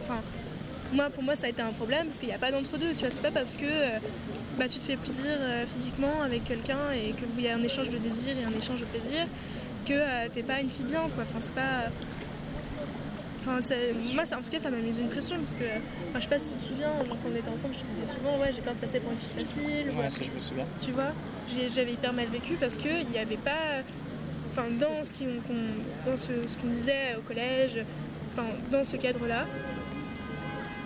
Moi, 0.93 1.11
pour 1.11 1.23
moi, 1.23 1.37
ça 1.37 1.47
a 1.47 1.51
été 1.51 1.63
un 1.63 1.71
problème 1.73 2.07
parce 2.07 2.19
qu'il 2.19 2.29
n'y 2.29 2.35
a 2.35 2.39
pas 2.39 2.51
d'entre-deux. 2.51 2.93
Tu 2.95 3.01
vois, 3.01 3.11
c'est 3.11 3.21
pas 3.23 3.31
parce 3.31 3.55
que 3.55 3.67
bah, 4.59 4.67
tu 4.69 4.79
te 4.79 4.85
fais 4.85 4.97
plaisir 4.97 5.31
euh, 5.39 5.65
physiquement 5.67 6.23
avec 6.25 6.45
quelqu'un 6.45 6.79
et 6.97 7.13
qu'il 7.13 7.45
y 7.45 7.49
a 7.49 7.55
un 7.55 7.63
échange 7.63 7.91
de 7.91 7.99
désir 7.99 8.35
et 8.37 8.45
un 8.45 8.59
échange 8.59 8.81
de 8.81 8.87
plaisir 8.87 9.27
que 9.89 9.95
euh, 9.95 10.29
t'es 10.33 10.43
pas 10.43 10.61
une 10.61 10.71
fille 10.71 10.85
bien, 10.85 11.03
quoi. 11.15 11.25
Enfin, 11.25 11.39
c'est 11.41 11.55
pas. 11.55 11.91
Enfin, 13.41 13.61
moi, 14.15 14.25
en 14.37 14.43
tout 14.43 14.51
cas, 14.51 14.59
ça 14.59 14.71
m'a 14.71 14.77
mis 14.79 14.99
une 14.99 15.09
pression 15.09 15.37
parce 15.39 15.55
que, 15.55 15.65
enfin, 16.11 16.17
je 16.19 16.21
sais 16.23 16.29
pas 16.29 16.39
si 16.39 16.53
tu 16.55 16.59
te 16.59 16.65
souviens, 16.65 16.89
genre, 17.07 17.17
quand 17.23 17.31
on 17.33 17.37
était 17.37 17.49
ensemble, 17.49 17.73
je 17.75 17.79
te 17.81 17.87
disais 17.87 18.05
souvent, 18.07 18.37
ouais, 18.39 18.51
j'ai 18.53 18.61
de 18.61 18.77
passer 18.81 19.01
pour 19.01 19.13
une 19.13 19.19
fille 19.19 19.39
facile. 19.39 19.87
ou- 19.95 20.01
Ouais, 20.01 20.11
ça 20.11 20.23
je 20.25 20.31
me 20.33 20.39
souviens. 20.41 20.67
tu 20.79 20.93
vois 20.93 21.13
j'avais 21.75 21.93
hyper 21.95 22.13
mal 22.13 22.27
vécu 22.27 22.55
parce 22.61 22.77
que 22.77 22.89
il 22.89 23.09
n'y 23.09 23.17
avait 23.19 23.39
pas 23.39 23.81
enfin 24.51 24.65
dans 24.79 25.03
ce 25.03 25.15
qu'on 25.15 25.25
qu'on- 25.47 26.11
dans 26.11 26.15
ce, 26.17 26.29
ce 26.47 26.59
qu'on 26.59 26.67
disait 26.67 27.17
au 27.17 27.23
collège 27.23 27.81
enfin 28.33 28.49
dans 28.71 28.85
ce 28.85 28.99
cadre 28.99 29.27
là 29.27 29.47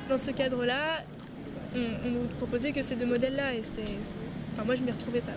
dans 0.08 0.18
ce 0.18 0.30
cadre 0.30 0.64
là 0.64 1.02
on, 1.74 1.80
on 2.06 2.10
nous 2.10 2.28
proposait 2.38 2.70
que 2.70 2.80
ces 2.84 2.94
deux 2.94 3.06
modèles 3.06 3.34
là 3.34 3.52
et 3.54 3.62
c'était 3.64 3.90
enfin 4.54 4.62
moi 4.64 4.76
je 4.76 4.82
m'y 4.82 4.92
retrouvais 4.92 5.18
pas 5.20 5.32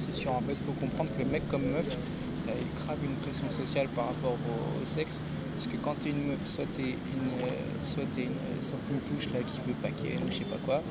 C'est 0.00 0.14
sûr, 0.14 0.32
en 0.32 0.40
fait, 0.40 0.52
il 0.52 0.64
faut 0.64 0.72
comprendre 0.72 1.10
que 1.16 1.22
mec 1.24 1.46
comme 1.48 1.62
meuf, 1.62 1.98
t'as 2.46 2.52
grave 2.82 2.96
une 3.04 3.16
pression 3.16 3.50
sociale 3.50 3.86
par 3.88 4.06
rapport 4.06 4.32
au, 4.32 4.84
sexe. 4.84 5.22
Parce 5.52 5.66
que 5.66 5.76
quand 5.76 5.94
t'es 6.00 6.08
une 6.08 6.28
meuf, 6.28 6.46
soit 6.46 6.64
t'es 6.74 6.82
une, 6.82 7.44
euh, 7.44 7.50
soit 7.82 8.04
t'es 8.10 8.22
une, 8.22 8.62
soit 8.62 8.78
une 8.90 9.00
touche 9.00 9.26
là 9.34 9.40
qui 9.46 9.60
veut 9.66 9.74
pas 9.82 9.90
qu'elle 9.90 10.22
ou 10.26 10.30
je 10.30 10.38
sais 10.38 10.44
pas 10.44 10.56
quoi, 10.64 10.82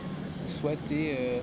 soit 0.45 0.75
t'es, 0.85 1.17
euh, 1.19 1.39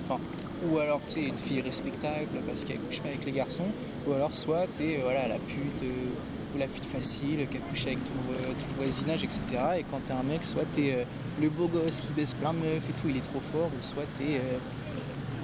ou 0.71 0.77
alors 0.79 1.01
tu 1.05 1.19
une 1.19 1.37
fille 1.37 1.59
respectable 1.59 2.39
parce 2.45 2.63
qu'elle 2.63 2.79
couche 2.79 3.01
pas 3.01 3.09
avec 3.09 3.25
les 3.25 3.33
garçons, 3.33 3.67
ou 4.07 4.13
alors 4.13 4.33
soit 4.33 4.65
t'es 4.73 4.97
euh, 4.97 5.03
voilà 5.03 5.27
la 5.27 5.39
pute 5.39 5.83
euh, 5.83 6.55
ou 6.55 6.57
la 6.57 6.67
fille 6.67 6.85
facile 6.85 7.47
qui 7.47 7.57
a 7.57 7.87
avec 7.87 8.03
tout, 8.03 8.13
tout 8.59 8.65
le 8.69 8.83
voisinage, 8.83 9.23
etc. 9.23 9.41
Et 9.79 9.83
quand 9.83 9.99
t'es 10.05 10.13
un 10.13 10.23
mec, 10.23 10.43
soit 10.43 10.65
t'es 10.73 10.93
euh, 10.93 11.03
le 11.41 11.49
beau 11.49 11.67
gosse 11.67 12.01
qui 12.01 12.13
baisse 12.13 12.33
plein 12.33 12.53
de 12.53 12.59
meufs 12.59 12.89
et 12.89 12.93
tout, 12.93 13.07
il 13.09 13.17
est 13.17 13.21
trop 13.21 13.39
fort, 13.39 13.67
ou 13.67 13.81
soit 13.83 14.05
t'es 14.17 14.37
euh, 14.37 14.57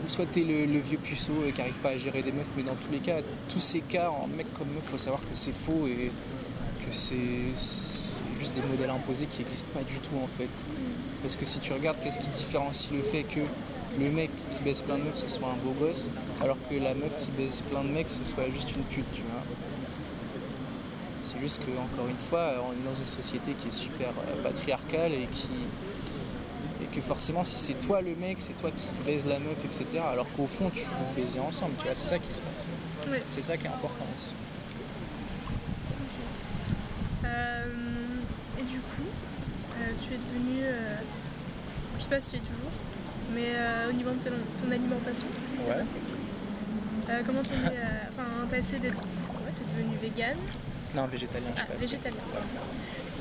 soit 0.09 0.25
t'es 0.25 0.43
le, 0.43 0.65
le 0.65 0.79
vieux 0.79 0.97
puceau 0.97 1.33
euh, 1.45 1.51
qui 1.51 1.61
arrive 1.61 1.77
pas 1.77 1.89
à 1.89 1.97
gérer 1.97 2.23
des 2.23 2.31
meufs, 2.31 2.49
mais 2.57 2.63
dans 2.63 2.75
tous 2.75 2.91
les 2.91 2.99
cas, 2.99 3.17
tous 3.47 3.59
ces 3.59 3.81
cas 3.81 4.09
en 4.09 4.27
mec 4.27 4.51
comme 4.53 4.67
meuf, 4.69 4.83
faut 4.83 4.97
savoir 4.97 5.21
que 5.21 5.33
c'est 5.33 5.53
faux 5.53 5.87
et 5.87 6.11
que 6.85 6.91
c'est 6.91 7.15
juste 8.39 8.55
des 8.55 8.61
modèles 8.61 8.89
imposés 8.89 9.25
qui 9.27 9.39
n'existent 9.39 9.69
pas 9.73 9.83
du 9.83 9.99
tout 9.99 10.17
en 10.21 10.27
fait. 10.27 10.49
Parce 11.21 11.35
que 11.35 11.45
si 11.45 11.59
tu 11.59 11.71
regardes, 11.73 11.99
qu'est-ce 12.01 12.19
qui 12.19 12.29
différencie 12.29 12.91
le 12.91 13.01
fait 13.01 13.23
que 13.23 13.39
le 13.99 14.11
mec 14.11 14.31
qui 14.51 14.63
baisse 14.63 14.81
plein 14.81 14.97
de 14.97 15.03
meufs 15.03 15.15
ce 15.17 15.27
soit 15.27 15.47
un 15.47 15.65
beau 15.65 15.73
gosse, 15.79 16.11
alors 16.41 16.57
que 16.69 16.75
la 16.75 16.93
meuf 16.93 17.17
qui 17.17 17.31
baisse 17.31 17.61
plein 17.61 17.83
de 17.83 17.89
mecs 17.89 18.09
ce 18.09 18.23
soit 18.23 18.49
juste 18.53 18.75
une 18.75 18.83
pute, 18.83 19.11
tu 19.13 19.21
vois. 19.21 19.43
C'est 21.23 21.39
juste 21.39 21.59
que, 21.59 21.71
encore 21.71 22.09
une 22.09 22.19
fois, 22.19 22.51
on 22.67 22.73
est 22.73 22.85
dans 22.85 22.99
une 22.99 23.07
société 23.07 23.53
qui 23.53 23.69
est 23.69 23.71
super 23.71 24.09
euh, 24.09 24.43
patriarcale 24.43 25.13
et 25.13 25.25
qui, 25.31 25.47
que 26.93 27.01
forcément 27.01 27.43
si 27.43 27.57
c'est 27.57 27.73
toi 27.73 28.01
le 28.01 28.15
mec, 28.15 28.39
c'est 28.39 28.53
toi 28.53 28.69
qui 28.71 28.87
baise 29.05 29.25
la 29.25 29.39
meuf, 29.39 29.63
etc. 29.65 29.85
Alors 30.11 30.31
qu'au 30.33 30.45
fond 30.47 30.69
tu 30.73 30.83
vous 30.83 31.13
baisez 31.21 31.39
ensemble, 31.39 31.73
tu 31.79 31.85
vois, 31.85 31.95
c'est 31.95 32.09
ça 32.09 32.19
qui 32.19 32.31
se 32.33 32.41
passe. 32.41 32.69
Ouais. 33.09 33.21
C'est 33.29 33.43
ça 33.43 33.57
qui 33.57 33.65
est 33.65 33.69
important 33.69 34.05
aussi. 34.15 34.33
Euh, 37.25 37.65
et 38.59 38.63
du 38.63 38.79
coup 38.79 39.07
euh, 39.81 39.91
tu 40.01 40.13
es 40.13 40.17
devenu 40.17 40.61
euh, 40.63 40.95
je 41.97 42.03
sais 42.03 42.09
pas 42.09 42.19
si 42.19 42.31
tu 42.31 42.35
es 42.37 42.39
toujours 42.39 42.71
mais 43.33 43.53
euh, 43.55 43.89
au 43.89 43.93
niveau 43.93 44.11
de 44.11 44.15
ton, 44.29 44.35
ton 44.61 44.71
alimentation 44.71 45.25
qu'est-ce 45.39 45.51
qui 45.51 45.57
s'est 45.57 45.69
Ouais. 45.69 45.75
passé? 45.79 45.97
Euh, 47.09 47.21
comment 47.25 47.41
t'en 47.41 47.51
es 47.71 47.77
euh, 47.77 48.09
enfin 48.09 48.27
t'as 48.49 48.57
essayé 48.57 48.79
d'être 48.79 48.97
ouais, 48.97 49.51
t'es 49.55 49.63
devenu 49.75 49.95
vegan 49.97 50.37
Non, 50.95 51.07
végétalien, 51.07 51.47
je 51.55 51.61
Ah, 51.61 51.65
sais 51.65 51.73
pas. 51.73 51.79
végétalien. 51.79 52.17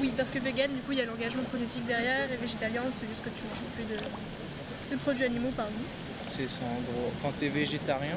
Oui, 0.00 0.12
parce 0.16 0.30
que 0.30 0.38
vegan, 0.38 0.70
du 0.72 0.80
coup, 0.80 0.92
il 0.92 0.98
y 0.98 1.02
a 1.02 1.06
l'engagement 1.06 1.42
politique 1.44 1.86
derrière, 1.86 2.30
et 2.32 2.36
végétalien, 2.36 2.82
c'est 2.96 3.06
juste 3.06 3.22
que 3.22 3.30
tu 3.30 3.44
manges 3.48 3.62
plus 3.74 3.84
de, 3.84 4.96
produits 4.96 5.24
animaux 5.24 5.50
par 5.56 5.66
nous. 5.66 5.84
C'est 6.24 6.48
ça 6.48 6.64
en 6.64 6.80
gros. 6.92 7.12
Quand 7.20 7.32
tu 7.36 7.46
es 7.46 7.48
végétarien, 7.48 8.16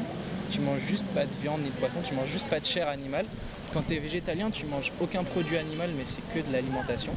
tu 0.49 0.61
manges 0.61 0.81
juste 0.81 1.07
pas 1.07 1.25
de 1.25 1.33
viande 1.41 1.61
ni 1.61 1.69
de 1.69 1.75
poisson, 1.75 2.01
tu 2.03 2.13
manges 2.13 2.29
juste 2.29 2.49
pas 2.49 2.59
de 2.59 2.65
chair 2.65 2.87
animale. 2.87 3.25
Quand 3.73 3.81
tu 3.81 3.95
es 3.95 3.99
végétalien, 3.99 4.51
tu 4.51 4.65
manges 4.65 4.91
aucun 5.01 5.23
produit 5.23 5.57
animal, 5.57 5.91
mais 5.97 6.05
c'est 6.05 6.21
que 6.29 6.39
de 6.39 6.51
l'alimentation. 6.51 7.13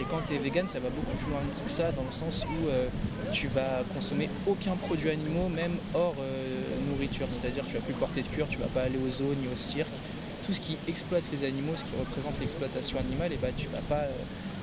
Et 0.00 0.04
quand 0.04 0.20
tu 0.26 0.34
es 0.34 0.38
vegan, 0.38 0.66
ça 0.68 0.80
va 0.80 0.90
beaucoup 0.90 1.16
plus 1.16 1.30
loin 1.30 1.40
que 1.62 1.70
ça, 1.70 1.92
dans 1.92 2.02
le 2.02 2.10
sens 2.10 2.44
où 2.44 2.68
euh, 2.68 2.88
tu 3.30 3.46
vas 3.46 3.82
consommer 3.94 4.28
aucun 4.46 4.74
produit 4.74 5.10
animal, 5.10 5.50
même 5.54 5.76
hors 5.94 6.16
euh, 6.20 6.90
nourriture. 6.90 7.28
C'est-à-dire 7.30 7.64
tu 7.66 7.74
vas 7.74 7.82
plus 7.82 7.94
porter 7.94 8.22
de 8.22 8.28
cure, 8.28 8.48
tu 8.48 8.58
vas 8.58 8.66
pas 8.66 8.82
aller 8.82 8.98
aux 8.98 9.10
zoos 9.10 9.34
ni 9.40 9.46
au 9.52 9.56
cirque. 9.56 9.94
Tout 10.42 10.52
ce 10.52 10.60
qui 10.60 10.76
exploite 10.88 11.24
les 11.30 11.44
animaux, 11.44 11.72
ce 11.76 11.84
qui 11.84 11.92
représente 11.98 12.38
l'exploitation 12.40 12.98
animale, 12.98 13.32
et 13.32 13.36
bah, 13.36 13.48
tu 13.56 13.68
vas 13.68 13.80
pas 13.88 14.02
euh, 14.02 14.10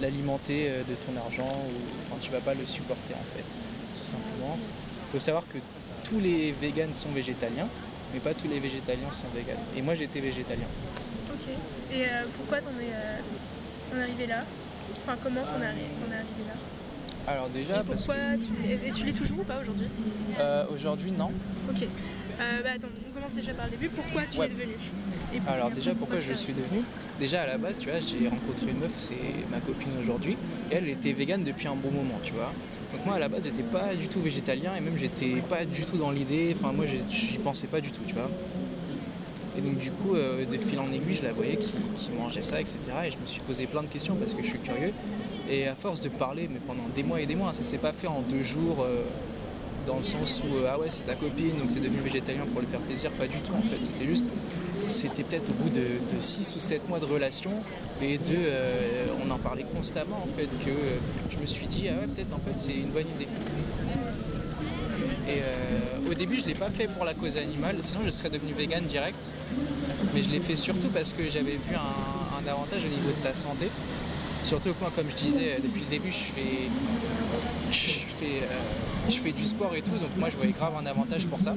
l'alimenter 0.02 0.68
euh, 0.70 0.84
de 0.84 0.94
ton 0.96 1.16
argent, 1.18 1.48
ou 1.48 2.02
enfin 2.02 2.16
tu 2.20 2.32
vas 2.32 2.42
pas 2.42 2.54
le 2.54 2.66
supporter 2.66 3.14
en 3.14 3.24
fait, 3.24 3.58
tout 3.94 4.04
simplement. 4.04 4.58
Il 5.08 5.12
faut 5.12 5.20
savoir 5.20 5.48
que 5.48 5.58
tous 6.04 6.20
les 6.20 6.52
végans 6.52 6.94
sont 6.94 7.10
végétaliens, 7.10 7.68
mais 8.14 8.20
pas 8.20 8.34
tous 8.34 8.48
les 8.50 8.60
végétaliens 8.60 9.12
sont 9.12 9.28
véganes. 9.34 9.64
Et 9.76 9.82
moi 9.82 9.94
j'étais 9.96 10.20
végétalien. 10.20 10.68
Ok. 11.34 11.48
Et 11.94 12.04
euh, 12.04 12.26
pourquoi 12.38 12.60
t'en 12.60 12.76
es, 12.80 14.02
arrivé 14.02 14.28
là? 14.28 14.44
Enfin, 14.98 15.18
comment 15.24 15.42
t'en 15.42 15.62
es 15.62 15.66
arrivé 15.66 16.44
là? 16.50 16.56
Alors 17.28 17.50
déjà 17.50 17.82
Et 17.82 17.84
parce 17.84 18.06
pourquoi 18.08 18.24
tu 18.40 18.68
l'es 18.68 18.88
Et 18.88 18.92
tu 18.92 19.06
l'es 19.06 19.14
toujours 19.14 19.40
ou 19.40 19.44
pas 19.44 19.60
aujourd'hui 19.62 19.88
que 20.36 20.42
euh, 20.42 20.66
aujourd'hui 20.74 21.12
non. 21.12 21.32
Ok. 21.70 21.84
Euh, 22.42 22.62
bah 22.64 22.70
attends, 22.76 22.88
on 23.10 23.14
commence 23.14 23.34
déjà 23.34 23.54
par 23.54 23.66
le 23.66 23.72
début. 23.72 23.90
Pourquoi 23.90 24.22
tu 24.26 24.40
Ouais. 24.40 24.46
es 24.46 24.50
devenu 24.50 24.72
Alors 25.48 25.70
déjà 25.72 25.94
pourquoi 25.94 26.18
je 26.18 26.34
suis 26.34 26.54
devenu 26.54 26.84
Déjà 27.20 27.42
à 27.42 27.48
la 27.48 27.58
base 27.58 27.78
tu 27.78 27.90
vois 27.90 28.00
j'ai 28.00 28.28
rencontré 28.30 28.72
une 28.72 28.80
meuf, 28.80 28.94
c'est 28.96 29.16
ma 29.52 29.60
copine 29.60 29.92
aujourd'hui, 30.00 30.38
et 30.72 30.76
elle 30.76 30.88
était 30.88 31.12
végane 31.12 31.44
depuis 31.44 31.68
un 31.68 31.76
bon 31.76 31.92
moment 31.92 32.20
tu 32.24 32.34
vois. 32.34 32.52
Donc 32.94 33.06
moi 33.06 33.16
à 33.16 33.20
la 33.20 33.28
base 33.28 33.44
j'étais 33.44 33.64
pas 33.64 33.94
du 33.94 34.08
tout 34.08 34.22
végétalien 34.22 34.74
et 34.76 34.82
même 34.82 34.98
j'étais 34.98 35.42
pas 35.50 35.66
du 35.66 35.84
tout 35.84 35.98
dans 35.98 36.12
l'idée, 36.12 36.56
enfin 36.58 36.72
moi 36.72 36.86
j'y 36.88 37.38
pensais 37.40 37.68
pas 37.68 37.82
du 37.82 37.92
tout 37.92 38.02
tu 38.08 38.16
vois. 38.16 38.30
Et 39.58 39.62
donc 39.62 39.78
du 39.78 39.92
coup 39.92 40.16
euh, 40.16 40.46
de 40.46 40.58
fil 40.58 40.80
en 40.80 40.90
aiguille 40.94 41.16
je 41.16 41.24
la 41.24 41.34
voyais 41.34 41.58
qui, 41.58 41.74
qui 41.96 42.12
mangeait 42.14 42.42
ça 42.42 42.62
etc. 42.62 42.80
Et 43.06 43.12
je 43.12 43.18
me 43.18 43.26
suis 43.26 43.42
posé 43.42 43.68
plein 43.68 43.84
de 43.84 43.90
questions 43.90 44.16
parce 44.16 44.34
que 44.34 44.42
je 44.42 44.48
suis 44.48 44.60
curieux. 44.60 44.94
Et 45.50 45.68
à 45.68 45.76
force 45.76 46.00
de 46.02 46.10
parler 46.10 46.48
mais 46.52 46.60
pendant 46.60 46.88
des 46.94 47.04
mois 47.04 47.20
et 47.20 47.26
des 47.26 47.36
mois, 47.36 47.54
ça 47.54 47.64
s'est 47.64 47.80
pas 47.80 47.92
fait 47.92 48.08
en 48.08 48.22
deux 48.22 48.44
jours. 48.44 48.82
euh, 48.82 49.04
dans 49.86 49.98
le 49.98 50.04
sens 50.04 50.44
où 50.44 50.56
euh, 50.56 50.70
ah 50.72 50.78
ouais 50.78 50.88
c'est 50.90 51.06
ta 51.06 51.16
copine 51.16 51.56
donc 51.58 51.72
c'est 51.72 51.80
devenu 51.80 52.02
végétalien 52.02 52.46
pour 52.52 52.62
lui 52.62 52.68
faire 52.68 52.82
plaisir. 52.82 53.12
Pas 53.12 53.28
du 53.28 53.40
tout 53.40 53.54
en 53.54 53.62
fait. 53.62 53.82
C'était 53.82 54.06
juste 54.06 54.28
c'était 54.86 55.24
peut-être 55.24 55.50
au 55.50 55.54
bout 55.54 55.70
de, 55.70 56.20
6 56.20 56.56
ou 56.56 56.60
7 56.60 56.90
mois 56.90 57.00
de 57.00 57.06
relation 57.06 57.52
et 58.02 58.18
de 58.18 58.36
euh, 58.36 59.08
on 59.26 59.30
en 59.32 59.38
parlait 59.40 59.64
constamment 59.64 60.22
en 60.24 60.28
fait 60.28 60.48
que 60.64 60.72
je 61.30 61.40
me 61.40 61.46
suis 61.46 61.66
dit 61.66 61.88
ah 61.90 62.00
ouais 62.00 62.08
peut-être 62.08 62.36
en 62.36 62.40
fait 62.40 62.58
c'est 62.58 62.74
une 62.74 62.90
bonne 62.90 63.08
idée. 63.16 63.28
Et 65.28 65.42
au 66.10 66.14
début 66.14 66.36
je 66.36 66.46
l'ai 66.46 66.56
pas 66.56 66.70
fait 66.70 66.88
pour 66.88 67.06
la 67.06 67.14
cause 67.14 67.38
animale. 67.38 67.78
Sinon 67.82 68.02
je 68.04 68.10
serais 68.10 68.30
devenu 68.30 68.54
vegan 68.54 68.84
direct. 68.86 69.34
Mais 70.14 70.22
je 70.22 70.30
l'ai 70.30 70.40
fait 70.40 70.56
surtout 70.56 70.90
parce 70.90 71.14
que 71.14 71.24
j'avais 71.30 71.52
vu 71.52 71.76
un 71.76 72.48
avantage 72.50 72.84
au 72.86 72.90
niveau 72.90 73.10
de 73.10 73.24
ta 73.24 73.34
santé 73.34 73.70
surtout 74.44 74.74
que 74.74 74.80
moi 74.80 74.92
comme 74.96 75.10
je 75.10 75.16
disais 75.16 75.54
euh, 75.54 75.60
depuis 75.64 75.82
le 75.82 75.90
début 75.90 76.12
je 76.12 76.18
fais 76.18 76.70
je 77.72 78.00
fais, 78.18 78.44
euh, 78.44 79.10
je 79.10 79.18
fais 79.18 79.32
du 79.32 79.44
sport 79.44 79.76
et 79.76 79.82
tout, 79.82 79.92
donc 79.92 80.10
moi 80.18 80.30
je 80.30 80.38
voyais 80.38 80.52
grave 80.52 80.74
un 80.82 80.86
avantage 80.86 81.28
pour 81.28 81.40
ça. 81.40 81.56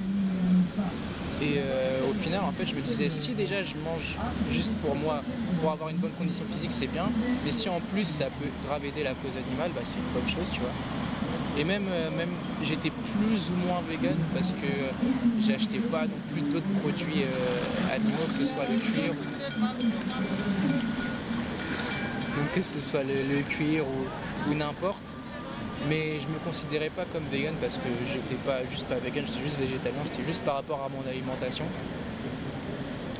Et 1.40 1.54
euh, 1.56 2.08
au 2.08 2.12
final, 2.12 2.40
en 2.44 2.52
fait, 2.52 2.66
je 2.66 2.74
me 2.74 2.80
disais, 2.82 3.08
si 3.08 3.32
déjà 3.32 3.62
je 3.64 3.74
mange 3.76 4.16
juste 4.50 4.74
pour 4.76 4.94
moi, 4.94 5.22
pour 5.60 5.72
avoir 5.72 5.88
une 5.88 5.96
bonne 5.96 6.12
condition 6.12 6.44
physique, 6.44 6.70
c'est 6.70 6.86
bien, 6.86 7.06
mais 7.44 7.50
si 7.50 7.68
en 7.68 7.80
plus 7.80 8.04
ça 8.04 8.26
peut 8.26 8.48
grave 8.66 8.84
aider 8.84 9.02
la 9.02 9.14
cause 9.14 9.36
animale, 9.36 9.70
bah, 9.74 9.80
c'est 9.82 9.98
une 9.98 10.12
bonne 10.14 10.28
chose, 10.28 10.52
tu 10.52 10.60
vois. 10.60 10.70
Et 11.58 11.64
même, 11.64 11.84
même 12.16 12.30
j'étais 12.62 12.90
plus 12.90 13.50
ou 13.50 13.66
moins 13.66 13.82
vegan 13.88 14.16
parce 14.34 14.52
que 14.52 14.68
j'achetais 15.40 15.78
pas 15.78 16.02
non 16.02 16.20
plus 16.32 16.42
d'autres 16.42 16.80
produits 16.80 17.24
animaux, 17.92 18.26
que 18.28 18.34
ce 18.34 18.44
soit 18.44 18.64
le 18.70 18.78
cuir 18.78 19.12
donc 22.36 22.52
que 22.52 22.62
ce 22.62 22.80
soit 22.80 23.02
le, 23.02 23.42
cuir 23.42 23.84
ou, 24.48 24.54
n'importe. 24.54 25.16
Mais 25.88 26.20
je 26.20 26.28
me 26.28 26.38
considérais 26.38 26.90
pas 26.90 27.04
comme 27.04 27.24
vegan 27.24 27.54
parce 27.60 27.78
que 27.78 27.88
j'étais 28.06 28.36
pas 28.46 28.64
juste 28.66 28.86
pas 28.86 28.96
vegan, 28.96 29.24
j'étais 29.26 29.42
juste 29.42 29.58
végétalien, 29.58 29.98
c'était 30.04 30.22
juste 30.22 30.44
par 30.44 30.54
rapport 30.54 30.80
à 30.82 30.88
mon 30.88 31.08
alimentation. 31.10 31.64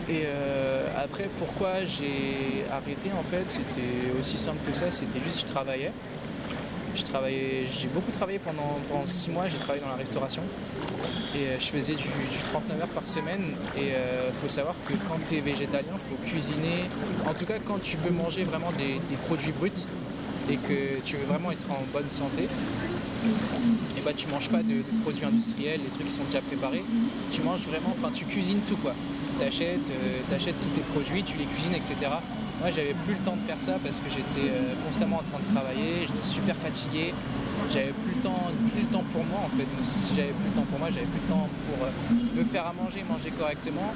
Et 0.09 0.23
euh, 0.27 0.87
après, 1.03 1.29
pourquoi 1.39 1.85
j'ai 1.87 2.65
arrêté 2.71 3.11
en 3.19 3.23
fait, 3.23 3.49
c'était 3.49 4.17
aussi 4.19 4.39
simple 4.39 4.65
que 4.65 4.73
ça, 4.73 4.91
c'était 4.91 5.21
juste 5.21 5.41
je 5.41 5.45
travaillais. 5.45 5.93
J'ai 6.95 7.89
beaucoup 7.89 8.11
travaillé 8.11 8.39
pendant 8.39 9.07
six 9.07 9.31
mois, 9.31 9.49
j'ai 9.49 9.59
travaillé 9.59 9.83
dans 9.83 9.91
la 9.91 9.97
restauration 9.97 10.43
et 11.35 11.47
euh, 11.47 11.61
je 11.61 11.67
faisais 11.67 11.95
du, 11.95 12.05
du 12.05 12.39
39 12.47 12.81
heures 12.81 12.89
par 12.89 13.07
semaine. 13.07 13.55
Et 13.77 13.89
il 13.89 14.35
faut 14.35 14.49
savoir 14.49 14.75
que 14.87 14.95
quand 15.09 15.19
tu 15.27 15.37
es 15.37 15.41
végétalien, 15.41 15.93
il 15.95 16.11
faut 16.11 16.23
cuisiner. 16.23 16.89
En 17.29 17.35
tout 17.35 17.47
cas, 17.47 17.59
quand 17.65 17.81
tu 17.83 17.97
veux 17.97 18.11
manger 18.11 18.45
vraiment 18.45 18.73
des, 18.73 19.01
produits 19.27 19.53
bruts 19.53 19.87
et 20.51 20.57
que 20.57 21.01
tu 21.05 21.17
veux 21.17 21.25
vraiment 21.25 21.53
être 21.53 21.71
en 21.71 21.83
bonne 21.93 22.09
santé, 22.09 22.49
et 23.97 24.01
bah 24.05 24.13
tu 24.17 24.27
manges 24.29 24.49
pas 24.49 24.63
de, 24.63 24.83
produits 25.03 25.25
industriels, 25.25 25.81
des 25.81 25.89
trucs 25.89 26.07
qui 26.07 26.13
sont 26.13 26.25
déjà 26.25 26.41
préparés. 26.41 26.85
Tu 27.31 27.43
manges 27.43 27.63
vraiment, 27.63 27.91
enfin 27.93 28.11
tu 28.13 28.25
cuisines 28.25 28.61
tout 28.61 28.77
quoi. 28.77 28.95
T'achètes, 29.39 29.91
euh, 29.91 30.21
t'achètes 30.29 30.61
tous 30.61 30.69
tes 30.71 30.81
produits, 30.93 31.23
tu 31.23 31.39
les 31.39 31.45
cuisines, 31.45 31.75
etc. 31.75 31.95
Moi 32.61 32.71
j'avais 32.71 32.95
plus 33.05 33.15
le 33.15 33.21
temps 33.21 33.37
de 33.37 33.43
faire 33.43 33.61
ça 33.61 33.79
parce 33.83 33.99
que 33.99 34.11
j'étais 34.11 34.51
euh, 34.51 34.75
constamment 34.87 35.17
en 35.17 35.23
train 35.23 35.39
de 35.39 35.55
travailler, 35.55 36.07
j'étais 36.07 36.23
super 36.23 36.57
fatigué, 36.57 37.15
j'avais 37.71 37.93
plus 37.93 38.15
le 38.15 38.21
temps, 38.21 38.51
plus 38.73 38.83
le 38.83 38.89
temps 38.89 39.05
pour 39.13 39.25
moi 39.25 39.41
en 39.45 39.49
fait. 39.57 39.63
Donc, 39.65 39.83
si 39.85 40.15
j'avais 40.15 40.33
plus 40.33 40.49
le 40.49 40.55
temps 40.55 40.67
pour 40.71 40.79
moi, 40.79 40.89
j'avais 40.91 41.07
plus 41.07 41.21
le 41.21 41.29
temps 41.29 41.49
pour 41.67 41.87
euh, 41.87 41.91
me 42.37 42.45
faire 42.45 42.67
à 42.67 42.73
manger, 42.73 43.03
manger 43.09 43.31
correctement. 43.31 43.93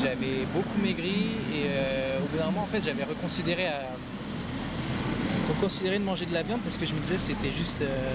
J'avais 0.00 0.44
beaucoup 0.52 0.78
maigri 0.82 1.28
et 1.52 1.66
euh, 1.68 2.20
au 2.20 2.26
bout 2.26 2.38
d'un 2.38 2.46
moment 2.46 2.62
en 2.62 2.66
fait 2.66 2.82
j'avais 2.84 3.04
reconsidéré 3.04 3.66
à 3.66 3.80
reconsidéré 5.48 5.98
de 5.98 6.04
manger 6.04 6.26
de 6.26 6.34
la 6.34 6.42
viande 6.42 6.60
parce 6.62 6.76
que 6.78 6.86
je 6.86 6.94
me 6.94 7.00
disais 7.00 7.18
c'était 7.18 7.52
juste 7.52 7.82
euh, 7.82 8.14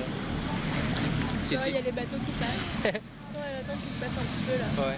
il 1.42 1.54
y 1.74 1.78
a 1.78 1.82
les 1.82 1.92
bateaux 1.92 2.18
qui 2.26 2.32
passent. 2.34 2.84
Ouais, 2.84 2.90
attends, 2.94 3.80
qui 3.82 3.90
passent 4.00 4.18
un 4.20 4.26
petit 4.34 4.44
peu 4.44 4.52
là. 4.58 4.88
ouais 4.88 4.98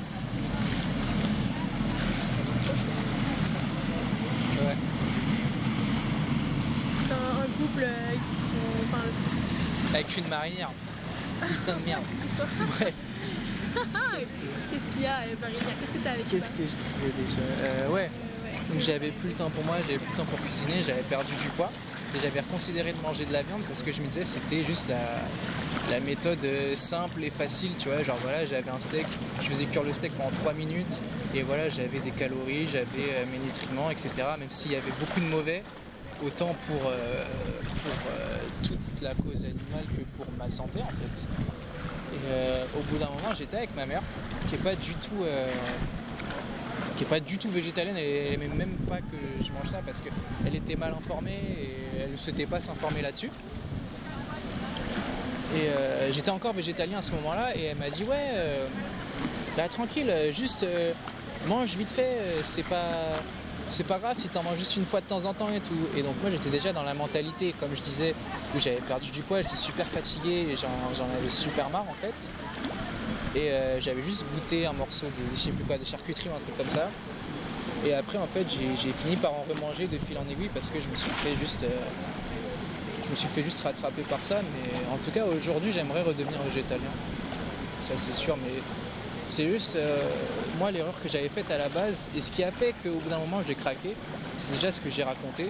C'est 2.44 2.66
trop 2.66 2.76
chaud. 2.76 4.66
ouais 4.66 4.76
C'est 7.08 7.14
un, 7.14 7.44
un 7.44 7.50
couple 7.58 7.84
euh, 7.84 8.12
qui 8.12 8.42
sont. 8.50 8.70
Enfin, 8.90 9.04
avec 9.94 10.18
une 10.18 10.28
marinière. 10.28 10.72
Putain 11.42 11.78
de 11.78 11.86
merde 11.86 12.04
bref. 12.80 12.94
Qu'est-ce 14.72 14.90
qu'il 14.90 15.02
y 15.02 15.06
a, 15.06 15.20
Marinière? 15.40 15.74
Qu'est-ce 15.80 15.94
que 15.94 16.04
t'as 16.04 16.12
avec 16.12 16.28
qu'est-ce 16.28 16.52
que 16.52 16.66
je 16.66 16.76
disais 16.76 17.12
déjà? 17.18 17.40
Euh, 17.42 17.90
ouais. 17.90 17.94
Euh, 17.94 17.94
ouais. 17.94 18.10
Donc 18.70 18.82
j'avais 18.82 19.12
plus 19.12 19.30
le 19.30 19.36
temps 19.36 19.50
pour 19.50 19.64
moi, 19.66 19.78
j'avais 19.86 19.98
plus 20.00 20.12
le 20.12 20.18
temps 20.18 20.26
pour 20.26 20.40
cuisiner, 20.40 20.82
j'avais 20.82 21.02
perdu 21.02 21.34
du 21.42 21.50
poids. 21.50 21.72
Et 22.14 22.20
j'avais 22.20 22.42
reconsidéré 22.42 22.92
de 22.92 23.02
manger 23.02 23.24
de 23.24 23.32
la 23.32 23.42
viande 23.42 23.62
parce 23.68 23.82
que 23.84 23.92
je 23.92 24.02
me 24.02 24.08
disais 24.08 24.26
c'était 24.26 24.64
juste 24.64 24.90
la, 24.90 25.94
la 25.96 26.00
méthode 26.02 26.44
euh, 26.44 26.76
simple 26.76 27.24
et 27.24 27.30
facile, 27.30 27.72
tu 27.80 27.88
vois, 27.88 28.04
genre 28.04 28.18
voilà 28.22 28.44
j'avais 28.44 28.70
un 28.70 28.80
steak, 28.80 29.08
je 29.40 29.48
faisais 29.48 29.66
cuire 29.66 29.84
le 29.84 29.94
steak 29.94 30.12
pendant 30.14 30.30
3 30.30 30.54
minutes. 30.54 31.02
Et 31.34 31.44
voilà 31.44 31.70
j'avais 31.70 32.00
des 32.00 32.12
calories, 32.12 32.68
j'avais 32.68 33.26
mes 33.32 33.40
nutriments, 33.40 33.90
etc. 33.90 34.10
Même 34.38 34.50
s'il 34.50 34.74
y 34.74 34.76
avait 34.76 34.92
beaucoup 35.00 35.22
de 35.22 35.26
mauvais, 35.26 35.64
autant 36.26 36.56
pour, 36.68 36.82
euh, 36.88 37.24
pour 37.84 37.92
euh, 38.10 38.38
toute 38.64 39.02
la 39.02 39.14
cause 39.14 39.44
animale 39.44 39.86
que 39.96 40.02
pour 40.18 40.26
ma 40.38 40.50
santé 40.50 40.80
en 40.80 40.88
fait. 40.88 41.28
Et 42.14 42.32
euh, 42.32 42.66
au 42.78 42.82
bout 42.84 42.98
d'un 42.98 43.08
moment 43.08 43.34
j'étais 43.34 43.58
avec 43.58 43.76
ma 43.76 43.86
mère 43.86 44.02
qui 44.48 44.56
est 44.56 44.60
pas 44.60 44.76
du 44.76 44.94
tout... 44.96 45.26
qui 46.98 47.04
est 47.04 47.08
pas 47.08 47.20
du 47.20 47.38
tout 47.38 47.50
végétalienne, 47.50 47.98
elle 47.98 48.34
aimait 48.34 48.48
même 48.48 48.76
pas 48.88 49.00
que 49.00 49.44
je 49.44 49.52
mange 49.52 49.68
ça 49.68 49.80
parce 49.86 50.02
qu'elle 50.02 50.56
était 50.56 50.76
mal 50.76 50.94
informée 50.94 51.40
et 51.60 52.00
elle 52.04 52.12
ne 52.12 52.18
souhaitait 52.18 52.46
pas 52.46 52.60
s'informer 52.60 53.02
là-dessus. 53.02 53.32
Et 55.56 56.12
j'étais 56.12 56.30
encore 56.30 56.54
végétalien 56.54 57.00
à 57.00 57.02
ce 57.02 57.12
moment-là 57.14 57.56
et 57.56 57.66
elle 57.66 57.78
m'a 57.78 57.90
dit 57.90 58.04
ouais, 58.04 58.36
bah, 59.58 59.68
tranquille, 59.70 60.12
juste 60.32 60.66
mange 61.48 61.76
vite 61.76 61.92
fait, 61.92 62.18
c'est 62.42 62.64
pas 62.64 62.88
c'est 63.72 63.86
pas 63.86 64.00
grave 64.00 64.18
si 64.20 64.28
t'en 64.30 64.44
manges 64.44 64.58
juste 64.58 64.76
une 64.76 64.86
fois 64.86 65.00
de 65.00 65.06
temps 65.06 65.26
en 65.26 65.34
temps 65.34 65.50
et 65.50 65.62
tout. 65.62 65.88
Et 65.96 66.04
donc 66.04 66.16
moi 66.22 66.30
j'étais 66.30 66.50
déjà 66.50 66.74
dans 66.74 66.84
la 66.84 66.94
mentalité, 66.94 67.56
comme 67.60 67.70
je 67.74 67.82
disais, 67.82 68.14
où 68.56 68.60
j'avais 68.60 68.82
perdu 68.82 69.12
du 69.12 69.22
poids, 69.22 69.42
j'étais 69.42 69.56
super 69.56 69.88
fatigué 69.88 70.48
et 70.52 70.56
j'en 70.56 71.06
avais 71.18 71.30
super 71.30 71.70
marre 71.70 71.86
en 71.90 71.94
fait. 71.94 72.30
Et 73.34 73.50
euh, 73.50 73.80
j'avais 73.80 74.02
juste 74.02 74.26
goûté 74.34 74.66
un 74.66 74.74
morceau 74.74 75.06
de 75.06 75.36
je 75.36 75.40
sais 75.40 75.52
plus 75.52 75.64
quoi, 75.64 75.78
de 75.78 75.86
charcuterie 75.86 76.30
ou 76.30 76.36
un 76.36 76.40
truc 76.40 76.58
comme 76.58 76.70
ça. 76.70 76.90
Et 77.86 77.94
après 77.94 78.18
en 78.18 78.28
fait 78.28 78.46
j'ai 78.50 78.68
j'ai 78.76 78.92
fini 78.92 79.16
par 79.16 79.32
en 79.32 79.46
remanger 79.50 79.88
de 79.88 79.98
fil 79.98 80.18
en 80.18 80.30
aiguille 80.30 80.52
parce 80.54 80.70
que 80.70 80.80
je 80.80 80.88
me 80.90 80.96
suis 80.96 81.10
fait 81.10 81.36
juste 81.40 81.64
euh, 81.64 81.70
je 83.06 83.10
me 83.10 83.16
suis 83.16 83.30
fait 83.30 83.42
juste 83.44 83.62
rattraper 83.62 84.04
par 84.04 84.22
ça. 84.22 84.42
Mais 84.54 84.94
en 84.94 84.98
tout 84.98 85.12
cas 85.12 85.24
aujourd'hui 85.26 85.72
j'aimerais 85.72 86.02
redevenir 86.02 86.40
végétalien. 86.44 86.92
Ça 87.84 87.94
c'est 87.96 88.16
sûr, 88.16 88.38
mais 88.44 88.62
c'est 89.32 89.48
juste 89.48 89.78
euh, 89.78 89.98
moi 90.60 90.72
l'erreur 90.72 90.94
que 91.02 91.08
j'avais 91.08 91.30
faite 91.30 91.50
à 91.52 91.58
la 91.58 91.70
base 91.70 92.12
et 92.16 92.20
ce 92.20 92.30
qui 92.30 92.44
a 92.44 92.52
fait 92.52 92.76
qu'au 92.84 93.00
bout 93.00 93.10
d'un 93.10 93.18
moment 93.18 93.42
j'ai 93.48 93.56
craqué, 93.56 93.96
c'est 94.38 94.54
déjà 94.54 94.74
ce 94.74 94.82
que 94.82 94.90
j'ai 94.90 95.04
raconté, 95.04 95.50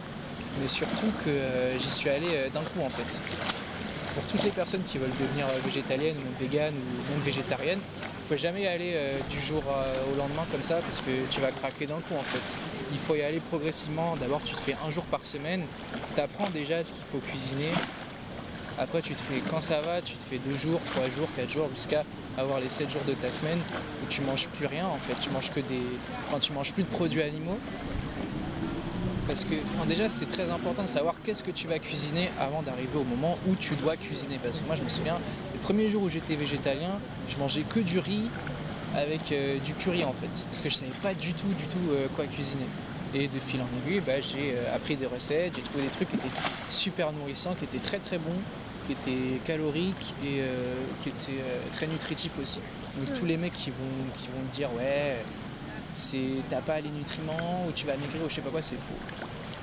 mais 0.61 0.67
surtout 0.67 1.11
que 1.25 1.29
euh, 1.29 1.79
j'y 1.79 1.89
suis 1.89 2.09
allé 2.09 2.27
euh, 2.31 2.49
d'un 2.49 2.61
coup 2.61 2.85
en 2.85 2.89
fait 2.89 3.21
pour 4.13 4.23
toutes 4.25 4.43
les 4.43 4.51
personnes 4.51 4.83
qui 4.83 4.99
veulent 4.99 5.09
devenir 5.19 5.47
végétaliennes 5.65 6.15
même 6.15 6.27
ou 6.27 7.11
même 7.11 7.21
végétariennes, 7.21 7.79
il 7.79 8.27
faut 8.27 8.37
jamais 8.37 8.67
aller 8.67 8.93
du 9.29 9.39
jour 9.39 9.63
au 9.65 10.17
lendemain 10.17 10.45
comme 10.51 10.61
ça 10.61 10.75
parce 10.75 10.99
que 10.99 11.11
tu 11.29 11.39
vas 11.39 11.51
craquer 11.51 11.85
d'un 11.85 11.95
coup 11.95 12.15
en 12.19 12.23
fait. 12.23 12.57
Il 12.91 12.99
faut 12.99 13.15
y 13.15 13.21
aller 13.21 13.39
progressivement. 13.39 14.17
D'abord 14.17 14.43
tu 14.43 14.53
te 14.53 14.59
fais 14.59 14.75
un 14.85 14.91
jour 14.91 15.05
par 15.05 15.23
semaine, 15.23 15.63
tu 16.13 16.21
apprends 16.21 16.49
déjà 16.49 16.83
ce 16.83 16.91
qu'il 16.91 17.05
faut 17.09 17.19
cuisiner. 17.19 17.69
Après 18.77 19.01
tu 19.01 19.13
te 19.13 19.21
fais 19.21 19.41
quand 19.49 19.61
ça 19.61 19.81
va, 19.81 20.01
tu 20.01 20.15
te 20.15 20.23
fais 20.23 20.37
deux 20.37 20.55
jours, 20.55 20.79
trois 20.83 21.09
jours, 21.09 21.27
quatre 21.35 21.49
jours 21.49 21.69
jusqu'à 21.73 22.03
avoir 22.37 22.59
les 22.59 22.69
sept 22.69 22.89
jours 22.89 23.03
de 23.07 23.13
ta 23.13 23.31
semaine 23.31 23.59
où 24.03 24.07
tu 24.09 24.21
manges 24.21 24.47
plus 24.47 24.65
rien 24.65 24.87
en 24.87 24.97
fait. 24.97 25.15
Tu 25.21 25.29
manges 25.29 25.51
que 25.51 25.59
des. 25.59 25.81
Enfin 26.27 26.39
tu 26.39 26.53
manges 26.53 26.73
plus 26.73 26.83
de 26.83 26.89
produits 26.89 27.21
animaux. 27.21 27.57
Parce 29.27 29.45
que 29.45 29.53
enfin, 29.65 29.85
déjà 29.85 30.09
c'est 30.09 30.25
très 30.25 30.49
important 30.49 30.83
de 30.83 30.87
savoir 30.87 31.15
qu'est-ce 31.23 31.43
que 31.43 31.51
tu 31.51 31.67
vas 31.67 31.79
cuisiner 31.79 32.29
avant 32.39 32.63
d'arriver 32.63 32.97
au 32.97 33.03
moment 33.03 33.37
où 33.47 33.55
tu 33.55 33.75
dois 33.75 33.95
cuisiner. 33.95 34.39
Parce 34.43 34.59
que 34.59 34.65
moi 34.65 34.75
je 34.75 34.83
me 34.83 34.89
souviens, 34.89 35.17
le 35.53 35.59
premier 35.59 35.87
jour 35.89 36.03
où 36.03 36.09
j'étais 36.09 36.35
végétalien, 36.35 36.99
je 37.29 37.37
mangeais 37.37 37.63
que 37.63 37.79
du 37.79 37.99
riz 37.99 38.29
avec 38.95 39.31
euh, 39.31 39.57
du 39.59 39.73
curry 39.73 40.03
en 40.03 40.13
fait, 40.13 40.45
parce 40.49 40.61
que 40.61 40.69
je 40.69 40.75
savais 40.75 40.91
pas 41.01 41.13
du 41.13 41.33
tout, 41.33 41.47
du 41.47 41.65
tout 41.65 41.91
euh, 41.91 42.07
quoi 42.15 42.25
cuisiner. 42.25 42.65
Et 43.13 43.27
de 43.27 43.39
fil 43.39 43.59
en 43.61 43.67
aiguille, 43.87 44.01
bah, 44.05 44.21
j'ai 44.21 44.53
euh, 44.55 44.75
appris 44.75 44.95
des 44.95 45.05
recettes, 45.05 45.53
j'ai 45.55 45.61
trouvé 45.61 45.83
des 45.83 45.89
trucs 45.89 46.09
qui 46.09 46.15
étaient 46.15 46.27
super 46.69 47.11
nourrissants, 47.11 47.55
qui 47.55 47.65
étaient 47.65 47.79
très 47.79 47.99
très 47.99 48.17
bons, 48.17 48.39
qui 48.95 49.09
étaient 49.11 49.39
caloriques 49.45 50.13
et 50.23 50.41
euh, 50.41 50.75
qui 51.01 51.09
étaient 51.09 51.41
euh, 51.41 51.59
très 51.71 51.87
nutritifs 51.87 52.37
aussi. 52.41 52.59
Donc 52.97 53.07
Ouais. 53.09 53.13
tous 53.19 53.25
les 53.25 53.37
mecs 53.37 53.53
qui 53.53 53.69
vont, 53.69 53.75
qui 54.15 54.27
vont 54.27 54.43
te 54.49 54.55
dire 54.55 54.69
ouais, 54.75 55.23
c'est 55.95 56.17
t'as 56.49 56.61
pas 56.61 56.79
les 56.81 56.89
nutriments 56.89 57.65
ou 57.67 57.71
tu 57.71 57.85
vas 57.85 57.95
maigrir 57.95 58.21
ou 58.25 58.29
je 58.29 58.35
sais 58.35 58.41
pas 58.41 58.49
quoi, 58.49 58.61
c'est 58.61 58.79
faux. 58.79 58.95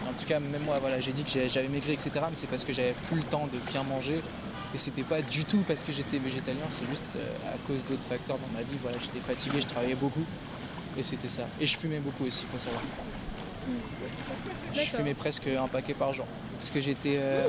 En 0.09 0.13
tout 0.13 0.25
cas, 0.27 0.41
même 0.41 0.63
moi, 0.65 0.79
voilà, 0.81 1.01
j'ai 1.01 1.13
dit 1.13 1.25
que 1.25 1.31
j'avais 1.49 1.69
maigri, 1.69 1.93
etc. 1.93 2.11
Mais 2.31 2.35
c'est 2.35 2.47
parce 2.47 2.65
que 2.65 2.73
j'avais 2.73 2.95
plus 3.09 3.17
le 3.17 3.25
temps 3.25 3.47
de 3.53 3.59
bien 3.71 3.83
manger. 3.83 4.21
Et 4.75 4.79
c'était 4.79 5.03
pas 5.03 5.21
du 5.23 5.45
tout 5.45 5.65
parce 5.67 5.83
que 5.83 5.93
j'étais 5.93 6.19
végétalien, 6.19 6.65
c'est 6.69 6.87
juste 6.87 7.17
euh, 7.17 7.55
à 7.55 7.57
cause 7.67 7.85
d'autres 7.87 8.03
facteurs 8.05 8.37
dans 8.39 8.53
ma 8.55 8.63
vie. 8.63 8.77
Voilà, 8.83 8.99
j'étais 8.99 9.19
fatigué, 9.21 9.61
je 9.61 9.67
travaillais 9.67 9.95
beaucoup. 9.97 10.25
Et 10.97 11.03
c'était 11.03 11.29
ça. 11.29 11.43
Et 11.61 11.67
je 11.67 11.77
fumais 11.77 12.01
beaucoup 12.01 12.25
aussi, 12.25 12.45
il 12.45 12.49
faut 12.53 12.59
savoir. 12.59 12.83
Je 14.75 14.81
fumais 14.81 15.15
presque 15.15 15.47
un 15.49 15.69
paquet 15.69 15.95
par 15.95 16.13
jour. 16.13 16.27
Parce 16.59 16.71
que 16.71 16.81
j'étais. 16.81 17.17
euh. 17.19 17.49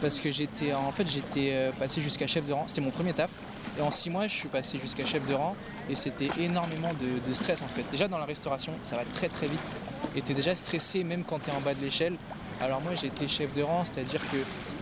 Parce 0.00 0.20
que 0.20 0.32
j'étais. 0.32 0.72
En 0.72 0.92
fait, 0.92 1.08
j'étais 1.08 1.50
euh, 1.52 1.70
passé 1.72 2.00
jusqu'à 2.02 2.26
chef 2.26 2.44
de 2.46 2.52
rang. 2.52 2.64
C'était 2.66 2.80
mon 2.80 2.90
premier 2.90 3.12
taf. 3.12 3.30
Et 3.78 3.82
en 3.82 3.90
six 3.90 4.10
mois, 4.10 4.26
je 4.26 4.34
suis 4.34 4.48
passé 4.48 4.78
jusqu'à 4.78 5.06
chef 5.06 5.24
de 5.26 5.34
rang. 5.34 5.54
Et 5.88 5.94
c'était 5.94 6.30
énormément 6.38 6.92
de, 6.94 7.28
de 7.28 7.34
stress 7.34 7.62
en 7.62 7.68
fait. 7.68 7.84
Déjà 7.90 8.08
dans 8.08 8.18
la 8.18 8.24
restauration, 8.24 8.72
ça 8.82 8.96
va 8.96 9.04
très 9.14 9.28
très 9.28 9.46
vite. 9.46 9.76
Et 10.16 10.22
t'es 10.22 10.34
déjà 10.34 10.54
stressé 10.54 11.04
même 11.04 11.24
quand 11.24 11.38
t'es 11.38 11.52
en 11.52 11.60
bas 11.60 11.74
de 11.74 11.80
l'échelle. 11.80 12.16
Alors 12.60 12.80
moi 12.82 12.92
j'étais 12.94 13.26
chef 13.26 13.52
de 13.54 13.62
rang, 13.62 13.84
c'est-à-dire 13.84 14.20
que 14.30 14.36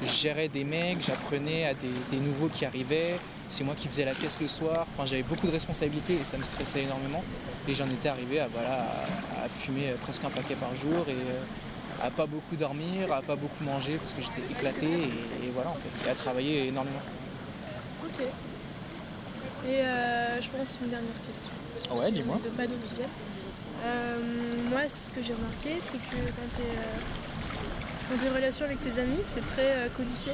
je 0.05 0.11
gérais 0.11 0.49
des 0.49 0.64
mecs, 0.64 1.01
j'apprenais 1.01 1.64
à 1.64 1.74
des, 1.74 1.87
des 2.11 2.16
nouveaux 2.16 2.49
qui 2.49 2.64
arrivaient, 2.64 3.20
c'est 3.49 3.62
moi 3.62 3.74
qui 3.76 3.87
faisais 3.87 4.05
la 4.05 4.14
caisse 4.14 4.41
le 4.41 4.49
soir, 4.49 4.85
enfin 4.93 5.07
j'avais 5.07 5.22
beaucoup 5.22 5.47
de 5.47 5.53
responsabilités 5.53 6.14
et 6.14 6.24
ça 6.24 6.37
me 6.39 6.43
stressait 6.43 6.83
énormément. 6.83 7.22
Et 7.68 7.76
j'en 7.76 7.87
étais 7.87 8.09
arrivé 8.09 8.41
à, 8.41 8.49
voilà, 8.49 8.85
à, 9.49 9.61
fumer 9.61 9.94
presque 10.01 10.24
un 10.24 10.30
paquet 10.30 10.55
par 10.55 10.74
jour 10.74 11.07
et 11.09 11.12
euh, 11.12 12.07
à 12.07 12.11
pas 12.11 12.26
beaucoup 12.26 12.57
dormir, 12.57 13.12
à 13.12 13.22
pas 13.22 13.36
beaucoup 13.36 13.64
manger 13.64 13.96
parce 13.96 14.14
que 14.14 14.22
j'étais 14.22 14.42
éclaté 14.51 14.86
et, 14.86 15.46
et 15.46 15.51
voilà 15.53 15.70
en 15.70 15.74
fait, 15.74 16.07
et 16.07 16.11
à 16.11 16.14
travailler 16.14 16.68
énormément. 16.68 17.01
Ok. 18.05 18.20
Et 19.66 19.80
euh, 19.80 20.40
je 20.40 20.49
pense 20.51 20.78
une 20.82 20.90
dernière 20.90 21.11
question. 21.26 21.51
Ouais, 21.94 22.12
dis-moi. 22.12 22.36
De 22.36 22.49
qui. 22.84 22.94
Euh, 23.84 24.16
moi, 24.70 24.88
ce 24.88 25.11
que 25.11 25.22
j'ai 25.22 25.34
remarqué, 25.34 25.76
c'est 25.80 25.99
que 25.99 26.16
dans 26.16 26.57
tes, 26.57 26.62
euh, 26.62 28.11
dans 28.11 28.22
tes 28.22 28.28
relations 28.28 28.64
avec 28.64 28.80
tes 28.82 28.99
amis, 29.01 29.20
c'est 29.24 29.44
très 29.44 29.72
euh, 29.72 29.88
codifié. 29.96 30.32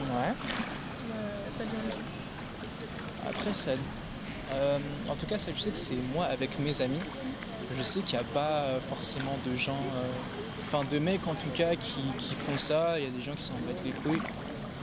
Ouais. 0.00 0.32
Euh, 0.32 1.50
ça 1.50 1.64
vient 1.64 1.72
d'où? 1.84 3.28
Après, 3.28 3.52
ça, 3.52 3.72
euh, 4.52 4.78
en 5.08 5.14
tout 5.14 5.26
cas, 5.26 5.38
ça, 5.38 5.50
je 5.54 5.60
sais 5.60 5.70
que 5.70 5.76
c'est 5.76 5.96
moi 6.14 6.26
avec 6.26 6.58
mes 6.58 6.80
amis. 6.82 7.00
Je 7.76 7.82
sais 7.82 8.00
qu'il 8.00 8.18
n'y 8.18 8.24
a 8.24 8.28
pas 8.32 8.64
forcément 8.88 9.36
de 9.46 9.54
gens, 9.56 9.72
euh, 9.96 10.06
enfin 10.66 10.82
de 10.90 10.98
mecs 10.98 11.26
en 11.26 11.34
tout 11.34 11.50
cas, 11.54 11.74
qui, 11.76 12.00
qui 12.18 12.34
font 12.34 12.56
ça. 12.56 12.98
Il 12.98 13.04
y 13.04 13.06
a 13.06 13.10
des 13.10 13.20
gens 13.20 13.34
qui 13.34 13.42
s'en 13.42 13.54
battent 13.66 13.84
les 13.84 13.90
couilles. 13.92 14.22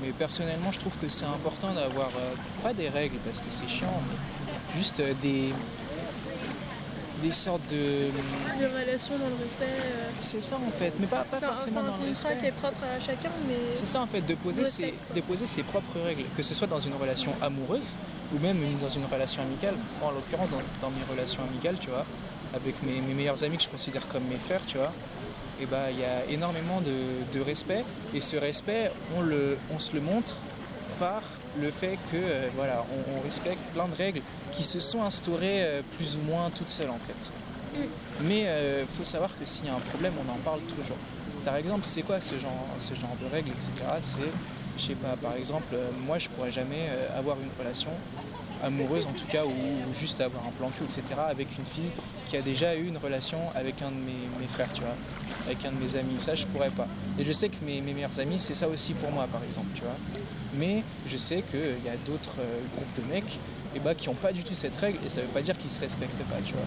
Mais 0.02 0.12
personnellement, 0.12 0.72
je 0.72 0.80
trouve 0.80 0.98
que 0.98 1.08
c'est 1.08 1.26
important 1.26 1.72
d'avoir, 1.74 2.08
euh, 2.18 2.34
pas 2.62 2.74
des 2.74 2.90
règles 2.90 3.18
parce 3.26 3.40
que 3.40 3.46
c'est 3.50 3.68
chiant, 3.70 4.02
mais 4.08 4.78
juste 4.78 5.00
euh, 5.00 5.14
des, 5.22 5.54
des 7.22 7.32
sortes 7.32 7.62
de. 7.70 8.10
Des 8.60 8.66
relations 8.66 9.18
dans 9.18 9.30
le 9.30 9.42
respect. 9.42 9.64
euh, 9.66 10.10
C'est 10.20 10.42
ça 10.42 10.58
en 10.58 10.72
fait, 10.72 10.94
mais 11.00 11.08
pas, 11.08 11.24
pas 11.24 11.38
c'est 11.40 11.46
un, 11.46 11.48
c'est 11.52 11.72
forcément 11.72 11.84
dans 11.84 11.98
le 11.98 12.08
contrat 12.08 12.30
respect. 12.30 12.38
qui 12.40 12.46
est 12.48 12.52
propre 12.52 12.84
à 12.84 13.00
chacun, 13.00 13.30
mais 13.48 13.56
C'est 13.74 13.86
ça 13.86 14.02
en 14.02 14.08
fait, 14.08 14.22
de 14.22 14.36
poser, 14.36 14.66
ses, 14.66 14.94
de 15.16 15.22
poser 15.22 15.46
ses 15.46 15.64
propres 15.64 16.00
règles, 16.04 16.26
que 16.36 16.44
ce 16.44 16.54
soit 16.54 16.68
dans 16.68 16.80
une 16.82 16.96
relation 16.96 17.34
amoureuse 17.42 17.96
ou 18.36 18.40
même 18.40 18.58
dans 18.82 18.90
une 18.90 19.06
relation 19.06 19.42
amicale. 19.44 19.76
Moi 20.02 20.10
en 20.10 20.14
l'occurrence 20.14 20.50
dans, 20.50 20.58
dans 20.82 20.90
mes 20.92 21.04
relations 21.10 21.44
amicales, 21.44 21.76
tu 21.80 21.90
vois, 21.92 22.06
avec 22.54 22.82
mes, 22.84 23.02
mes 23.02 23.14
meilleurs 23.14 23.44
amis 23.44 23.58
que 23.58 23.64
je 23.64 23.70
considère 23.70 24.08
comme 24.08 24.24
mes 24.26 24.38
frères, 24.38 24.66
tu 24.66 24.78
vois, 24.78 24.92
et 25.62 25.66
bah 25.66 25.92
il 25.92 26.00
y 26.00 26.04
a 26.06 26.26
énormément 26.30 26.82
de, 26.82 27.38
de 27.38 27.44
respect 27.44 27.84
et 28.14 28.20
ce 28.20 28.38
respect 28.38 28.92
on, 29.16 29.22
le, 29.22 29.58
on 29.74 29.80
se 29.80 29.94
le 29.94 30.02
montre 30.02 30.36
par 31.00 31.22
le 31.62 31.70
fait 31.70 31.98
que 32.12 32.16
euh, 32.18 32.50
voilà, 32.56 32.86
on, 32.92 33.18
on 33.18 33.22
respecte 33.22 33.62
plein 33.74 33.88
de 33.88 33.96
règles 33.96 34.22
qui 34.52 34.64
se 34.64 34.80
sont 34.80 35.04
instaurées 35.04 35.64
euh, 35.64 35.82
plus 35.98 36.16
ou 36.18 36.22
moins 36.22 36.50
toutes 36.50 36.70
seules 36.70 36.90
en 36.90 37.00
fait. 37.00 37.34
Mais 38.22 38.42
il 38.82 38.88
faut 38.96 39.04
savoir 39.04 39.32
que 39.36 39.46
s'il 39.46 39.66
y 39.66 39.70
a 39.70 39.74
un 39.74 39.80
problème, 39.80 40.14
on 40.24 40.32
en 40.32 40.38
parle 40.38 40.60
toujours. 40.62 40.98
Par 41.44 41.56
exemple, 41.56 41.82
c'est 41.86 42.04
quoi 42.04 42.22
ce 42.22 42.36
genre, 42.38 42.68
ce 42.78 42.94
genre 42.94 43.16
de 43.20 43.26
règles, 43.26 43.50
etc. 43.50 43.72
C'est, 44.00 44.20
je 44.78 44.82
sais 44.84 44.96
pas, 44.96 45.16
par 45.22 45.36
exemple, 45.36 45.74
euh, 45.74 45.90
moi 46.06 46.20
je 46.20 46.30
pourrais 46.30 46.52
jamais 46.52 46.88
euh, 46.90 47.20
avoir 47.20 47.38
une 47.38 47.50
relation 47.60 47.90
amoureuse 48.64 49.06
en 49.06 49.14
tout 49.14 49.28
cas, 49.28 49.46
ou, 49.46 49.94
juste 50.00 50.22
avoir 50.22 50.46
un 50.46 50.52
plan 50.52 50.70
cul, 50.70 50.86
etc. 50.86 51.04
avec 51.30 51.48
une 51.58 51.66
fille 51.66 51.92
qui 52.26 52.38
a 52.38 52.42
déjà 52.42 52.76
eu 52.76 52.88
une 52.88 52.98
relation 52.98 53.40
avec 53.56 53.82
un 53.82 53.90
de 53.90 53.96
mes, 53.96 54.40
mes 54.40 54.48
frères, 54.48 54.72
tu 54.74 54.82
vois, 54.82 54.96
avec 55.46 55.64
un 55.66 55.72
de 55.72 55.80
mes 55.80 55.96
amis. 55.96 56.16
Ça, 56.18 56.36
je 56.36 56.46
pourrais 56.46 56.70
pas. 56.70 56.88
Et 57.20 57.26
je 57.26 57.32
sais 57.32 57.50
que 57.50 57.64
mes, 57.64 57.82
mes 57.82 57.94
meilleurs 57.94 58.20
amis, 58.20 58.40
c'est 58.40 58.56
ça 58.56 58.68
aussi 58.68 58.94
pour 58.94 59.12
moi, 59.12 59.28
par 59.32 59.44
exemple, 59.44 59.68
tu 59.76 59.82
vois. 59.82 59.96
Mais 60.58 60.84
je 61.08 61.18
sais 61.18 61.44
qu'il 61.50 61.86
y 61.86 61.90
a 61.90 61.98
d'autres 62.06 62.38
euh, 62.40 62.60
groupes 62.76 63.06
de 63.06 63.14
mecs 63.14 63.40
et 63.76 63.80
bah, 63.80 63.96
qui 63.96 64.08
n'ont 64.08 64.16
pas 64.16 64.32
du 64.32 64.44
tout 64.44 64.54
cette 64.54 64.78
règle, 64.78 65.00
et 65.06 65.10
ça 65.10 65.22
veut 65.22 65.28
pas 65.28 65.42
dire 65.42 65.58
qu'ils 65.58 65.72
se 65.72 65.80
respectent 65.80 66.24
pas, 66.24 66.38
tu 66.46 66.54
vois. 66.54 66.66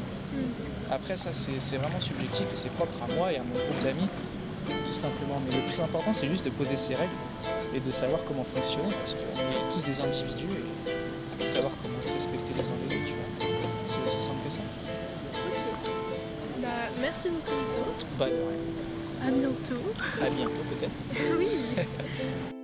Après 0.90 1.16
ça 1.16 1.30
c'est 1.32 1.58
c'est 1.58 1.76
vraiment 1.76 2.00
subjectif 2.00 2.46
et 2.52 2.56
c'est 2.56 2.70
propre 2.70 2.94
à 3.02 3.12
moi 3.14 3.32
et 3.32 3.36
à 3.36 3.42
mon 3.42 3.54
groupe 3.54 3.82
d'amis 3.84 4.08
tout 4.86 4.92
simplement. 4.92 5.40
Mais 5.46 5.56
le 5.56 5.62
plus 5.62 5.80
important 5.80 6.12
c'est 6.12 6.28
juste 6.28 6.44
de 6.44 6.50
poser 6.50 6.76
ses 6.76 6.94
règles 6.94 7.10
et 7.74 7.80
de 7.80 7.90
savoir 7.90 8.20
comment 8.24 8.44
fonctionner 8.44 8.92
parce 9.00 9.14
qu'on 9.14 9.20
est 9.20 9.72
tous 9.72 9.82
des 9.82 10.00
individus 10.00 10.46
et 10.46 10.90
savoir 11.48 11.72
comment 11.82 12.00
se 12.00 12.12
respecter 12.12 12.52
les 12.56 12.62
uns 12.68 12.74
les 12.88 12.96
autres. 12.96 13.06
tu 13.06 13.12
vois. 13.14 13.56
C'est 13.86 14.02
aussi 14.04 14.20
simple 14.24 14.38
que 14.46 14.52
ça. 14.52 14.60
ok. 15.48 15.64
Bah, 16.60 16.68
merci 17.00 17.28
beaucoup, 17.28 17.56
Vito. 17.58 18.06
Bah 18.18 18.26
de 18.26 18.32
rien. 18.32 19.26
À 19.26 19.30
bientôt. 19.30 19.82
À 20.24 20.30
bientôt 20.30 20.62
peut-être. 20.70 21.04
oui. 21.38 21.48